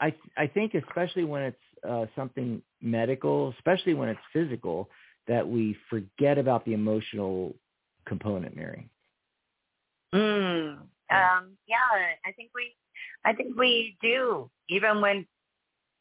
I 0.00 0.14
I 0.36 0.46
think 0.46 0.74
especially 0.74 1.24
when 1.24 1.42
it's 1.42 1.84
uh, 1.88 2.06
something 2.16 2.62
medical, 2.80 3.50
especially 3.58 3.94
when 3.94 4.08
it's 4.08 4.20
physical, 4.32 4.88
that 5.26 5.46
we 5.46 5.74
forget 5.90 6.38
about 6.38 6.64
the 6.64 6.72
emotional 6.74 7.54
component, 8.06 8.56
Mary. 8.56 8.88
Mm. 10.14 10.78
Um, 11.10 11.56
yeah, 11.68 11.76
I 12.24 12.32
think 12.32 12.50
we, 12.54 12.74
I 13.24 13.32
think 13.32 13.56
we 13.56 13.96
do. 14.00 14.50
Even 14.68 15.00
when, 15.00 15.26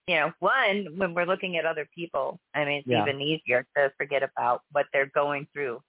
you 0.08 0.16
know, 0.16 0.32
one 0.40 0.88
when 0.98 1.14
we're 1.14 1.26
looking 1.26 1.58
at 1.58 1.66
other 1.66 1.88
people. 1.94 2.40
I 2.54 2.66
mean, 2.66 2.80
it's 2.80 2.88
Yeah. 2.88 3.02
even 3.02 3.22
easier 3.22 3.66
to 3.76 3.92
forget 3.98 4.24
about 4.24 4.62
what 4.72 4.86
they're 4.94 5.12
going 5.14 5.48
through 5.54 5.82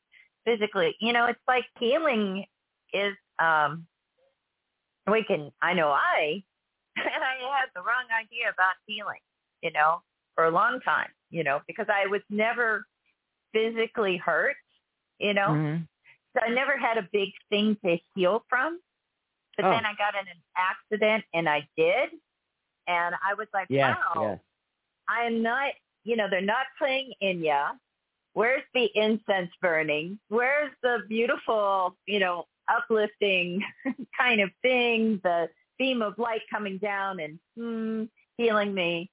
physically. 0.45 0.97
You 1.01 1.13
know, 1.13 1.27
it's 1.27 1.41
like 1.47 1.65
healing 1.79 2.45
is. 2.93 3.15
um 3.39 3.87
We 5.07 5.23
can. 5.25 5.53
I 5.63 5.73
know 5.75 5.91
I, 5.91 6.43
I 6.97 7.59
had 7.59 7.69
the 7.75 7.81
wrong 7.83 8.07
idea 8.19 8.49
about 8.51 8.75
healing. 8.87 9.21
You 9.63 9.73
know, 9.73 10.03
for 10.35 10.45
a 10.45 10.51
long 10.51 10.81
time. 10.81 11.11
You 11.31 11.45
know, 11.45 11.61
because 11.67 11.87
I 11.89 12.07
was 12.07 12.23
never 12.31 12.85
physically 13.53 14.17
hurt. 14.17 14.57
You 15.19 15.35
know, 15.35 15.49
Mhm. 15.49 15.89
So 16.37 16.45
I 16.45 16.51
never 16.51 16.77
had 16.77 16.99
a 16.99 17.09
big 17.13 17.31
thing 17.49 17.77
to 17.85 17.99
heal 18.15 18.45
from. 18.49 18.81
But 19.57 19.67
Oh. 19.67 19.71
then 19.71 19.87
I 19.87 19.95
got 19.95 20.15
in 20.15 20.29
an 20.29 20.43
accident 20.57 21.25
and 21.33 21.49
I 21.49 21.67
did. 21.77 22.11
And 22.87 23.15
I 23.25 23.35
was 23.35 23.49
like, 23.55 23.67
Yes, 23.71 23.97
wow, 24.15 24.23
yes. 24.23 24.41
I'm 25.09 25.43
not, 25.43 25.73
you 26.05 26.17
know, 26.17 26.29
they're 26.29 26.41
not 26.41 26.67
playing 26.79 27.15
Enya. 27.23 27.79
Where's 28.35 28.63
the 28.75 28.91
incense 28.95 29.51
burning? 29.63 30.19
Where's 30.29 30.73
the 30.83 30.99
beautiful, 31.09 31.97
you 32.07 32.19
know, 32.19 32.47
uplifting 32.69 33.65
kind 34.19 34.43
of 34.43 34.51
thing, 34.61 35.21
the 35.25 35.49
beam 35.79 36.03
of 36.03 36.19
light 36.19 36.43
coming 36.51 36.77
down 36.79 37.19
and 37.21 37.39
hmm, 37.57 38.05
healing 38.37 38.75
me? 38.75 39.11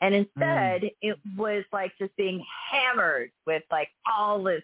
And 0.00 0.14
instead, 0.14 0.90
it 1.00 1.18
was 1.36 1.64
like 1.72 1.92
just 1.98 2.14
being 2.16 2.44
hammered 2.70 3.30
with 3.46 3.62
like 3.70 3.88
all 4.10 4.42
this 4.42 4.62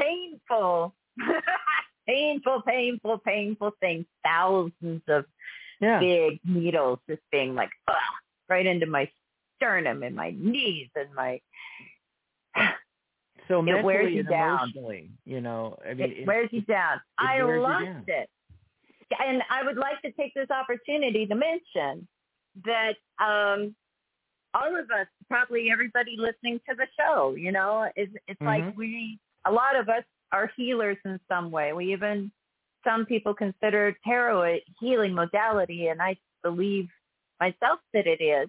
painful, 0.00 0.94
painful, 2.06 2.62
painful, 2.66 3.18
painful 3.18 3.72
thing. 3.80 4.06
Thousands 4.24 5.02
of 5.08 5.24
Yeah. 5.80 6.00
big 6.00 6.40
needles 6.44 6.98
just 7.08 7.22
being 7.30 7.54
like 7.54 7.70
ugh, 7.88 7.96
right 8.48 8.66
into 8.66 8.86
my 8.86 9.10
sternum 9.56 10.02
and 10.02 10.14
my 10.16 10.30
knees 10.36 10.88
and 10.94 11.12
my. 11.14 11.40
So 13.48 13.58
It 13.60 13.62
mentally 13.62 13.84
wears 13.84 14.12
you 14.14 14.20
and 14.20 14.28
down. 14.28 14.58
emotionally, 14.58 15.10
you 15.24 15.40
know, 15.40 15.76
I 15.88 15.94
mean, 15.94 16.12
it 16.18 16.26
wears 16.26 16.48
you 16.52 16.62
down. 16.62 17.00
I 17.18 17.40
loved 17.40 17.84
down. 17.84 18.04
it. 18.08 18.30
And 19.26 19.42
I 19.50 19.62
would 19.64 19.76
like 19.78 20.00
to 20.02 20.12
take 20.12 20.34
this 20.34 20.50
opportunity 20.50 21.26
to 21.26 21.34
mention 21.34 22.06
that 22.64 22.94
um, 23.18 23.74
all 24.54 24.74
of 24.78 24.90
us, 24.90 25.06
probably 25.28 25.70
everybody 25.70 26.16
listening 26.18 26.60
to 26.68 26.74
the 26.74 26.86
show, 26.98 27.34
you 27.34 27.52
know, 27.52 27.88
is 27.96 28.08
it's 28.26 28.40
like 28.42 28.64
Mhm. 28.64 28.74
we, 28.76 29.18
a 29.48 29.52
lot 29.52 29.76
of 29.76 29.88
us 29.88 30.04
are 30.32 30.50
healers 30.56 30.98
in 31.04 31.18
some 31.28 31.50
way. 31.50 31.72
We 31.72 31.92
even, 31.92 32.30
some 32.84 33.06
people 33.06 33.34
consider 33.34 33.96
tarot 34.04 34.44
a 34.44 34.64
healing 34.78 35.14
modality, 35.14 35.88
and 35.88 36.02
I 36.02 36.16
believe 36.42 36.88
myself 37.40 37.80
that 37.94 38.06
it 38.06 38.22
is. 38.22 38.48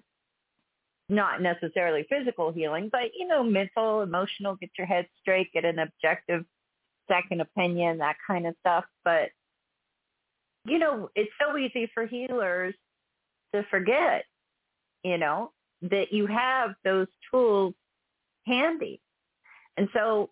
Not 1.11 1.41
necessarily 1.41 2.05
physical 2.07 2.51
healing, 2.51 2.89
but 2.91 3.09
you 3.17 3.27
know, 3.27 3.43
mental, 3.43 4.01
emotional, 4.01 4.55
get 4.55 4.69
your 4.77 4.85
head 4.85 5.07
straight, 5.19 5.51
get 5.53 5.65
an 5.65 5.79
objective 5.79 6.45
second 7.07 7.41
opinion, 7.41 7.97
that 7.97 8.17
kind 8.27 8.45
of 8.45 8.53
stuff. 8.59 8.85
But 9.03 9.29
you 10.65 10.77
know, 10.77 11.09
it's 11.15 11.31
so 11.41 11.57
easy 11.57 11.89
for 11.95 12.05
healers 12.05 12.75
to 13.55 13.63
forget, 13.71 14.25
you 15.03 15.17
know, 15.17 15.51
that 15.81 16.13
you 16.13 16.27
have 16.27 16.75
those 16.83 17.07
tools 17.31 17.73
handy. 18.45 19.01
And 19.77 19.89
so 19.93 20.29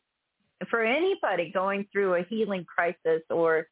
for 0.69 0.83
anybody 0.83 1.51
going 1.51 1.87
through 1.91 2.15
a 2.15 2.23
healing 2.23 2.65
crisis 2.65 3.21
or 3.29 3.67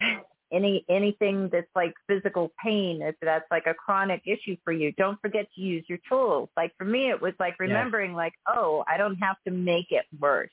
any 0.52 0.84
anything 0.88 1.48
that's 1.50 1.70
like 1.74 1.94
physical 2.06 2.52
pain, 2.62 3.02
if 3.02 3.14
that's 3.20 3.46
like 3.50 3.66
a 3.66 3.74
chronic 3.74 4.22
issue 4.26 4.56
for 4.64 4.72
you, 4.72 4.92
don't 4.92 5.20
forget 5.20 5.46
to 5.54 5.60
use 5.60 5.84
your 5.88 5.98
tools. 6.08 6.48
Like 6.56 6.72
for 6.78 6.84
me 6.84 7.10
it 7.10 7.20
was 7.20 7.34
like 7.40 7.58
remembering 7.58 8.12
like, 8.14 8.34
oh, 8.48 8.84
I 8.86 8.96
don't 8.96 9.16
have 9.16 9.36
to 9.46 9.50
make 9.50 9.90
it 9.90 10.04
worse. 10.20 10.50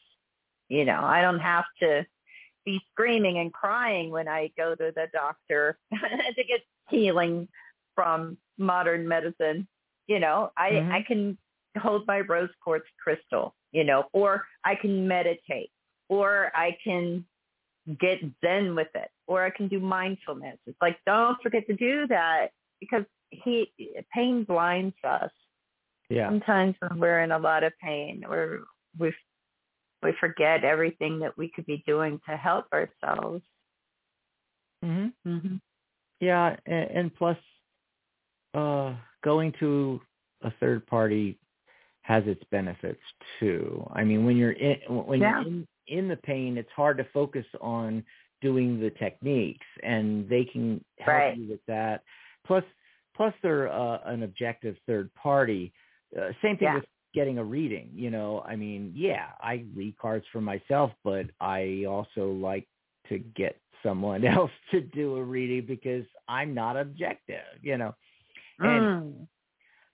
You 0.70 0.86
know, 0.86 1.02
I 1.04 1.22
don't 1.22 1.40
have 1.40 1.66
to 1.82 2.06
be 2.66 2.80
screaming 2.92 3.40
and 3.40 3.52
crying 3.52 4.10
when 4.10 4.28
I 4.28 4.52
go 4.58 4.76
to 4.76 4.92
the 4.96 5.08
doctor 5.14 5.78
to 5.92 6.44
get 6.44 6.62
healing 6.90 7.48
from 7.96 8.38
modern 8.58 9.08
medicine. 9.08 9.68
You 10.08 10.20
know, 10.20 10.52
I 10.58 10.70
Mhm. 10.72 10.92
I 10.92 11.02
can 11.04 11.38
hold 11.78 12.08
my 12.08 12.22
rose 12.22 12.50
quartz 12.64 12.88
crystal, 13.04 13.56
you 13.72 13.84
know, 13.84 14.06
or 14.14 14.46
I 14.64 14.76
can 14.76 15.08
meditate, 15.08 15.72
or 16.10 16.52
I 16.56 16.78
can 16.84 17.26
get 18.00 18.20
zen 18.44 18.76
with 18.76 18.90
it, 18.96 19.10
or 19.28 19.44
I 19.44 19.50
can 19.50 19.68
do 19.68 19.80
mindfulness. 19.80 20.58
It's 20.68 20.78
like 20.82 20.98
don't 21.06 21.42
forget 21.42 21.66
to 21.68 21.76
do 21.76 22.08
that 22.08 22.50
because 22.80 23.06
he 23.30 23.72
pain 24.14 24.44
blinds 24.44 24.96
us. 25.04 25.32
yeah. 26.10 26.28
Sometimes 26.28 26.76
when 26.80 27.00
we're 27.00 27.22
in 27.24 27.32
a 27.32 27.40
lot 27.40 27.64
of 27.64 27.74
pain, 27.82 28.24
or 28.30 28.62
we 29.00 29.14
we 30.04 30.14
forget 30.20 30.64
everything 30.64 31.20
that 31.20 31.38
we 31.38 31.50
could 31.50 31.66
be 31.66 31.84
doing 31.88 32.20
to 32.30 32.36
help 32.36 32.66
ourselves. 32.74 33.44
hmm 34.84 35.08
Mm-hmm. 35.28 35.56
Yeah, 36.20 36.56
and, 36.66 36.92
and 36.92 37.16
plus, 37.16 37.38
uh, 38.54 38.94
going 39.24 39.54
to 39.60 40.02
a 40.44 40.52
third 40.60 40.86
party 40.86 41.40
has 42.12 42.24
its 42.28 42.44
benefits 42.52 43.00
too. 43.40 43.90
I 43.94 44.04
mean, 44.04 44.26
when 44.26 44.36
you're 44.36 44.52
in 44.52 44.78
when 44.90 45.22
Yeah. 45.22 45.40
you're 45.40 45.48
in, 45.48 45.68
in 45.88 46.08
the 46.10 46.18
pain, 46.18 46.58
it's 46.58 46.72
hard 46.76 46.98
to 46.98 47.06
focus 47.14 47.46
on 47.62 48.04
doing 48.42 48.80
the 48.82 48.90
techniques, 48.92 49.66
and 49.84 50.28
they 50.28 50.44
can 50.44 50.84
help 51.00 51.20
Right. 51.20 51.38
you 51.38 51.50
with 51.50 51.66
that. 51.68 52.04
Plus, 52.46 52.66
plus 53.16 53.34
they're 53.42 53.72
uh, 53.72 54.00
an 54.06 54.24
objective 54.24 54.76
third 54.88 55.14
party. 55.16 55.72
Uh, 56.18 56.32
same 56.42 56.58
thing 56.58 56.68
Yeah. 56.68 56.76
with 56.76 56.86
getting 57.14 57.38
a 57.38 57.44
reading. 57.44 57.90
You 57.94 58.10
know, 58.10 58.42
I 58.46 58.58
mean, 58.58 58.92
yeah, 58.94 59.28
I 59.40 59.64
read 59.74 59.98
cards 59.98 60.26
for 60.34 60.42
myself, 60.42 60.92
but 61.06 61.28
I 61.40 61.86
also 61.88 62.32
like 62.32 62.68
to 63.08 63.20
get 63.20 63.58
someone 63.84 64.26
else 64.38 64.52
to 64.72 64.82
do 64.82 65.16
a 65.16 65.24
reading 65.24 65.66
because 65.66 66.06
I'm 66.28 66.54
not 66.54 66.76
objective. 66.76 67.46
You 67.62 67.78
know, 67.78 67.96
and 68.60 68.86
Mm. 68.86 69.28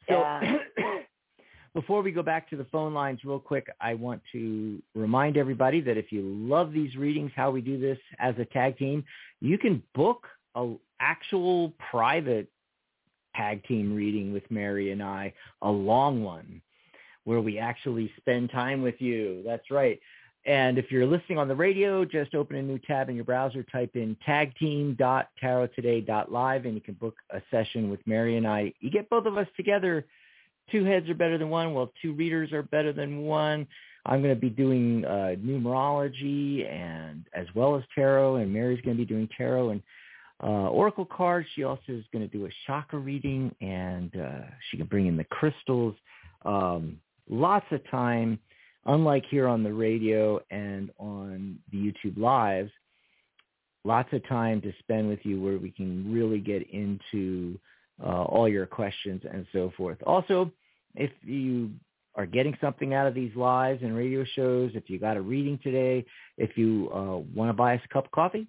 so 0.10 0.16
Yeah. 0.16 0.58
before 1.78 2.02
we 2.02 2.12
go 2.12 2.24
back 2.24 2.50
to 2.50 2.56
the 2.56 2.66
phone 2.72 2.92
lines 2.92 3.20
real 3.24 3.40
quick, 3.40 3.68
I 3.80 3.94
want 3.94 4.20
to 4.32 4.82
remind 4.96 5.38
everybody 5.38 5.80
that 5.82 5.96
if 5.96 6.12
you 6.12 6.24
love 6.24 6.74
these 6.74 6.96
readings, 6.96 7.32
how 7.36 7.52
we 7.52 7.62
do 7.62 7.80
this 7.80 8.00
as 8.18 8.34
a 8.40 8.46
tag 8.46 8.80
team, 8.80 9.06
you 9.42 9.60
can 9.60 9.84
book 9.94 10.26
a 10.56 10.74
actual 11.00 11.76
private 11.92 12.48
tag 13.36 13.64
team 13.66 13.94
reading 13.94 14.34
with 14.34 14.42
Mary 14.50 14.92
and 14.92 15.04
I, 15.04 15.32
a 15.62 15.70
long 15.70 16.24
one 16.24 16.64
where 17.26 17.42
we 17.42 17.60
actually 17.60 18.12
spend 18.18 18.50
time 18.50 18.82
with 18.82 19.00
you. 19.00 19.44
That's 19.46 19.70
right. 19.70 20.00
And 20.48 20.80
if 20.80 20.92
you're 20.92 21.06
listening 21.06 21.38
on 21.38 21.48
the 21.48 21.56
radio, 21.56 22.04
just 22.06 22.34
open 22.34 22.56
a 22.56 22.64
new 22.64 22.80
tab 22.80 23.10
in 23.10 23.16
your 23.16 23.26
browser, 23.26 23.62
type 23.62 23.96
in 23.96 24.18
tagteam.tarottoday.live, 24.28 26.66
and 26.66 26.74
you 26.74 26.82
can 26.82 26.96
book 26.96 27.18
a 27.30 27.40
session 27.52 27.92
with 27.92 28.00
Mary 28.08 28.38
and 28.38 28.48
I. 28.48 28.74
You 28.80 28.90
get 28.90 29.12
both 29.12 29.28
of 29.28 29.38
us 29.38 29.46
together. 29.56 30.08
Two 30.72 30.84
heads 30.84 31.10
are 31.10 31.16
better 31.16 31.38
than 31.38 31.50
one. 31.50 31.74
Well, 31.74 31.92
two 32.02 32.14
readers 32.14 32.52
are 32.52 32.64
better 32.64 32.94
than 32.94 33.22
one. 33.22 33.68
I'm 34.06 34.22
going 34.22 34.34
to 34.34 34.40
be 34.40 34.50
doing 34.50 35.04
uh, 35.06 35.36
numerology 35.40 36.70
and 36.70 37.26
as 37.34 37.46
well 37.56 37.76
as 37.76 37.84
tarot, 37.94 38.38
and 38.38 38.52
Mary's 38.52 38.82
going 38.82 38.96
to 38.96 39.02
be 39.02 39.08
doing 39.08 39.30
tarot 39.38 39.70
and 39.70 39.84
uh, 40.44 40.70
oracle 40.70 41.06
cards. 41.06 41.48
She 41.56 41.64
also 41.64 41.82
is 41.90 42.06
going 42.14 42.28
to 42.28 42.38
do 42.38 42.46
a 42.46 42.50
chakra 42.66 43.00
reading, 43.00 43.54
and 43.60 44.16
uh, 44.16 44.46
she 44.70 44.78
can 44.78 44.86
bring 44.86 45.08
in 45.08 45.18
the 45.18 45.26
crystals. 45.26 45.96
Um, 46.46 47.00
lots 47.30 47.66
of 47.72 47.82
time 47.90 48.40
unlike 48.88 49.26
here 49.30 49.48
on 49.48 49.64
the 49.64 49.74
radio 49.74 50.40
and 50.50 50.90
on 50.98 51.60
the 51.72 51.78
YouTube 51.78 52.18
lives, 52.18 52.72
lots 53.84 54.10
of 54.14 54.28
time 54.28 54.62
to 54.62 54.72
spend 54.80 55.08
with 55.08 55.20
you 55.24 55.40
where 55.42 55.58
we 55.58 55.72
can 55.72 56.12
really 56.12 56.40
get 56.40 56.70
into 56.72 57.60
uh, 58.04 58.24
all 58.24 58.48
your 58.48 58.66
questions 58.66 59.22
and 59.32 59.46
so 59.52 59.72
forth. 59.76 59.98
Also, 60.06 60.52
if 60.96 61.12
you 61.22 61.72
are 62.16 62.26
getting 62.26 62.58
something 62.60 62.94
out 62.94 63.08
of 63.08 63.14
these 63.14 63.36
lives 63.36 63.84
and 63.84 63.96
radio 63.96 64.24
shows, 64.36 64.72
if 64.74 64.90
you 64.90 65.00
got 65.00 65.18
a 65.18 65.22
reading 65.22 65.60
today, 65.64 66.06
if 66.38 66.58
you 66.58 66.90
uh, 66.94 67.18
want 67.36 67.50
to 67.50 67.54
buy 67.54 67.76
us 67.76 67.82
a 67.86 67.94
cup 67.94 68.06
of 68.06 68.12
coffee, 68.12 68.48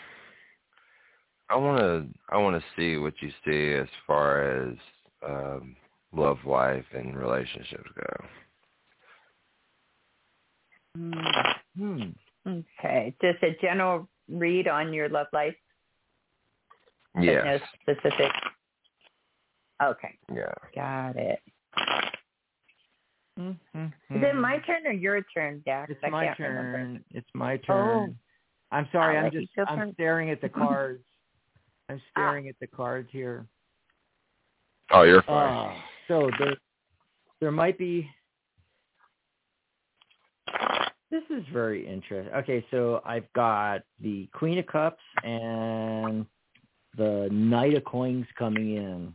I 1.49 1.57
want 1.57 1.79
to 1.81 2.07
I 2.29 2.37
want 2.39 2.61
to 2.61 2.65
see 2.77 2.97
what 2.99 3.15
you 3.21 3.31
see 3.45 3.73
as 3.75 3.89
far 4.07 4.43
as 4.69 4.75
um, 5.27 5.77
love 6.13 6.39
life 6.45 6.85
and 6.95 7.17
relationships 7.17 7.91
go. 7.97 8.27
Hmm. 11.77 12.11
Okay, 12.47 13.15
just 13.23 13.43
a 13.43 13.57
general 13.61 14.09
read 14.29 14.67
on 14.69 14.93
your 14.93 15.09
love 15.09 15.27
life. 15.33 15.55
but 17.15 17.25
Yes. 17.25 17.61
No 17.87 17.95
specific. 17.95 18.33
Okay, 19.83 20.19
Yeah. 20.35 20.53
got 20.75 21.17
it. 21.17 21.39
Mm-hmm. 23.39 23.85
Is 23.85 24.23
it 24.23 24.35
my 24.37 24.59
turn 24.59 24.87
or 24.87 24.93
your 24.93 25.23
turn, 25.35 25.63
Dax? 25.65 25.91
It's 25.91 26.01
I 26.05 26.11
my 26.11 26.27
can't 26.27 26.37
turn. 26.39 26.55
remember. 26.57 27.01
It's 27.13 27.29
my 27.35 27.57
turn. 27.59 28.11
Oh. 28.11 28.15
I'm 28.77 28.87
sorry. 28.93 29.17
I'll 29.17 29.27
I'm 29.27 29.33
just 29.33 29.49
I'm 29.67 29.79
first. 29.79 29.95
staring 29.95 30.31
at 30.31 30.41
the 30.43 30.49
cards. 30.51 31.03
I'm 31.89 32.01
staring 32.11 32.49
at 32.49 32.57
the 32.61 32.67
cards 32.67 33.09
here. 33.11 33.47
Oh, 34.93 35.03
you're 35.03 35.23
fine. 35.23 35.71
Uh, 35.71 35.75
so 36.09 36.31
there 36.39 36.57
there 37.41 37.53
might 37.53 37.79
be 37.79 38.09
this 41.11 41.23
is 41.29 41.45
very 41.53 41.87
interesting. 41.87 42.33
Okay, 42.35 42.65
so 42.71 43.03
I've 43.05 43.31
got 43.33 43.83
the 44.01 44.29
Queen 44.33 44.59
of 44.59 44.67
Cups 44.67 45.03
and 45.25 46.25
the 46.97 47.29
Knight 47.33 47.75
of 47.75 47.85
Coins 47.85 48.27
coming 48.39 48.77
in. 48.77 49.15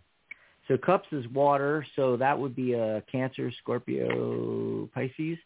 So 0.67 0.77
Cups 0.77 1.07
is 1.11 1.25
water, 1.29 1.85
so 1.95 2.17
that 2.17 2.37
would 2.37 2.55
be 2.55 2.73
a 2.73 3.01
Cancer, 3.09 3.51
Scorpio, 3.61 4.89
Pisces, 4.93 5.37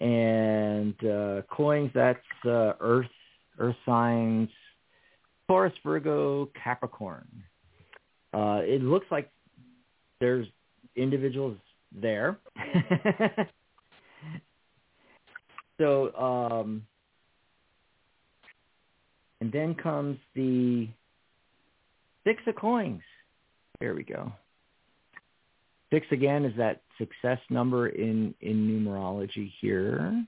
and 0.00 0.94
uh, 1.04 1.42
Coins 1.50 1.90
that's 1.94 2.18
uh, 2.44 2.74
Earth, 2.80 3.06
Earth 3.58 3.76
signs, 3.84 4.50
Taurus, 5.48 5.72
Virgo, 5.84 6.50
Capricorn. 6.62 7.26
Uh, 8.32 8.60
it 8.62 8.82
looks 8.82 9.06
like 9.10 9.30
there's 10.20 10.46
individuals 10.96 11.56
there. 11.92 12.38
so, 15.78 16.14
um, 16.14 16.82
and 19.40 19.52
then 19.52 19.74
comes 19.74 20.18
the 20.34 20.88
six 22.24 22.42
of 22.46 22.56
coins. 22.56 23.02
There 23.80 23.94
we 23.94 24.02
go. 24.02 24.32
Six 25.92 26.06
again 26.10 26.44
is 26.44 26.52
that 26.58 26.82
success 26.98 27.38
number 27.48 27.88
in, 27.88 28.34
in 28.40 28.68
numerology 28.68 29.52
here. 29.60 30.26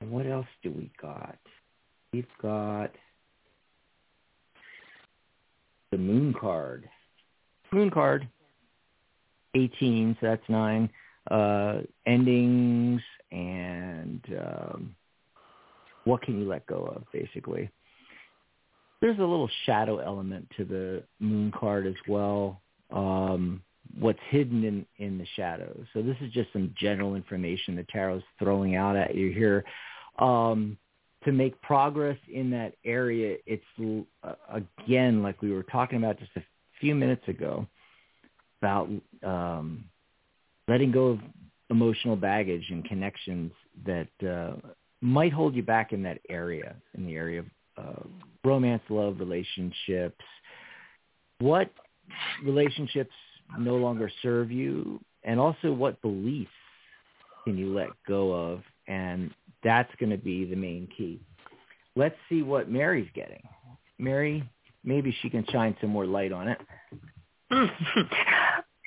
And 0.00 0.10
what 0.10 0.26
else 0.26 0.46
do 0.62 0.72
we 0.72 0.90
got? 1.00 1.38
We've 2.12 2.26
got 2.42 2.90
the 5.92 5.98
moon 5.98 6.34
card. 6.38 6.88
Moon 7.74 7.90
card. 7.90 8.28
18, 9.54 10.16
so 10.20 10.26
that's 10.26 10.48
nine. 10.48 10.90
Uh, 11.30 11.80
endings 12.06 13.00
and 13.30 14.20
um, 14.38 14.94
what 16.04 16.22
can 16.22 16.40
you 16.40 16.48
let 16.48 16.66
go 16.66 16.92
of, 16.94 17.04
basically. 17.12 17.70
There's 19.00 19.18
a 19.18 19.22
little 19.22 19.50
shadow 19.64 19.98
element 19.98 20.48
to 20.56 20.64
the 20.64 21.02
moon 21.20 21.52
card 21.52 21.86
as 21.86 21.94
well. 22.08 22.60
Um, 22.90 23.62
what's 23.98 24.20
hidden 24.28 24.64
in, 24.64 24.86
in 24.98 25.18
the 25.18 25.26
shadows. 25.36 25.84
So 25.92 26.02
this 26.02 26.16
is 26.20 26.32
just 26.32 26.52
some 26.52 26.74
general 26.78 27.14
information 27.14 27.76
the 27.76 27.84
tarot's 27.84 28.24
throwing 28.38 28.76
out 28.76 28.96
at 28.96 29.14
you 29.14 29.30
here. 29.30 29.64
Um, 30.18 30.78
to 31.24 31.32
make 31.32 31.60
progress 31.62 32.18
in 32.32 32.50
that 32.50 32.74
area, 32.84 33.36
it's 33.46 33.64
uh, 34.22 34.34
again 34.52 35.22
like 35.22 35.40
we 35.40 35.52
were 35.52 35.62
talking 35.62 35.98
about 35.98 36.18
just 36.18 36.30
a 36.36 36.42
few 36.84 36.94
minutes 36.94 37.26
ago 37.28 37.66
about 38.60 38.90
um, 39.22 39.86
letting 40.68 40.92
go 40.92 41.06
of 41.06 41.18
emotional 41.70 42.14
baggage 42.14 42.66
and 42.68 42.84
connections 42.84 43.52
that 43.86 44.08
uh, 44.22 44.52
might 45.00 45.32
hold 45.32 45.54
you 45.54 45.62
back 45.62 45.94
in 45.94 46.02
that 46.02 46.18
area, 46.28 46.76
in 46.92 47.06
the 47.06 47.14
area 47.14 47.40
of 47.40 47.46
uh, 47.78 48.02
romance, 48.44 48.82
love, 48.90 49.18
relationships. 49.18 50.22
What 51.38 51.70
relationships 52.44 53.14
no 53.58 53.76
longer 53.76 54.10
serve 54.20 54.50
you, 54.50 55.00
and 55.22 55.40
also 55.40 55.72
what 55.72 56.02
beliefs 56.02 56.50
can 57.44 57.56
you 57.56 57.74
let 57.74 57.88
go 58.06 58.30
of, 58.30 58.60
and 58.88 59.30
that's 59.62 59.90
going 59.98 60.10
to 60.10 60.18
be 60.18 60.44
the 60.44 60.54
main 60.54 60.86
key. 60.94 61.18
Let's 61.96 62.16
see 62.28 62.42
what 62.42 62.70
Mary's 62.70 63.08
getting. 63.14 63.42
Mary, 63.98 64.46
maybe 64.84 65.14
she 65.22 65.30
can 65.30 65.44
shine 65.50 65.76
some 65.80 65.90
more 65.90 66.06
light 66.06 66.32
on 66.32 66.48
it. 66.48 66.60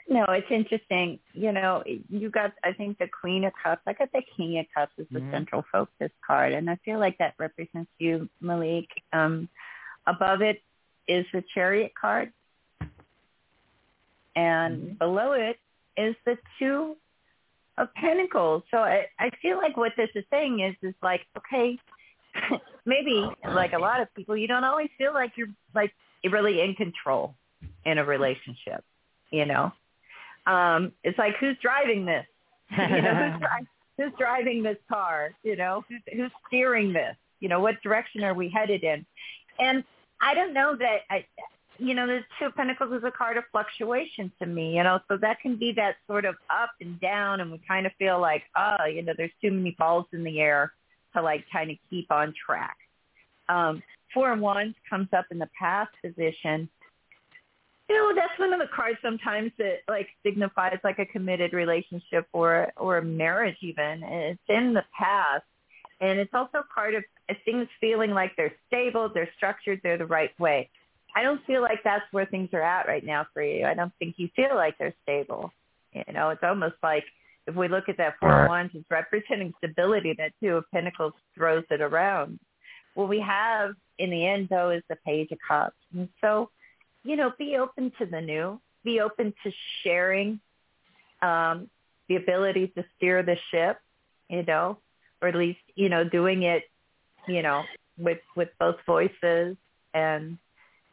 no, 0.10 0.26
it's 0.30 0.48
interesting. 0.50 1.20
You 1.34 1.52
know, 1.52 1.84
you 2.10 2.30
got 2.30 2.54
I 2.64 2.74
think 2.74 2.98
the 2.98 3.08
Queen 3.08 3.43
of 3.45 3.54
Cups. 3.62 3.82
I 3.88 3.93
got 3.93 4.12
the 4.12 4.22
King 4.36 4.60
of 4.60 4.66
Cups 4.74 4.93
as 5.00 5.08
the 5.12 5.20
Mhm. 5.20 5.32
central 5.32 5.66
focus 5.72 6.12
card, 6.26 6.54
and 6.54 6.70
I 6.70 6.76
feel 6.78 7.00
like 7.00 7.18
that 7.18 7.36
represents 7.38 7.91
you, 8.00 8.30
Malik. 8.41 8.89
Um, 9.14 9.50
above 10.06 10.41
it 10.41 10.62
is 11.08 11.26
the 11.34 11.43
Chariot 11.54 11.93
card, 12.00 12.32
and 14.36 14.82
Mhm. 14.82 14.98
below 14.98 15.34
it 15.34 15.60
is 15.98 16.16
the 16.26 16.38
Two 16.60 16.98
of 17.78 17.93
Pentacles. 17.93 18.64
So 18.72 18.80
I 18.80 19.08
I 19.20 19.30
feel 19.41 19.58
like 19.58 19.78
what 19.78 19.95
this 19.95 20.10
is 20.16 20.26
saying 20.30 20.60
is 20.62 20.76
is 20.82 20.95
like 21.02 21.26
okay. 21.38 21.78
Maybe 22.88 23.30
like 23.46 23.74
a 23.74 23.78
lot 23.78 24.00
of 24.00 24.12
people, 24.16 24.36
you 24.36 24.48
don't 24.48 24.64
always 24.64 24.90
feel 24.98 25.14
like 25.14 25.34
you're 25.36 25.50
like 25.76 25.92
really 26.24 26.62
in 26.62 26.74
control 26.74 27.36
in 27.86 27.98
a 27.98 28.04
relationship. 28.04 28.84
You 29.30 29.46
know, 29.46 29.72
um, 30.46 30.94
it's 31.04 31.20
like 31.20 31.36
who's 31.40 31.58
driving 31.62 32.06
this? 32.06 32.26
you 32.72 33.02
know, 33.02 33.14
who's, 33.14 33.40
dri- 33.40 33.68
who's 33.98 34.14
driving 34.18 34.64
this 34.64 34.78
car? 34.90 35.32
You 35.44 35.58
know, 35.58 35.84
who's, 35.90 36.02
who's 36.14 36.32
steering 36.48 36.94
this? 36.94 37.16
You 37.42 37.50
know, 37.50 37.60
what 37.60 37.76
direction 37.84 38.24
are 38.24 38.34
we 38.34 38.50
headed 38.50 38.84
in? 38.84 39.06
And 39.60 39.84
I 40.22 40.34
don't 40.34 40.54
know 40.54 40.76
that 40.78 41.00
I, 41.10 41.26
you 41.78 41.94
know, 41.94 42.08
the 42.08 42.22
two 42.40 42.46
of 42.46 42.56
pentacles 42.56 42.94
is 42.94 43.04
a 43.04 43.12
card 43.12 43.38
of 43.38 43.44
fluctuation 43.52 44.32
to 44.40 44.48
me, 44.48 44.78
you 44.78 44.84
know, 44.84 45.00
so 45.08 45.18
that 45.18 45.40
can 45.42 45.58
be 45.58 45.74
that 45.74 45.98
sort 46.08 46.26
of 46.26 46.36
up 46.50 46.72
and 46.82 47.00
down 47.00 47.42
and 47.42 47.52
we 47.52 47.62
kind 47.68 47.86
of 47.86 47.92
feel 48.00 48.20
like, 48.20 48.44
oh, 48.58 48.86
you 48.86 49.04
know, 49.04 49.14
there's 49.16 49.32
too 49.42 49.52
many 49.52 49.76
balls 49.78 50.06
in 50.14 50.24
the 50.24 50.40
air 50.40 50.74
to 51.18 51.24
like 51.24 51.45
kind 51.51 51.72
of 51.72 51.78
keep 51.89 52.11
on 52.11 52.34
track. 52.45 52.78
Um, 53.49 53.82
four 54.13 54.32
and 54.32 54.41
wands 54.41 54.76
comes 54.89 55.09
up 55.15 55.26
in 55.32 55.39
the 55.39 55.49
past 55.59 55.91
position. 56.03 56.70
You 57.89 57.95
know 57.95 58.13
that's 58.13 58.38
one 58.38 58.51
of 58.51 58.59
the 58.59 58.68
cards 58.76 58.97
sometimes 59.01 59.51
that 59.57 59.80
like 59.88 60.07
signifies 60.24 60.78
like 60.84 60.99
a 60.99 61.05
committed 61.05 61.53
relationship 61.53 62.28
or 62.34 62.72
or 62.76 62.97
a 62.97 63.03
marriage 63.03 63.57
even. 63.61 64.03
And 64.03 64.24
it's 64.24 64.41
in 64.49 64.74
the 64.74 64.84
past. 64.97 65.43
And 65.99 66.20
it's 66.20 66.34
also 66.34 66.63
part 66.74 66.95
of 66.95 67.03
things 67.43 67.68
feeling 67.82 68.11
like 68.11 68.32
they're 68.38 68.53
stable 68.68 69.09
they're 69.13 69.30
structured 69.36 69.80
they're 69.84 69.97
the 69.97 70.05
right 70.05 70.38
way. 70.39 70.70
I 71.15 71.24
don't 71.24 71.43
feel 71.45 71.61
like 71.61 71.80
that's 71.84 72.05
where 72.11 72.26
things 72.26 72.49
are 72.53 72.61
at 72.61 72.88
right 72.88 73.03
now 73.03 73.26
for 73.34 73.41
you. 73.41 73.65
I 73.65 73.74
don't 73.74 73.93
think 73.99 74.15
you 74.18 74.30
feel 74.36 74.55
like 74.55 74.78
they're 74.78 74.93
stable. 75.03 75.51
You 75.93 76.13
know 76.13 76.30
it's 76.30 76.43
almost 76.43 76.76
like 76.84 77.05
if 77.48 77.56
we 77.56 77.68
look 77.68 77.89
at 77.89 77.98
that 77.98 78.16
four 78.20 78.30
Right. 78.30 78.43
of 78.43 78.50
wands 78.50 78.76
it's 78.76 78.89
representing 78.91 79.54
stability 79.58 80.14
that 80.18 80.34
two 80.41 80.58
of 80.58 80.66
pentacles 80.72 81.14
throws 81.36 81.64
it 81.72 81.82
around. 81.82 82.39
What 82.93 83.10
we 83.10 83.20
have 83.22 83.72
in 83.98 84.10
the 84.10 84.26
end 84.26 84.50
though 84.50 84.70
is 84.72 84.84
the 84.89 84.98
page 84.98 85.32
of 85.32 85.39
cups. 85.48 85.76
And 85.93 86.10
so 86.22 86.50
you 87.04 87.16
know, 87.16 87.32
be 87.38 87.56
open 87.58 87.91
to 88.00 88.06
the 88.06 88.20
new, 88.20 88.60
be 88.84 89.00
open 89.00 89.34
to 89.43 89.52
sharing 89.84 90.39
um, 91.22 91.70
the 92.10 92.18
ability 92.18 92.68
to 92.76 92.84
steer 92.95 93.24
the 93.24 93.38
ship, 93.50 93.80
you 94.30 94.43
know, 94.43 94.78
or 95.22 95.30
at 95.30 95.36
least, 95.36 95.60
you 95.76 95.88
know, 95.89 96.04
doing 96.04 96.43
it, 96.43 96.64
you 97.28 97.41
know, 97.41 97.64
with 97.98 98.20
with 98.36 98.50
both 98.60 98.76
voices 98.86 99.56
and 99.93 100.38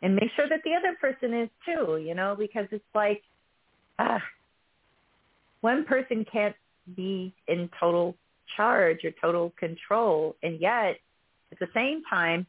and 0.03 0.15
make 0.15 0.31
sure 0.37 0.49
that 0.49 0.61
the 0.65 0.75
other 0.75 0.97
person 1.01 1.35
is 1.35 1.49
too, 1.67 1.97
you 1.97 2.15
know, 2.15 2.37
because 2.39 2.67
it's 2.71 2.85
like 2.95 3.23
ah, 3.99 4.23
one 5.65 5.85
person 5.87 6.27
can't 6.31 6.55
be 6.95 7.35
in 7.49 7.71
total 7.81 8.15
charge 8.55 8.99
or 9.07 9.13
total 9.13 9.51
control 9.59 10.37
and 10.43 10.61
yet 10.61 10.99
at 11.53 11.59
the 11.59 11.69
same 11.75 12.03
time 12.09 12.47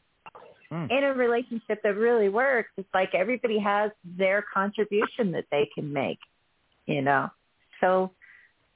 Mm. 0.72 0.90
in 0.90 1.04
a 1.04 1.12
relationship 1.14 1.80
that 1.84 1.94
really 1.94 2.28
works 2.28 2.70
it's 2.76 2.92
like 2.92 3.14
everybody 3.14 3.56
has 3.56 3.92
their 4.22 4.42
contribution 4.52 5.30
that 5.30 5.44
they 5.52 5.64
can 5.72 5.92
make 5.92 6.18
you 6.86 7.02
know 7.02 7.30
so 7.80 8.10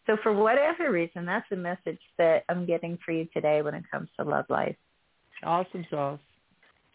so 0.07 0.17
for 0.23 0.33
whatever 0.33 0.93
reason 0.93 1.27
that's 1.27 1.49
the 1.51 1.57
message 1.57 1.99
that 2.17 2.45
i'm 2.49 2.65
getting 2.65 2.97
for 3.05 3.11
you 3.11 3.25
today 3.35 3.61
when 3.61 3.75
it 3.75 3.83
comes 3.91 4.09
to 4.17 4.23
love 4.25 4.45
life 4.49 4.77
Awesome 5.43 5.85
sauce. 5.91 6.21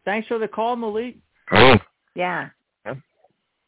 Thanks 0.05 0.27
for 0.29 0.37
the 0.37 0.47
call, 0.47 0.75
Malik. 0.77 1.15
Yeah 2.15 2.49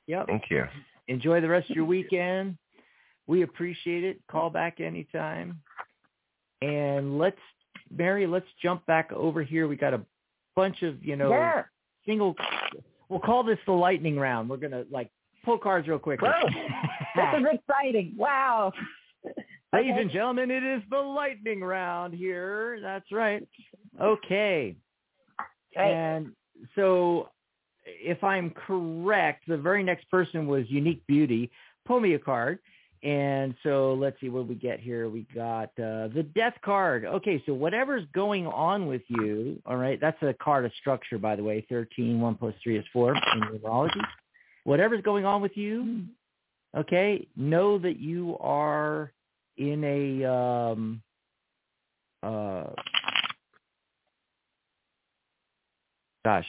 Yep. 0.07 0.27
thank 0.27 0.43
you. 0.49 0.63
Enjoy 1.09 1.41
the 1.41 1.49
rest 1.49 1.69
of 1.69 1.75
your 1.75 1.83
weekend. 1.85 2.57
We 3.27 3.43
appreciate 3.43 4.03
it. 4.03 4.19
Call 4.31 4.49
back 4.49 4.79
anytime. 4.79 5.59
And 6.61 7.17
let's, 7.17 7.37
Mary, 7.95 8.25
let's 8.25 8.47
jump 8.61 8.85
back 8.85 9.11
over 9.11 9.43
here. 9.43 9.67
We 9.67 9.75
got 9.75 9.93
a 9.93 10.01
bunch 10.55 10.81
of, 10.81 11.03
you 11.03 11.15
know, 11.15 11.29
yeah 11.29 11.63
single. 12.07 12.35
We'll 13.09 13.19
call 13.19 13.43
this 13.43 13.59
the 13.67 13.73
lightning 13.73 14.17
round. 14.17 14.49
We're 14.49 14.57
gonna 14.57 14.85
like 14.91 15.11
pull 15.45 15.59
cards 15.59 15.87
real 15.87 15.99
quick. 15.99 16.19
This 16.19 17.25
is 17.37 17.45
exciting 17.69 18.15
wow 18.17 18.71
Ladies 19.73 19.91
Okay. 19.91 20.01
and 20.01 20.11
gentlemen, 20.11 20.49
it 20.49 20.63
is 20.63 20.81
the 20.89 20.97
lightning 20.97 21.59
round 21.61 22.13
here. 22.13 22.79
That's 22.81 23.11
right. 23.11 23.45
Okay. 24.01 24.75
Right. 25.75 25.91
And 25.91 26.31
so 26.73 27.29
if 27.85 28.23
I'm 28.23 28.51
correct, 28.51 29.43
the 29.47 29.57
very 29.57 29.83
next 29.83 30.09
person 30.09 30.47
was 30.47 30.63
Unique 30.69 31.05
Beauty. 31.05 31.51
Pull 31.85 31.99
me 31.99 32.13
a 32.13 32.19
card. 32.19 32.59
And 33.03 33.53
so 33.61 33.93
let's 33.93 34.19
see 34.19 34.29
what 34.29 34.47
we 34.47 34.55
get 34.55 34.79
here. 34.79 35.07
We 35.07 35.27
got 35.33 35.69
uh, 35.79 36.07
the 36.07 36.25
death 36.35 36.55
card. 36.65 37.05
Okay, 37.05 37.41
so 37.45 37.53
whatever's 37.53 38.03
going 38.13 38.47
on 38.47 38.87
with 38.87 39.03
you, 39.07 39.61
all 39.65 39.77
right, 39.77 39.99
that's 40.01 40.21
a 40.23 40.33
card 40.33 40.65
of 40.65 40.71
structure, 40.79 41.17
by 41.17 41.35
the 41.35 41.43
way. 41.43 41.65
13, 41.69 42.19
1 42.19 42.35
plus 42.35 42.55
3 42.63 42.77
is 42.77 42.85
4 42.91 43.15
in 43.15 43.21
numerology. 43.41 44.01
Whatever's 44.63 45.01
going 45.03 45.25
on 45.25 45.41
with 45.41 45.55
you, 45.55 46.05
okay, 46.75 47.27
know 47.35 47.77
that 47.77 47.99
you 47.99 48.35
are 48.39 49.11
in 49.57 49.83
a 49.83 50.25
um, 50.25 51.01
uh, 52.23 52.65
gosh, 56.25 56.45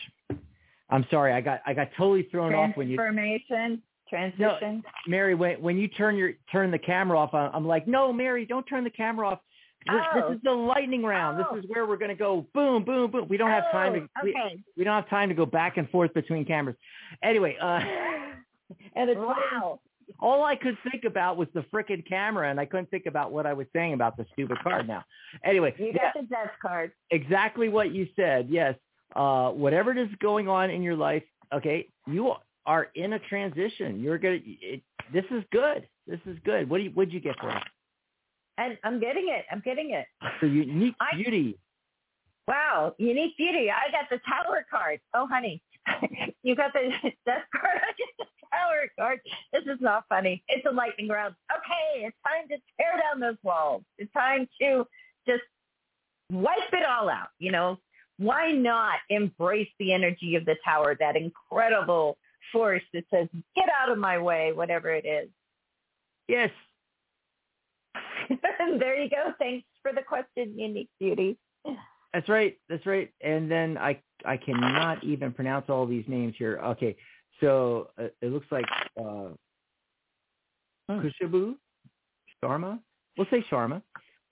I'm 0.90 1.06
sorry, 1.10 1.32
I 1.32 1.40
got 1.40 1.60
I 1.66 1.74
got 1.74 1.88
totally 1.96 2.24
thrown 2.30 2.54
off 2.54 2.76
when 2.76 2.88
you 2.88 2.96
transformation 2.96 3.82
transition 4.08 4.82
Mary, 5.06 5.34
when 5.34 5.60
when 5.60 5.78
you 5.78 5.88
turn 5.88 6.16
your 6.16 6.32
turn 6.50 6.70
the 6.70 6.78
camera 6.78 7.18
off, 7.18 7.34
I'm 7.34 7.66
like, 7.66 7.86
no, 7.86 8.12
Mary, 8.12 8.46
don't 8.46 8.64
turn 8.64 8.84
the 8.84 8.90
camera 8.90 9.28
off. 9.28 9.40
This, 9.86 9.94
Oh. 10.14 10.28
this 10.28 10.36
is 10.36 10.42
the 10.42 10.52
lightning 10.52 11.02
round. 11.02 11.40
Oh. 11.40 11.54
This 11.54 11.64
is 11.64 11.70
where 11.70 11.86
we're 11.86 11.96
going 11.96 12.10
to 12.10 12.14
go 12.14 12.46
boom, 12.52 12.84
boom, 12.84 13.10
boom. 13.10 13.26
We 13.28 13.36
don't 13.36 13.50
have 13.50 13.70
time 13.70 13.94
to 13.94 14.00
Oh, 14.00 14.20
we, 14.24 14.30
okay 14.30 14.62
we 14.76 14.84
don't 14.84 14.94
have 14.94 15.08
time 15.08 15.28
to 15.28 15.34
go 15.34 15.46
back 15.46 15.76
and 15.76 15.88
forth 15.90 16.12
between 16.14 16.44
cameras. 16.44 16.76
Anyway, 17.22 17.56
uh, 17.60 17.80
and 18.96 19.08
it's 19.08 19.18
wow 19.18 19.80
all 20.20 20.44
I 20.44 20.56
could 20.56 20.76
think 20.90 21.04
about 21.04 21.36
was 21.36 21.48
the 21.54 21.62
frickin' 21.72 22.06
camera, 22.08 22.50
and 22.50 22.58
I 22.58 22.64
couldn't 22.64 22.90
think 22.90 23.06
about 23.06 23.32
what 23.32 23.46
I 23.46 23.52
was 23.52 23.66
saying 23.72 23.92
about 23.92 24.16
the 24.16 24.26
stupid 24.32 24.58
card. 24.62 24.88
Now, 24.88 25.04
anyway, 25.44 25.74
you 25.78 25.92
yeah, 25.94 26.12
got 26.14 26.22
the 26.22 26.26
death 26.26 26.52
card 26.60 26.92
exactly 27.10 27.68
what 27.68 27.92
you 27.92 28.08
said. 28.16 28.48
Yes, 28.48 28.74
uh, 29.16 29.50
whatever 29.50 29.92
it 29.92 29.98
is 29.98 30.08
going 30.20 30.48
on 30.48 30.70
in 30.70 30.82
your 30.82 30.96
life, 30.96 31.22
okay, 31.52 31.88
you 32.06 32.32
are 32.68 32.88
in 32.94 33.14
a 33.14 33.18
transition. 33.18 34.00
You're 34.00 34.18
gonna. 34.18 34.38
It, 34.44 34.82
this 35.12 35.24
is 35.32 35.42
good. 35.50 35.88
This 36.06 36.20
is 36.26 36.36
good. 36.44 36.70
What 36.70 36.78
do 36.78 36.84
you? 36.84 36.90
What'd 36.90 37.12
you 37.12 37.20
get 37.20 37.34
for 37.40 37.50
it? 37.50 37.62
and 38.58 38.76
i'm 38.82 38.98
getting 38.98 39.28
it 39.28 39.44
i'm 39.52 39.62
getting 39.64 39.90
it 39.92 40.06
For 40.40 40.46
unique 40.46 40.94
I- 41.00 41.16
beauty. 41.16 41.58
Wow, 42.48 42.94
unique 42.96 43.36
beauty. 43.36 43.68
I 43.70 43.90
got 43.92 44.08
the 44.10 44.18
tower 44.26 44.64
card. 44.70 45.00
Oh, 45.12 45.26
honey, 45.26 45.60
you 46.42 46.56
got 46.56 46.72
the 46.72 46.88
death 47.26 47.42
card. 47.54 47.76
I 47.76 47.92
get 47.98 48.08
the 48.18 48.24
tower 48.50 48.88
card. 48.98 49.20
This 49.52 49.64
is 49.64 49.78
not 49.82 50.04
funny. 50.08 50.42
It's 50.48 50.64
a 50.66 50.72
lightning 50.72 51.08
round. 51.08 51.34
Okay, 51.52 52.06
it's 52.06 52.16
time 52.26 52.48
to 52.48 52.56
tear 52.80 52.98
down 53.02 53.20
those 53.20 53.36
walls. 53.42 53.82
It's 53.98 54.10
time 54.14 54.48
to 54.62 54.86
just 55.28 55.42
wipe 56.32 56.72
it 56.72 56.86
all 56.88 57.10
out. 57.10 57.28
You 57.38 57.52
know, 57.52 57.76
why 58.16 58.52
not 58.52 58.94
embrace 59.10 59.68
the 59.78 59.92
energy 59.92 60.34
of 60.34 60.46
the 60.46 60.56
tower, 60.64 60.96
that 60.98 61.16
incredible 61.16 62.16
force 62.52 62.82
that 62.92 63.04
says, 63.12 63.28
get 63.56 63.68
out 63.80 63.90
of 63.90 63.98
my 63.98 64.18
way, 64.18 64.52
whatever 64.52 64.90
it 64.90 65.06
is. 65.06 65.28
Yes. 66.28 66.50
there 68.78 69.00
you 69.00 69.08
go. 69.08 69.32
Thanks 69.38 69.66
for 69.82 69.92
the 69.92 70.02
question, 70.02 70.58
unique 70.58 70.90
beauty. 71.00 71.38
That's 72.12 72.28
right. 72.28 72.56
That's 72.68 72.86
right. 72.86 73.10
And 73.22 73.50
then 73.50 73.76
I 73.78 74.00
I 74.24 74.36
cannot 74.36 75.04
even 75.04 75.32
pronounce 75.32 75.66
all 75.68 75.86
these 75.86 76.04
names 76.08 76.34
here. 76.38 76.58
Okay, 76.58 76.96
so 77.40 77.90
uh, 77.98 78.08
it 78.22 78.32
looks 78.32 78.46
like 78.50 78.64
uh, 79.00 79.28
Hmm. 80.88 81.00
Kushabu, 81.00 81.54
Sharma. 82.42 82.80
We'll 83.16 83.26
say 83.30 83.44
Sharma. 83.50 83.82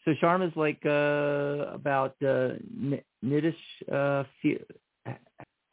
So 0.05 0.13
Sharma's 0.23 0.57
like 0.57 0.81
uh, 0.87 1.75
about 1.75 2.15
uh, 2.23 2.55
N- 2.81 3.03
Niddish. 3.25 3.55
Uh, 3.93 4.25
feel, 4.41 4.59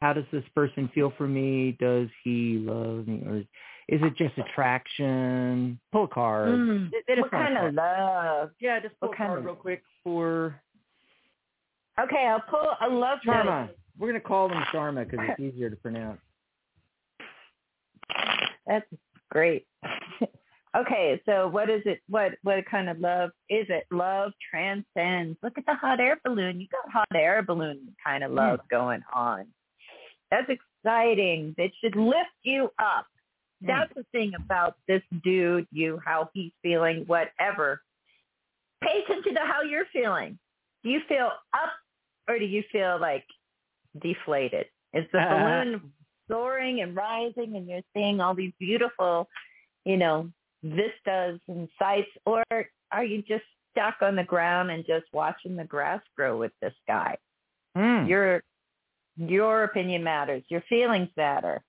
how 0.02 0.12
does 0.12 0.24
this 0.32 0.44
person 0.54 0.88
feel 0.94 1.12
for 1.16 1.26
me? 1.26 1.76
Does 1.80 2.08
he 2.22 2.58
love 2.60 3.06
me, 3.08 3.22
or 3.26 3.36
is 3.38 4.00
it 4.02 4.16
just 4.16 4.36
attraction? 4.38 5.78
Pull 5.92 6.04
a 6.04 6.08
card. 6.08 6.48
Mm. 6.48 6.90
They- 6.90 7.14
they 7.14 7.20
What 7.20 7.32
want 7.32 7.44
a 7.44 7.46
kind 7.46 7.56
card. 7.56 7.68
of 7.68 7.74
love? 7.74 8.50
Yeah, 8.60 8.80
just 8.80 8.98
pull 9.00 9.08
what 9.10 9.14
a 9.14 9.18
card 9.18 9.38
of- 9.40 9.44
real 9.44 9.54
quick 9.56 9.82
for 10.02 10.60
Okay, 11.98 12.26
I'll 12.26 12.40
pull 12.40 12.74
a 12.80 12.88
love 12.88 13.20
Sharma. 13.24 13.68
note. 13.68 13.76
We're 13.98 14.08
gonna 14.08 14.20
call 14.20 14.48
them 14.48 14.62
Sharma 14.72 15.08
because 15.08 15.24
it's 15.28 15.40
easier 15.54 15.70
to 15.70 15.76
pronounce. 15.76 16.20
That's 18.66 18.86
great. 19.30 19.66
okay, 20.76 21.20
so 21.26 21.48
what 21.48 21.70
is 21.70 21.82
it? 21.84 22.00
What 22.08 22.32
what 22.42 22.64
kind 22.66 22.88
of 22.88 22.98
love 22.98 23.30
is 23.48 23.66
it? 23.68 23.84
Love 23.92 24.32
transcends. 24.50 25.38
Look 25.42 25.58
at 25.58 25.66
the 25.66 25.74
hot 25.74 26.00
air 26.00 26.18
balloon. 26.24 26.60
You 26.60 26.66
got 26.68 26.90
hot 26.90 27.06
air 27.14 27.42
balloon 27.42 27.94
kind 28.04 28.24
of 28.24 28.32
love 28.32 28.60
going 28.70 29.02
on. 29.14 29.46
That's 30.34 30.58
exciting. 30.84 31.54
It 31.58 31.72
should 31.80 31.96
lift 31.96 32.30
you 32.42 32.70
up. 32.78 33.06
That's 33.60 33.92
the 33.94 34.04
thing 34.12 34.32
about 34.36 34.76
this 34.88 35.00
dude, 35.22 35.66
you, 35.70 36.00
how 36.04 36.28
he's 36.34 36.52
feeling, 36.62 37.04
whatever. 37.06 37.80
Pay 38.82 39.02
attention 39.04 39.34
to 39.34 39.40
how 39.40 39.62
you're 39.62 39.86
feeling. 39.92 40.38
Do 40.82 40.90
you 40.90 41.00
feel 41.08 41.30
up 41.54 41.70
or 42.28 42.38
do 42.38 42.44
you 42.44 42.62
feel 42.70 42.98
like 43.00 43.24
deflated? 44.02 44.66
Is 44.92 45.06
the 45.12 45.18
balloon 45.18 45.92
soaring 46.28 46.82
and 46.82 46.94
rising 46.94 47.56
and 47.56 47.66
you're 47.66 47.80
seeing 47.94 48.20
all 48.20 48.34
these 48.34 48.52
beautiful, 48.58 49.28
you 49.84 49.96
know, 49.96 50.30
vistas 50.62 51.40
and 51.48 51.68
sights 51.78 52.10
or 52.26 52.42
are 52.92 53.04
you 53.04 53.22
just 53.22 53.44
stuck 53.70 53.96
on 54.02 54.16
the 54.16 54.24
ground 54.24 54.70
and 54.70 54.84
just 54.84 55.06
watching 55.12 55.56
the 55.56 55.64
grass 55.64 56.02
grow 56.16 56.36
with 56.36 56.52
this 56.60 56.74
guy? 56.86 57.16
Hmm. 57.74 58.06
Your 58.06 58.42
your 59.16 59.64
opinion 59.64 60.02
matters. 60.02 60.42
Your 60.48 60.62
feelings 60.68 61.08
matter. 61.16 61.62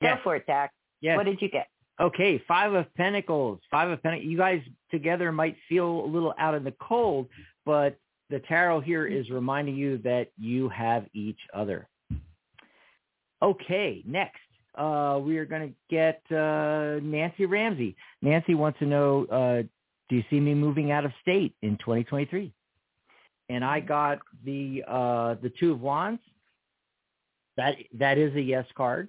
Yes. 0.00 0.16
Go 0.16 0.22
for 0.22 0.36
it, 0.36 0.46
Dax. 0.46 0.74
Yes. 1.00 1.16
What 1.16 1.26
did 1.26 1.40
you 1.40 1.48
get? 1.48 1.68
Okay, 2.00 2.42
Five 2.48 2.72
of 2.72 2.92
Pentacles. 2.94 3.60
Five 3.70 3.90
of 3.90 4.02
Pentacles. 4.02 4.26
You 4.26 4.38
guys 4.38 4.62
together 4.90 5.32
might 5.32 5.56
feel 5.68 6.04
a 6.04 6.06
little 6.06 6.32
out 6.38 6.54
in 6.54 6.64
the 6.64 6.74
cold, 6.80 7.28
but 7.66 7.98
the 8.30 8.40
tarot 8.40 8.80
here 8.80 9.06
is 9.06 9.28
reminding 9.28 9.76
you 9.76 9.98
that 9.98 10.28
you 10.38 10.68
have 10.70 11.04
each 11.12 11.40
other. 11.52 11.88
Okay, 13.42 14.02
next. 14.06 14.40
Uh, 14.74 15.18
we 15.22 15.36
are 15.36 15.44
going 15.44 15.68
to 15.68 15.74
get 15.94 16.22
uh, 16.30 17.00
Nancy 17.02 17.44
Ramsey. 17.44 17.96
Nancy 18.22 18.54
wants 18.54 18.78
to 18.78 18.86
know, 18.86 19.26
uh, 19.26 19.62
do 20.08 20.16
you 20.16 20.24
see 20.30 20.40
me 20.40 20.54
moving 20.54 20.92
out 20.92 21.04
of 21.04 21.12
state 21.20 21.54
in 21.60 21.76
2023? 21.78 22.52
And 23.50 23.64
I 23.64 23.80
got 23.80 24.20
the 24.44 24.84
uh, 24.86 25.34
the 25.42 25.52
Two 25.58 25.72
of 25.72 25.80
Wands. 25.80 26.20
That 27.56 27.74
that 27.98 28.16
is 28.16 28.34
a 28.36 28.40
yes 28.40 28.64
card, 28.76 29.08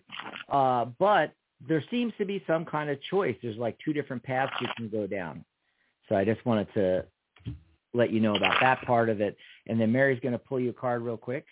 uh, 0.49 0.85
but 0.99 1.33
there 1.67 1.83
seems 1.91 2.11
to 2.17 2.25
be 2.25 2.43
some 2.47 2.65
kind 2.65 2.89
of 2.89 3.01
choice. 3.03 3.35
There's 3.41 3.57
like 3.57 3.77
two 3.85 3.93
different 3.93 4.23
paths 4.23 4.51
you 4.59 4.67
can 4.75 4.89
go 4.89 5.05
down. 5.05 5.45
So 6.09 6.15
I 6.15 6.25
just 6.25 6.43
wanted 6.45 6.67
to 6.73 7.05
let 7.93 8.11
you 8.11 8.19
know 8.19 8.35
about 8.35 8.55
that 8.61 8.81
part 8.81 9.09
of 9.09 9.21
it. 9.21 9.37
And 9.67 9.79
then 9.79 9.91
Mary's 9.91 10.19
going 10.21 10.33
to 10.33 10.39
pull 10.39 10.59
you 10.59 10.71
a 10.71 10.73
card 10.73 11.01
real 11.01 11.17
quick. 11.17 11.45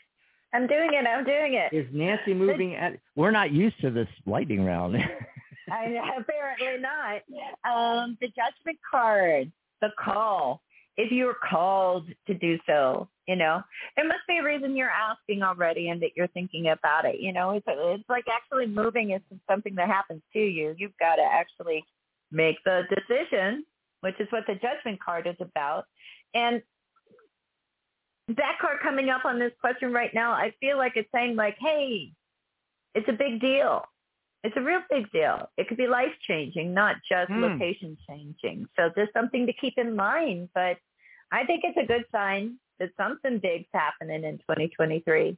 I'm 0.54 0.68
doing 0.68 0.90
it. 0.94 1.06
I'm 1.06 1.24
doing 1.24 1.54
it. 1.54 1.72
Is 1.74 1.86
Nancy 1.94 2.34
moving 2.34 2.76
at? 2.76 3.00
We're 3.16 3.32
not 3.32 3.52
used 3.52 3.80
to 3.82 3.92
this 3.92 4.08
lightning 4.26 4.66
round. 4.66 4.96
I 5.72 6.00
apparently 6.18 6.82
not. 6.82 7.22
Um, 7.64 8.18
the 8.20 8.28
judgment 8.28 8.80
card, 8.90 9.52
the 9.82 9.90
call. 10.04 10.64
If 11.02 11.14
you're 11.14 11.38
called 11.50 12.10
to 12.28 12.34
do 12.34 12.60
so, 12.66 13.08
you 13.26 13.38
know, 13.38 13.62
there 13.96 14.06
must 14.06 14.28
be 14.28 14.40
a 14.40 14.44
reason 14.44 14.76
you're 14.76 14.90
asking 14.90 15.44
already 15.44 15.88
and 15.88 16.02
that 16.02 16.10
you're 16.18 16.28
thinking 16.28 16.68
about 16.68 17.06
it. 17.06 17.22
You 17.22 17.32
know, 17.32 17.52
it's 17.52 17.66
it's 17.66 18.10
like 18.10 18.26
actually 18.28 18.68
moving 18.68 19.12
is 19.12 19.22
something 19.50 19.76
that 19.76 19.88
happens 19.88 20.22
to 20.34 20.40
you. 20.40 20.76
You've 20.78 20.98
got 21.00 21.16
to 21.16 21.22
actually 21.22 21.86
make 22.34 22.58
the 22.66 22.84
decision, 22.94 23.64
which 24.02 24.20
is 24.20 24.28
what 24.30 24.44
the 24.46 24.56
judgment 24.56 25.02
card 25.02 25.26
is 25.26 25.38
about. 25.40 25.86
And 26.34 26.62
that 28.28 28.58
card 28.60 28.80
coming 28.84 29.10
up 29.10 29.24
on 29.24 29.40
this 29.40 29.54
question 29.62 29.94
right 29.94 30.14
now, 30.14 30.34
I 30.34 30.54
feel 30.60 30.78
like 30.78 30.94
it's 30.98 31.10
saying 31.16 31.38
like, 31.38 31.56
hey, 31.62 32.12
it's 32.94 33.08
a 33.08 33.14
big 33.14 33.40
deal. 33.40 33.84
It's 34.44 34.56
a 34.58 34.62
real 34.62 34.82
big 34.90 35.10
deal. 35.14 35.50
It 35.56 35.70
could 35.70 35.78
be 35.78 35.88
life 35.88 36.12
changing, 36.28 36.74
not 36.74 36.98
just 37.10 37.30
Hmm. 37.30 37.42
location 37.42 37.98
changing. 38.06 38.68
So 38.76 38.90
there's 38.96 39.14
something 39.14 39.46
to 39.46 39.54
keep 39.54 39.78
in 39.78 39.96
mind. 39.96 40.50
But 40.54 40.78
I 41.32 41.46
think 41.46 41.62
it's 41.64 41.78
a 41.78 41.86
good 41.86 42.06
sign 42.12 42.58
that 42.80 42.90
something 42.98 43.40
big's 43.40 43.68
happening 43.74 44.24
in 44.24 44.38
2023. 44.40 45.38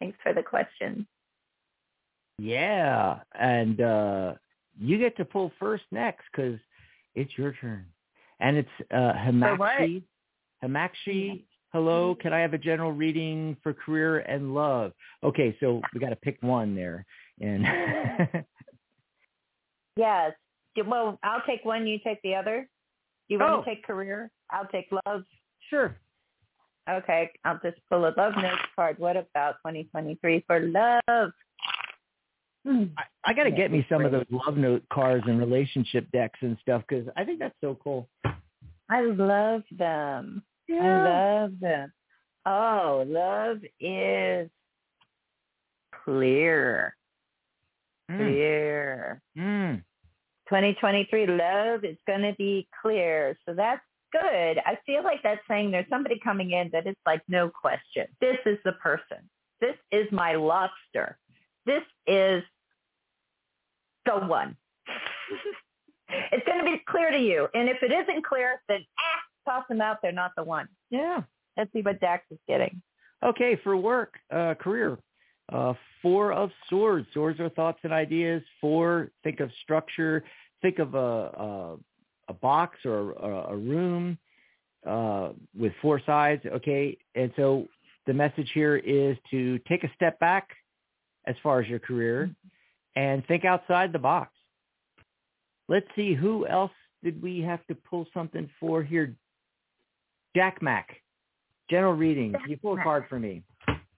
Thanks 0.00 0.18
for 0.22 0.32
the 0.34 0.42
question. 0.42 1.06
yeah, 2.38 3.20
and 3.38 3.80
uh 3.80 4.34
you 4.78 4.98
get 4.98 5.16
to 5.16 5.24
pull 5.24 5.50
first 5.58 5.84
next 5.90 6.24
because 6.30 6.58
it's 7.14 7.32
your 7.38 7.52
turn, 7.60 7.86
and 8.40 8.58
it's 8.58 8.68
uh? 8.90 9.14
Hamakshi. 9.14 10.02
Hamakshi, 10.62 11.44
hello. 11.72 12.14
Can 12.14 12.34
I 12.34 12.40
have 12.40 12.52
a 12.52 12.58
general 12.58 12.92
reading 12.92 13.56
for 13.62 13.72
career 13.72 14.18
and 14.18 14.54
love? 14.54 14.92
Okay, 15.24 15.56
so 15.60 15.80
we 15.94 16.00
got 16.00 16.10
to 16.10 16.16
pick 16.16 16.36
one 16.42 16.74
there, 16.76 17.06
and 17.40 17.64
Yes. 19.96 20.32
Well, 20.86 21.18
I'll 21.22 21.40
take 21.46 21.64
one. 21.64 21.86
You 21.86 21.98
take 22.04 22.20
the 22.22 22.34
other. 22.34 22.68
You 23.28 23.38
want 23.38 23.52
Oh. 23.52 23.62
to 23.62 23.64
take 23.74 23.82
career? 23.86 24.30
I'll 24.50 24.66
take 24.68 24.88
love. 25.06 25.24
sure. 25.70 25.96
Okay, 26.88 27.30
I'll 27.44 27.58
just 27.64 27.78
pull 27.90 28.04
a 28.06 28.14
love 28.16 28.34
note 28.36 28.58
card. 28.76 28.98
What 28.98 29.16
about 29.16 29.56
2023 29.66 30.44
for 30.46 30.60
love? 30.60 31.32
Hmm. 32.64 32.84
I, 32.96 33.02
I 33.24 33.32
got 33.32 33.44
to 33.44 33.50
get 33.50 33.72
me 33.72 33.84
some 33.88 34.04
of 34.04 34.12
those 34.12 34.26
love 34.30 34.56
note 34.56 34.84
cards 34.92 35.24
and 35.26 35.38
relationship 35.38 36.06
decks 36.12 36.38
and 36.42 36.56
stuff 36.62 36.82
because 36.88 37.08
I 37.16 37.24
think 37.24 37.40
that's 37.40 37.54
so 37.60 37.76
cool. 37.82 38.08
I 38.88 39.02
love 39.02 39.62
them. 39.76 40.42
I 40.70 40.74
love 40.74 41.52
them. 41.60 41.92
Oh, 42.44 43.04
love 43.06 43.58
is 43.80 44.48
clear. 46.04 46.96
Mm, 48.10 48.16
Clear. 48.18 49.22
mm. 49.36 49.76
2023 50.48 51.26
love 51.26 51.84
is 51.84 51.96
going 52.06 52.22
to 52.22 52.34
be 52.38 52.68
clear. 52.80 53.36
So 53.44 53.54
that's 53.54 53.82
good. 54.12 54.58
I 54.64 54.78
feel 54.86 55.02
like 55.02 55.22
that's 55.22 55.40
saying 55.48 55.70
there's 55.70 55.88
somebody 55.88 56.18
coming 56.22 56.52
in 56.52 56.70
that 56.72 56.86
it's 56.86 57.00
like 57.06 57.22
no 57.28 57.48
question. 57.48 58.06
This 58.20 58.38
is 58.46 58.58
the 58.64 58.72
person. 58.72 59.18
This 59.60 59.76
is 59.90 60.06
my 60.12 60.34
lobster. 60.34 61.18
This 61.64 61.82
is 62.06 62.42
the 64.04 64.18
one. 64.26 64.56
it's 66.08 66.46
going 66.46 66.58
to 66.58 66.64
be 66.64 66.82
clear 66.88 67.10
to 67.10 67.18
you. 67.18 67.48
And 67.54 67.68
if 67.68 67.82
it 67.82 67.92
isn't 67.92 68.24
clear, 68.24 68.60
then 68.68 68.84
ah, 68.98 69.50
toss 69.50 69.64
them 69.68 69.80
out. 69.80 69.98
They're 70.02 70.12
not 70.12 70.32
the 70.36 70.44
one. 70.44 70.68
Yeah. 70.90 71.22
Let's 71.56 71.72
see 71.72 71.82
what 71.82 72.00
Dax 72.00 72.24
is 72.30 72.38
getting. 72.46 72.82
Okay, 73.24 73.58
for 73.64 73.76
work, 73.76 74.14
uh, 74.30 74.54
career, 74.54 74.98
uh, 75.50 75.72
four 76.02 76.32
of 76.32 76.50
swords. 76.68 77.06
Swords 77.14 77.40
are 77.40 77.48
thoughts 77.48 77.78
and 77.82 77.92
ideas. 77.92 78.42
Four, 78.60 79.10
think 79.24 79.40
of 79.40 79.50
structure. 79.62 80.22
Think 80.60 80.78
of 80.78 80.94
a 80.94 80.98
a, 80.98 81.76
a 82.28 82.34
box 82.34 82.78
or 82.84 83.12
a, 83.12 83.52
a 83.52 83.56
room 83.56 84.18
uh, 84.86 85.30
with 85.58 85.72
four 85.82 86.00
sides. 86.04 86.42
Okay, 86.46 86.96
and 87.14 87.32
so 87.36 87.66
the 88.06 88.14
message 88.14 88.50
here 88.54 88.76
is 88.76 89.16
to 89.30 89.58
take 89.68 89.84
a 89.84 89.92
step 89.94 90.18
back 90.20 90.48
as 91.26 91.34
far 91.42 91.60
as 91.60 91.68
your 91.68 91.78
career 91.78 92.30
and 92.94 93.26
think 93.26 93.44
outside 93.44 93.92
the 93.92 93.98
box. 93.98 94.30
Let's 95.68 95.86
see 95.96 96.14
who 96.14 96.46
else 96.46 96.70
did 97.02 97.20
we 97.20 97.40
have 97.40 97.64
to 97.66 97.74
pull 97.74 98.06
something 98.14 98.48
for 98.60 98.82
here. 98.82 99.14
Jack 100.34 100.62
Mack. 100.62 101.02
General 101.68 101.94
reading. 101.94 102.32
Can 102.32 102.48
you 102.50 102.56
pull 102.56 102.78
a 102.78 102.82
card 102.82 103.06
for 103.08 103.18
me? 103.18 103.42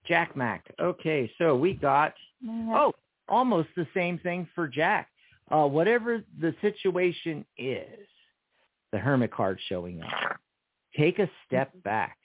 Jack 0.07 0.37
Mack. 0.37 0.65
Okay, 0.81 1.31
so 1.37 1.55
we 1.55 1.75
got 1.75 2.15
oh 2.49 2.93
almost 3.29 3.69
the 3.77 3.87
same 3.93 4.19
thing 4.19 4.49
for 4.55 4.67
Jack. 4.67 5.09
Uh, 5.51 5.67
whatever 5.67 6.23
the 6.41 6.55
situation 6.63 7.45
is, 7.59 8.07
the 8.93 8.99
Hermit 8.99 9.33
card 9.33 9.59
showing 9.69 10.03
up. 10.03 10.39
Take 10.97 11.19
a 11.19 11.31
step 11.47 11.71
back. 11.83 12.17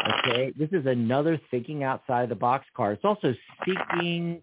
Okay, 0.00 0.52
this 0.56 0.70
is 0.72 0.86
another 0.86 1.40
thinking 1.50 1.84
outside 1.84 2.28
the 2.28 2.34
box 2.34 2.66
card. 2.74 2.96
It's 2.96 3.04
also 3.04 3.34
seeking 3.64 4.42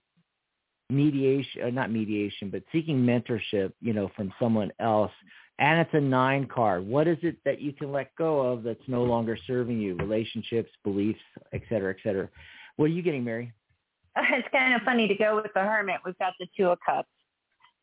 mediation, 0.89 1.63
uh, 1.63 1.69
not 1.69 1.91
mediation, 1.91 2.49
but 2.49 2.63
seeking 2.71 2.97
mentorship, 2.97 3.73
you 3.81 3.93
know, 3.93 4.09
from 4.15 4.31
someone 4.39 4.71
else. 4.79 5.11
And 5.59 5.79
it's 5.79 5.93
a 5.93 5.99
nine 5.99 6.45
card. 6.45 6.85
What 6.85 7.07
is 7.07 7.17
it 7.23 7.37
that 7.43 7.59
you 7.59 7.73
can 7.73 7.91
let 7.91 8.15
go 8.15 8.41
of 8.41 8.61
that's 8.61 8.87
no 8.87 9.03
longer 9.03 9.37
serving 9.47 9.79
you? 9.79 9.95
Relationships, 9.95 10.69
beliefs, 10.83 11.19
et 11.53 11.61
cetera, 11.67 11.91
et 11.91 11.97
cetera. 12.03 12.29
What 12.75 12.85
are 12.85 12.93
you 12.93 13.01
getting, 13.01 13.23
Mary? 13.23 13.51
it's 14.15 14.47
kind 14.51 14.75
of 14.75 14.81
funny 14.83 15.07
to 15.07 15.15
go 15.15 15.35
with 15.35 15.51
the 15.55 15.61
hermit. 15.61 15.97
We've 16.05 16.17
got 16.19 16.33
the 16.39 16.47
two 16.55 16.67
of 16.67 16.77
cups. 16.85 17.09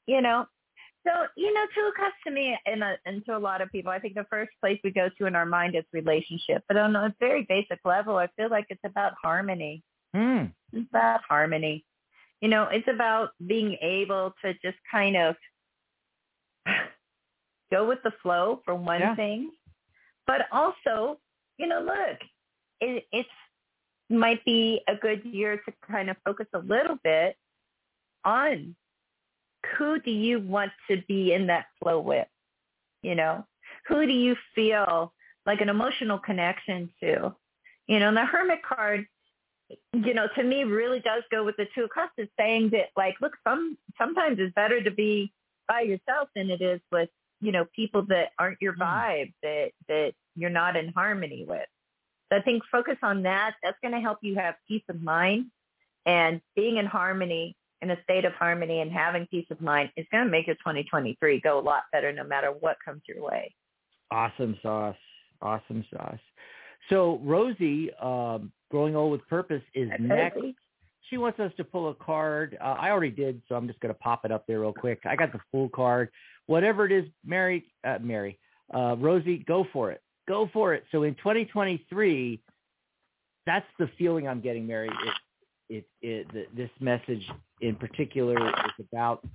You 0.07 0.21
know, 0.21 0.47
so 1.07 1.27
you 1.37 1.53
know, 1.53 1.65
to 2.25 2.31
me 2.31 2.57
and, 2.67 2.83
a, 2.83 2.97
and 3.07 3.25
to 3.27 3.37
a 3.37 3.39
lot 3.39 3.61
of 3.61 3.71
people, 3.71 3.91
I 3.93 3.99
think 3.99 4.15
the 4.15 4.27
first 4.31 4.51
place 4.61 4.79
we 4.83 4.91
go 4.91 5.09
to 5.19 5.27
in 5.27 5.35
our 5.35 5.47
mind 5.47 5.77
is 5.77 5.85
relationship. 5.93 6.65
But 6.69 6.77
on 6.77 6.97
a 6.97 7.15
very 7.21 7.47
basic 7.49 7.81
level, 7.85 8.17
I 8.17 8.29
feel 8.37 8.51
like 8.51 8.67
it's 8.71 8.81
about 8.85 9.13
harmony. 9.23 9.83
Hmm. 10.15 10.47
It's 10.73 10.89
about 10.91 11.21
harmony. 11.29 11.85
You 12.41 12.49
know, 12.49 12.69
it's 12.71 12.89
about 12.89 13.31
being 13.47 13.77
able 13.81 14.35
to 14.45 14.53
just 14.55 14.77
kind 14.91 15.17
of 15.17 15.37
go 17.71 17.87
with 17.87 17.99
the 18.05 18.13
flow 18.23 18.61
for 18.65 18.75
one 18.75 19.01
Yeah. 19.01 19.17
thing, 19.17 19.51
but 20.27 20.43
also, 20.53 21.21
you 21.59 21.67
know, 21.67 21.81
look, 21.81 22.19
it, 22.81 23.07
it's 23.13 23.29
might 24.11 24.45
be 24.45 24.81
a 24.87 24.95
good 24.95 25.25
year 25.25 25.57
to 25.57 25.73
kind 25.91 26.11
of 26.11 26.17
focus 26.25 26.47
a 26.55 26.59
little 26.59 26.99
bit 27.03 27.37
on 28.25 28.77
who 29.77 29.99
do 30.01 30.11
you 30.11 30.41
want 30.41 30.73
to 30.91 31.03
be 31.09 31.33
in 31.33 31.47
that 31.49 31.67
flow 31.81 32.01
with? 32.01 32.27
You 33.03 33.15
know, 33.15 33.47
who 33.87 34.07
do 34.07 34.12
you 34.12 34.37
feel 34.55 35.12
like 35.47 35.61
an 35.61 35.69
emotional 35.69 36.19
connection 36.19 36.91
to? 37.01 37.35
You 37.87 38.01
know, 38.01 38.09
and 38.09 38.17
the 38.17 38.25
hermit 38.25 38.62
card, 38.62 39.07
you 39.93 40.15
know, 40.15 40.27
to 40.37 40.43
me 40.43 40.65
really 40.65 41.01
does 41.01 41.23
go 41.31 41.45
with 41.45 41.57
the 41.57 41.67
two 41.75 41.85
of 41.85 41.91
cups. 41.91 42.12
It's 42.17 42.33
saying 42.39 42.71
that 42.71 42.87
like, 42.97 43.15
look, 43.21 43.33
some 43.47 43.77
sometimes 43.99 44.39
it's 44.39 44.55
better 44.55 44.83
to 44.83 44.91
be 44.91 45.33
by 45.69 45.83
yourself 45.83 46.29
than 46.35 46.51
it 46.51 46.62
is 46.62 46.81
with, 46.91 47.11
you 47.41 47.53
know, 47.53 47.67
people 47.77 48.03
that 48.09 48.31
aren't 48.39 48.61
your 48.61 48.75
hmm. 48.75 48.83
vibe, 48.83 49.33
that 49.43 49.71
that 49.89 50.12
you're 50.35 50.51
not 50.51 50.77
in 50.77 50.89
harmony 50.89 51.45
with. 51.47 51.67
So 52.31 52.39
I 52.39 52.43
think 52.43 52.62
focus 52.73 52.97
on 53.03 53.23
that. 53.25 53.57
That's 53.62 53.77
going 53.83 53.93
to 53.93 54.01
help 54.01 54.19
you 54.23 54.37
have 54.37 54.55
peace 54.67 54.83
of 54.89 55.03
mind 55.03 55.47
and 56.07 56.41
being 56.57 56.77
in 56.79 56.87
harmony, 56.87 57.57
in 57.85 57.91
a 57.91 58.03
state 58.03 58.24
of 58.24 58.32
harmony 58.32 58.80
and 58.80 58.91
having 58.91 59.26
peace 59.26 59.47
of 59.51 59.61
mind 59.61 59.91
is 59.97 60.07
going 60.11 60.24
to 60.24 60.30
make 60.30 60.47
your 60.47 60.57
2023 60.57 61.41
go 61.41 61.59
a 61.59 61.61
lot 61.61 61.82
better 61.93 62.12
no 62.12 62.24
matter 62.24 62.49
what 62.49 62.76
comes 62.85 63.03
your 63.07 63.22
way. 63.22 63.55
Awesome 64.11 64.57
sauce. 64.62 64.97
Awesome 65.43 65.85
sauce. 65.93 66.18
So 66.89 67.20
Rosie, 67.22 67.91
um, 68.01 68.51
growing 68.70 68.97
old 68.97 69.12
with 69.12 69.26
purpose, 69.28 69.62
is 69.74 69.91
next. 70.01 70.37
Rosie? 70.37 70.57
She 71.11 71.18
wants 71.18 71.39
us 71.39 71.53
to 71.59 71.64
pull 71.64 71.91
a 71.91 71.95
card. 71.95 72.57
Uh, 72.61 72.76
I 72.78 72.91
already 72.91 73.11
did, 73.11 73.43
so 73.49 73.55
I'm 73.55 73.68
just 73.68 73.78
going 73.80 73.93
to 73.95 74.01
pop 74.01 74.24
it 74.24 74.32
up 74.32 74.47
there 74.47 74.61
real 74.61 74.72
quick. 74.72 75.01
I 75.05 75.16
got 75.16 75.32
the 75.32 75.41
full 75.53 75.68
card. 75.68 76.09
Whatever 76.47 76.87
it 76.87 76.93
is, 76.93 77.05
Mary, 77.24 77.66
uh, 77.85 77.99
Mary, 78.01 78.39
uh, 78.74 78.97
Rosie, 78.99 79.45
go 79.47 79.66
for 79.72 79.93
it. 79.93 80.01
Go 80.26 80.49
for 80.53 80.72
it. 80.72 80.85
So 80.91 81.03
in 81.03 81.14
2023, 81.16 82.41
that's 83.45 83.66
the 83.78 83.91
feeling 83.99 84.26
I'm 84.26 84.41
getting, 84.41 84.66
Mary. 84.66 84.89
It, 84.89 85.14
it, 85.69 85.87
it, 86.03 86.31
th 86.33 86.49
this 86.57 86.71
message 86.81 87.29
in 87.61 87.75
particular 87.77 88.37
is 88.49 88.87
about 88.93 89.27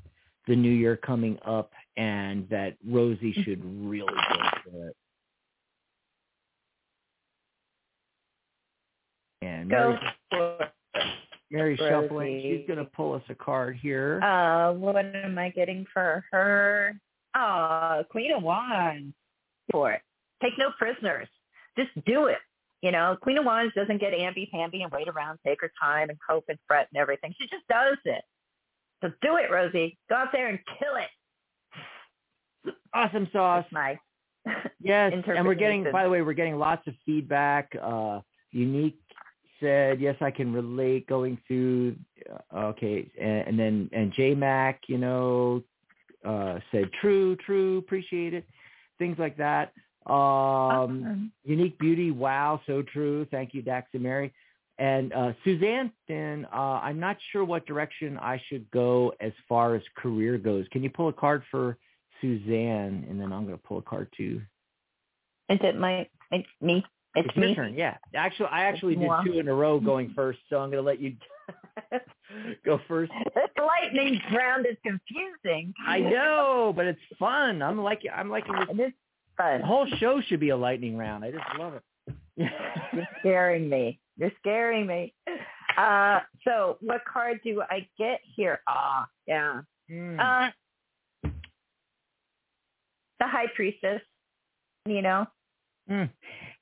the 0.48 0.56
new 0.56 0.72
year 0.72 0.96
coming 0.98 1.38
up, 1.46 1.72
and 1.98 2.48
that 2.50 2.76
Rosie 2.88 3.34
should 3.44 3.62
really 3.88 4.08
go 4.08 4.50
for 4.72 4.88
it. 4.90 4.96
And 9.42 9.70
Go 9.70 9.98
Mary's. 10.32 10.70
Mary's 11.52 11.80
Rosie. 11.80 11.92
shuffling. 11.92 12.42
She's 12.42 12.68
going 12.68 12.80
to 12.80 12.86
pull 12.86 13.14
us 13.14 13.24
a 13.30 13.36
card 13.36 13.78
here. 13.82 14.22
Uh, 14.22 14.74
what 14.74 14.96
am 14.98 15.38
I 15.38 15.50
getting 15.50 15.86
for 15.94 16.24
her? 16.32 16.94
Oh, 17.36 18.04
Queen 18.10 18.32
of 18.34 18.44
Wands. 18.44 19.14
For 19.72 19.92
it. 19.92 20.02
Take 20.42 20.54
no 20.58 20.72
prisoners. 20.78 21.28
Just 21.78 21.94
do 22.06 22.26
it. 22.26 22.38
You 22.82 22.92
know, 22.92 23.18
Queen 23.22 23.38
of 23.38 23.46
Wands 23.46 23.74
doesn't 23.76 24.00
get 24.00 24.14
amby-pamby 24.14 24.82
and 24.84 24.92
wait 24.92 25.10
around, 25.10 25.40
take 25.46 25.62
her 25.62 25.72
time 25.82 26.10
and 26.10 26.18
cope 26.28 26.46
and 26.48 26.58
fret 26.68 26.88
and 26.94 27.02
everything. 27.02 27.34
She 27.40 27.48
just 27.48 27.68
does 27.68 27.98
it. 28.06 28.24
So 29.02 29.10
do 29.22 29.38
it, 29.38 29.52
Rosie. 29.52 29.98
Go 30.10 30.16
out 30.16 30.30
there 30.32 30.48
and 30.48 30.60
kill 30.80 30.96
it. 30.96 32.74
Awesome 32.94 33.28
sauce. 33.32 33.66
That's 33.72 33.74
my 33.74 34.00
Yes, 34.82 35.12
and 35.14 35.46
we're 35.46 35.56
getting. 35.56 35.84
By 35.92 36.04
the 36.04 36.10
way, 36.10 36.22
we're 36.22 36.34
getting 36.34 36.58
lots 36.58 36.88
of 36.88 36.94
feedback. 37.06 37.76
Uh, 37.82 38.22
Unique 38.52 39.00
said, 39.60 40.00
"Yes, 40.00 40.16
I 40.22 40.32
can 40.32 40.54
relate 40.54 41.08
going 41.08 41.38
through." 41.48 41.96
Uh, 42.54 42.68
okay, 42.68 43.10
and, 43.20 43.48
and 43.48 43.60
then 43.60 43.90
and 43.92 44.14
J 44.14 44.34
Mac, 44.36 44.82
you 44.88 44.98
know, 44.98 45.64
uh, 46.26 46.60
said, 46.72 46.90
"True, 47.02 47.36
true, 47.36 47.78
appreciate 47.78 48.34
it." 48.34 48.46
Things 48.98 49.18
like 49.20 49.38
that. 49.38 49.74
Um, 50.06 50.14
Awesome. 50.14 51.32
Unique 51.44 51.78
Beauty, 51.80 52.12
wow, 52.12 52.62
so 52.66 52.82
true. 52.82 53.26
Thank 53.32 53.54
you, 53.54 53.62
Dax 53.62 53.90
and 53.94 54.04
Mary. 54.04 54.34
And 54.78 55.12
uh, 55.14 55.34
Suzanne, 55.44 55.92
then 56.08 56.48
uh, 56.54 56.80
I'm 56.82 57.00
not 57.00 57.18
sure 57.32 57.44
what 57.44 57.66
direction 57.66 58.18
I 58.18 58.42
should 58.48 58.70
go 58.72 59.14
as 59.20 59.34
far 59.48 59.76
as 59.76 59.82
career 59.98 60.38
goes. 60.38 60.66
Can 60.72 60.84
you 60.84 60.90
pull 60.90 61.10
a 61.10 61.14
card 61.14 61.44
for 61.52 61.78
Suzanne, 62.22 63.06
and 63.10 63.20
then 63.20 63.32
I'm 63.34 63.46
going 63.46 63.58
to 63.58 63.64
pull 63.64 63.78
a 63.80 63.82
card 63.82 64.08
too. 64.16 64.42
Is 65.50 65.60
it 65.62 65.78
my, 65.78 66.08
it's 66.32 66.48
me? 66.62 66.84
It's, 67.16 67.28
It's 67.28 67.38
me. 67.38 67.48
your 67.48 67.56
turn. 67.56 67.74
Yeah, 67.74 67.98
actually, 68.16 68.50
I 68.52 68.66
actually 68.66 68.96
did 68.96 69.08
Wow. 69.08 69.24
two 69.24 69.40
in 69.40 69.48
a 69.48 69.54
row 69.54 69.80
going 69.80 70.14
first, 70.16 70.40
so 70.50 70.58
I'm 70.60 70.70
going 70.70 70.84
to 70.84 70.88
let 70.88 71.00
you 71.00 71.16
go 72.66 72.80
first. 72.88 73.12
This 73.36 73.44
lightning 73.58 74.22
round 74.34 74.66
is 74.66 74.78
confusing. 74.84 75.74
I 75.86 76.00
know, 76.00 76.72
but 76.76 76.86
it's 76.86 77.00
fun. 77.18 77.62
I'm 77.62 77.82
like, 77.82 78.02
I'm 78.14 78.30
liking 78.30 78.54
this. 78.78 78.92
Fun. 79.40 79.62
The 79.62 79.68
whole 79.68 79.88
show 80.00 80.22
should 80.28 80.42
be 80.42 80.50
a 80.50 80.58
lightning 80.58 80.98
round. 80.98 81.24
I 81.24 81.32
just 81.32 81.44
love 81.58 81.74
it. 81.76 81.84
You're 82.94 83.08
scaring 83.20 83.70
me. 83.70 84.00
You're 84.18 84.32
scaring 84.40 84.86
me. 84.86 85.14
Uh, 85.78 86.20
so 86.44 86.78
what 86.82 87.02
card 87.06 87.40
do 87.44 87.62
I 87.70 87.88
get 87.98 88.20
here? 88.36 88.60
Ah, 88.68 89.08
yeah. 89.28 89.62
Hmm. 89.90 90.20
Uh, 90.20 90.50
the 93.20 93.28
High 93.28 93.48
Priestess, 93.56 94.02
you 94.86 95.02
know. 95.02 95.26
Hmm. 95.88 96.04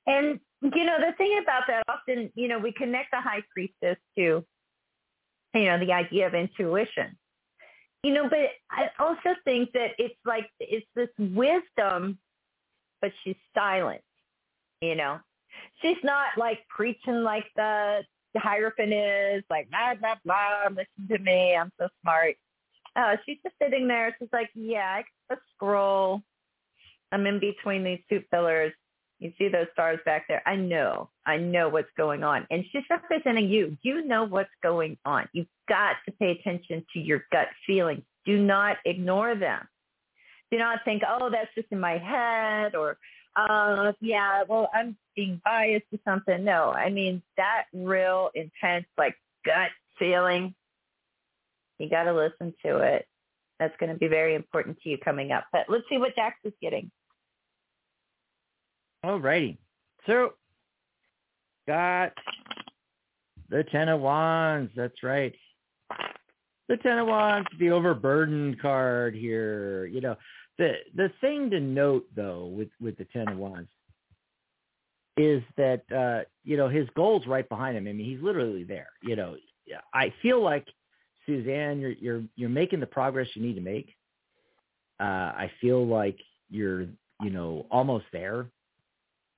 And, 0.06 0.40
you 0.62 0.84
know, 0.84 0.98
the 1.00 1.14
thing 1.18 1.40
about 1.42 1.64
that, 1.68 1.84
often, 1.88 2.32
you 2.36 2.48
know, 2.48 2.60
we 2.60 2.72
connect 2.72 3.12
the 3.12 3.22
High 3.22 3.44
Priestess 3.52 3.98
to, 4.18 4.46
you 5.54 5.66
know, 5.66 5.80
the 5.80 5.92
idea 5.92 6.28
of 6.28 6.36
intuition. 6.36 7.18
You 8.04 8.14
know, 8.14 8.30
but 8.30 8.40
I 8.70 8.90
also 9.00 9.36
think 9.44 9.72
that 9.74 9.92
it's 9.98 10.16
like, 10.26 10.50
it's 10.60 10.86
this 10.96 11.10
wisdom, 11.18 12.20
but 13.02 13.12
she's 13.24 13.36
silent, 13.54 14.02
you 14.82 14.96
know. 14.96 15.20
She's 15.82 15.98
not 16.04 16.28
like 16.38 16.60
preaching 16.68 17.24
like 17.24 17.46
the 17.56 18.04
Hierophant 18.36 18.94
is, 18.94 19.44
like, 19.50 19.70
blah, 19.70 19.96
blah, 19.96 20.16
blah, 20.24 20.70
listen 20.70 21.08
to 21.10 21.18
me, 21.20 21.56
I'm 21.56 21.72
so 21.80 21.88
smart. 22.02 22.36
Uh, 22.96 23.16
she's 23.26 23.38
just 23.44 23.56
sitting 23.62 23.88
there. 23.88 24.16
She's 24.20 24.30
like, 24.34 24.50
yeah, 24.56 25.00
I 25.00 25.04
can 25.30 25.40
scroll. 25.56 26.22
I'm 27.12 27.26
in 27.26 27.40
between 27.40 27.84
these 27.84 28.00
two 28.10 28.22
pillars. 28.32 28.74
You 29.20 29.34
see 29.38 29.48
those 29.48 29.68
stars 29.74 30.00
back 30.06 30.28
there. 30.28 30.44
I 30.46 30.56
know. 30.56 31.10
I 31.26 31.38
know 31.38 31.70
what's 31.70 31.92
going 31.98 32.24
on. 32.24 32.46
And 32.52 32.64
she's 32.72 32.84
representing 32.90 33.50
you. 33.50 33.78
You 33.82 34.06
know 34.06 34.26
what's 34.26 34.50
going 34.62 34.98
on. 35.06 35.28
You've 35.34 35.48
got 35.68 35.96
to 36.06 36.12
pay 36.12 36.32
attention 36.32 36.86
to 36.94 37.00
your 37.00 37.26
gut 37.32 37.48
feelings. 37.66 38.04
Do 38.26 38.38
not 38.38 38.78
ignore 38.86 39.36
them. 39.36 39.68
Do 40.52 40.58
not 40.58 40.80
think, 40.86 41.04
oh, 41.08 41.30
that's 41.30 41.54
just 41.56 41.68
in 41.72 41.80
my 41.80 41.98
head 41.98 42.76
or, 42.76 42.98
uh, 43.36 43.92
yeah, 44.00 44.44
well, 44.48 44.70
I'm 44.74 44.98
being 45.16 45.42
biased 45.44 45.86
to 45.92 46.00
something. 46.06 46.44
No, 46.44 46.72
I 46.72 46.90
mean, 46.90 47.22
that 47.36 47.66
real 47.74 48.32
intense, 48.34 48.86
like 48.98 49.16
gut 49.46 49.70
feeling, 50.00 50.56
you 51.78 51.90
got 51.90 52.04
to 52.04 52.14
listen 52.14 52.54
to 52.66 52.78
it. 52.78 53.08
That's 53.60 53.76
going 53.80 53.92
to 53.92 53.98
be 53.98 54.08
very 54.08 54.36
important 54.36 54.78
to 54.82 54.90
you 54.90 54.98
coming 54.98 55.32
up. 55.32 55.46
But 55.52 55.66
let's 55.68 55.84
see 55.90 55.98
what 55.98 56.16
Dax 56.16 56.38
is 56.44 56.54
getting. 56.62 56.92
All 59.04 59.20
righty. 59.20 59.58
So, 60.06 60.34
got 61.68 62.14
the 63.50 63.64
Ten 63.72 63.90
of 63.90 64.00
Wands. 64.00 64.72
That's 64.76 65.04
right. 65.04 65.36
The 66.70 66.78
Ten 66.78 66.98
of 66.98 67.08
Wands, 67.08 67.48
the 67.60 67.72
overburdened 67.72 68.62
card 68.62 69.16
here. 69.16 69.86
You 69.86 70.02
know, 70.02 70.16
the 70.58 70.74
the 70.96 71.12
thing 71.22 71.50
to 71.52 71.60
note 71.60 72.06
though 72.16 72.46
with 72.48 72.70
with 72.82 72.98
the 72.98 73.06
Ten 73.06 73.30
of 73.30 73.38
Wands 73.38 73.70
is 75.18 75.42
that 75.58 75.82
uh, 75.92 76.26
you 76.44 76.58
know 76.58 76.70
his 76.70 76.88
goal's 76.96 77.26
right 77.26 77.48
behind 77.48 77.78
him. 77.78 77.88
I 77.88 77.94
mean, 77.94 78.06
he's 78.06 78.22
literally 78.22 78.64
there. 78.64 78.90
You 79.02 79.16
know, 79.16 79.36
I 79.94 80.14
feel 80.22 80.44
like 80.44 80.68
Suzanne, 81.26 81.80
you're 81.80 81.92
you're 81.92 82.24
you're 82.36 82.50
making 82.50 82.80
the 82.80 82.88
progress 82.88 83.28
you 83.34 83.42
need 83.42 83.56
to 83.56 83.62
make. 83.62 83.96
Uh, 85.00 85.04
I 85.04 85.52
feel 85.62 85.86
like 85.86 86.18
you're 86.50 86.82
you 87.22 87.30
know 87.30 87.66
almost 87.72 88.06
there. 88.12 88.48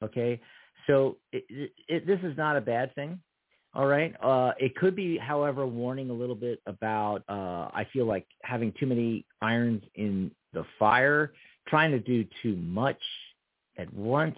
Okay, 0.03 0.39
so 0.87 1.17
it, 1.31 1.71
it, 1.87 2.07
this 2.07 2.19
is 2.23 2.37
not 2.37 2.55
a 2.55 2.61
bad 2.61 2.93
thing. 2.95 3.19
All 3.79 3.87
right. 3.87 4.13
Uh, 4.21 4.51
it 4.59 4.75
could 4.75 4.93
be, 4.93 5.17
however, 5.17 5.65
warning 5.65 6.09
a 6.09 6.13
little 6.13 6.35
bit 6.35 6.61
about. 6.65 7.23
Uh, 7.29 7.69
I 7.73 7.87
feel 7.93 8.05
like 8.05 8.27
having 8.43 8.73
too 8.77 8.85
many 8.85 9.25
irons 9.41 9.81
in 9.95 10.31
the 10.51 10.65
fire, 10.77 11.31
trying 11.65 11.91
to 11.91 11.99
do 11.99 12.25
too 12.43 12.57
much 12.57 12.99
at 13.77 13.91
once, 13.93 14.35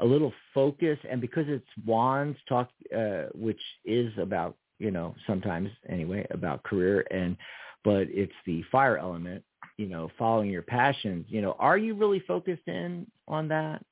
a 0.00 0.04
little 0.04 0.32
focus, 0.52 0.98
and 1.08 1.20
because 1.20 1.44
it's 1.46 1.64
wands 1.86 2.36
talk, 2.48 2.68
uh, 2.92 3.26
which 3.32 3.60
is 3.84 4.12
about 4.18 4.56
you 4.80 4.90
know 4.90 5.14
sometimes 5.24 5.70
anyway 5.88 6.26
about 6.32 6.64
career 6.64 7.06
and, 7.12 7.36
but 7.84 8.08
it's 8.10 8.32
the 8.44 8.64
fire 8.72 8.98
element. 8.98 9.44
You 9.76 9.86
know, 9.86 10.10
following 10.18 10.50
your 10.50 10.62
passions. 10.62 11.26
You 11.28 11.42
know, 11.42 11.54
are 11.60 11.78
you 11.78 11.94
really 11.94 12.24
focused 12.26 12.66
in 12.66 13.06
on 13.28 13.46
that? 13.48 13.84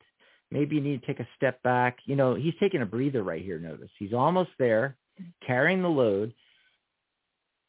Maybe 0.50 0.76
you 0.76 0.80
need 0.80 1.00
to 1.00 1.06
take 1.06 1.20
a 1.20 1.28
step 1.36 1.62
back. 1.62 1.98
You 2.06 2.16
know, 2.16 2.34
he's 2.34 2.54
taking 2.60 2.82
a 2.82 2.86
breather 2.86 3.22
right 3.22 3.42
here, 3.42 3.58
notice. 3.58 3.90
He's 3.98 4.12
almost 4.12 4.50
there, 4.58 4.96
carrying 5.46 5.82
the 5.82 5.88
load, 5.88 6.32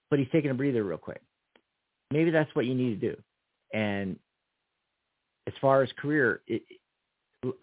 but 0.09 0.19
he's 0.19 0.29
taking 0.31 0.51
a 0.51 0.55
breather 0.55 0.83
real 0.83 0.97
quick. 0.97 1.21
Maybe 2.11 2.31
that's 2.31 2.53
what 2.55 2.65
you 2.65 2.75
need 2.75 2.99
to 2.99 3.13
do. 3.13 3.21
And 3.73 4.17
as 5.47 5.53
far 5.61 5.83
as 5.83 5.89
career, 5.97 6.41
it, 6.47 6.63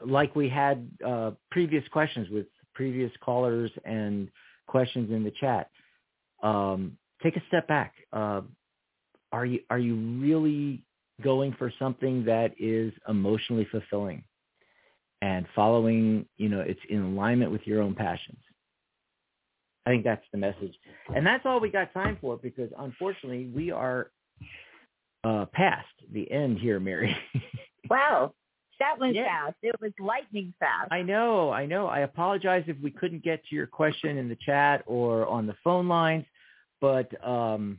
like 0.05 0.35
we 0.35 0.49
had 0.49 0.89
uh, 1.07 1.33
previous 1.51 1.87
questions 1.89 2.29
with 2.31 2.47
previous 2.75 3.11
callers 3.21 3.71
and 3.85 4.29
questions 4.67 5.11
in 5.11 5.25
the 5.25 5.33
chat, 5.41 5.71
um, 6.43 6.97
take 7.23 7.37
a 7.37 7.43
step 7.49 7.67
back. 7.67 7.95
Uh, 8.13 8.43
are 9.33 9.45
you 9.45 9.61
are 9.71 9.79
you 9.79 9.97
really 10.21 10.83
going 11.23 11.55
for 11.59 11.73
something 11.79 12.25
that 12.25 12.53
is 12.59 12.93
emotionally 13.09 13.67
fulfilling? 13.71 14.23
And 15.23 15.47
following, 15.55 16.27
you 16.37 16.49
know, 16.49 16.61
it's 16.61 16.81
in 16.91 17.03
alignment 17.03 17.51
with 17.51 17.67
your 17.67 17.83
own 17.83 17.95
passions. 17.95 18.39
I 19.87 19.91
think 19.91 20.05
that's 20.05 20.25
the 20.33 20.39
message. 20.39 20.75
And 21.15 21.25
that's 21.27 21.47
all 21.47 21.61
we 21.61 21.71
got 21.71 21.93
time 21.95 22.19
for 22.21 22.37
because 22.37 22.71
unfortunately 22.79 23.47
we 23.55 23.71
are 23.71 24.11
uh, 25.25 25.47
past 25.53 25.87
the 26.13 26.31
end 26.31 26.59
here, 26.59 26.81
Mary. 26.81 27.17
Wow. 27.89 28.35
That 28.81 28.99
was 28.99 29.15
Yeah. 29.15 29.25
fast. 29.47 29.57
It 29.63 29.81
was 29.81 29.93
lightning 30.01 30.53
fast. 30.59 30.89
I 30.91 31.03
know, 31.03 31.51
I 31.53 31.67
know. 31.67 31.87
I 31.87 32.01
apologize 32.01 32.65
if 32.67 32.77
we 32.83 32.91
couldn't 32.91 33.23
get 33.23 33.45
to 33.47 33.55
your 33.55 33.69
question 33.69 34.19
in 34.19 34.29
the 34.29 34.37
chat 34.45 34.83
or 34.87 35.25
on 35.29 35.47
the 35.47 35.55
phone 35.63 35.87
lines, 35.87 36.25
but 36.81 37.09
um, 37.27 37.79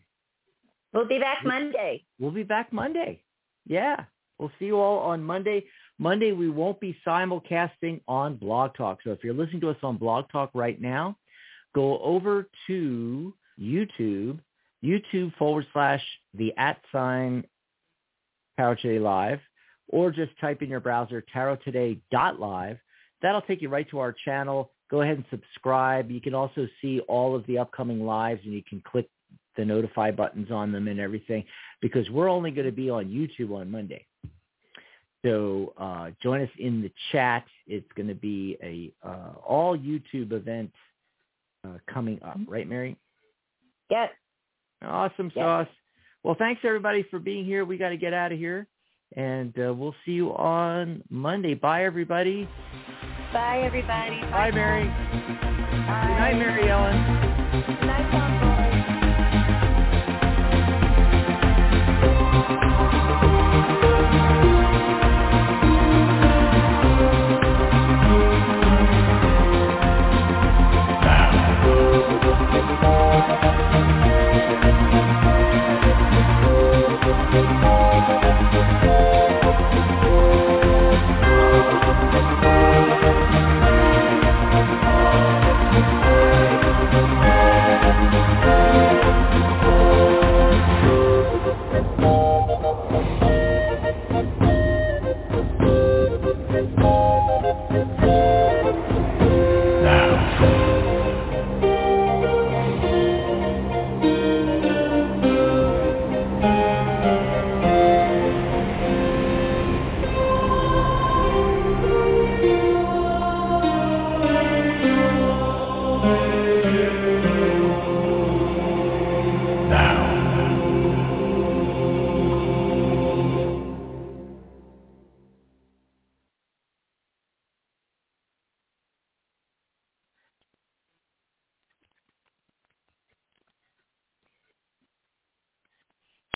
We'll 0.94 1.06
be 1.08 1.20
back 1.20 1.44
Monday. 1.44 2.06
we'll 2.20 2.32
be 2.32 2.44
back 2.44 2.72
Monday. 2.72 3.22
Yeah. 3.66 4.06
We'll 4.40 4.52
see 4.60 4.66
you 4.68 4.80
all 4.80 5.00
on 5.00 5.22
Monday. 5.22 5.66
Monday, 6.00 6.32
we 6.32 6.50
won't 6.50 6.80
be 6.80 6.96
simulcasting 7.06 8.02
on 8.08 8.36
Blog 8.36 8.76
Talk. 8.76 9.00
So 9.04 9.12
if 9.12 9.24
you're 9.24 9.34
listening 9.34 9.62
to 9.62 9.70
us 9.70 9.78
on 9.82 9.98
Blog 9.98 10.26
Talk 10.32 10.52
right 10.54 10.80
now, 10.80 11.18
go 11.74 12.00
over 12.00 12.48
to 12.68 13.34
YouTube, 13.60 14.40
YouTube 14.84 15.36
forward 15.38 15.66
slash 15.74 16.04
the 16.36 16.54
at 16.58 16.80
sign 16.92 17.44
Tarot 18.58 18.76
Today 18.76 19.00
Live, 19.00 19.40
or 19.88 20.12
just 20.12 20.32
type 20.40 20.62
in 20.62 20.70
your 20.70 20.80
browser 20.80 21.24
tarottoday.live. 21.36 22.78
That'll 23.22 23.42
take 23.42 23.62
you 23.62 23.70
right 23.70 23.90
to 23.90 24.00
our 24.00 24.14
channel. 24.26 24.72
Go 24.92 25.02
ahead 25.02 25.18
and 25.18 25.26
subscribe. 25.32 26.12
You 26.12 26.22
can 26.22 26.36
also 26.36 26.68
see 26.82 27.00
all 27.02 27.36
of 27.36 27.46
the 27.48 27.58
upcoming 27.58 28.06
lives, 28.06 28.42
and 28.44 28.54
you 28.54 28.64
can 28.68 28.82
click 28.82 29.10
the 29.56 29.66
notify 29.66 30.12
buttons 30.12 30.52
on 30.52 30.72
them 30.72 30.88
and 30.88 31.00
everything 31.00 31.44
because 31.82 32.08
we're 32.12 32.30
only 32.30 32.52
going 32.52 32.68
to 32.68 32.72
be 32.72 32.90
on 32.90 33.06
YouTube 33.06 33.52
on 33.52 33.72
Monday. 33.72 34.06
So 35.28 35.74
uh, 35.78 36.12
join 36.24 36.42
us 36.42 36.50
in 36.58 36.82
the 36.82 36.92
chat. 37.12 37.44
It's 37.68 37.92
going 37.98 38.08
to 38.08 38.16
be 38.16 38.58
a 38.64 38.94
uh, 39.06 39.34
all 39.46 39.78
YouTube 39.78 40.32
event 40.32 40.72
uh, 41.68 41.80
coming 41.92 42.18
up, 42.24 42.38
right, 42.48 42.68
Mary? 42.68 42.96
Yes. 43.90 44.10
Awesome 44.82 45.32
Yes. 45.36 45.44
sauce. 45.44 45.68
Well, 46.24 46.36
thanks 46.40 46.62
everybody 46.64 47.04
for 47.12 47.20
being 47.20 47.44
here. 47.44 47.66
We 47.66 47.78
got 47.78 47.90
to 47.90 47.98
get 47.98 48.14
out 48.14 48.32
of 48.32 48.38
here, 48.38 48.68
and 49.18 49.54
uh, 49.60 49.74
we'll 49.74 49.96
see 50.06 50.14
you 50.14 50.34
on 50.34 51.04
Monday. 51.10 51.56
Bye, 51.56 51.84
everybody. 51.84 52.48
Bye, 53.34 53.64
everybody. 53.66 54.22
Bye, 54.32 54.52
Mary. 54.52 54.86
Bye. 54.86 56.08
Good 56.08 56.18
night, 56.20 56.38
Mary 56.38 56.70
Ellen. 56.70 57.66
Good 57.68 57.86
night, 57.86 58.12
Tom 58.12 58.47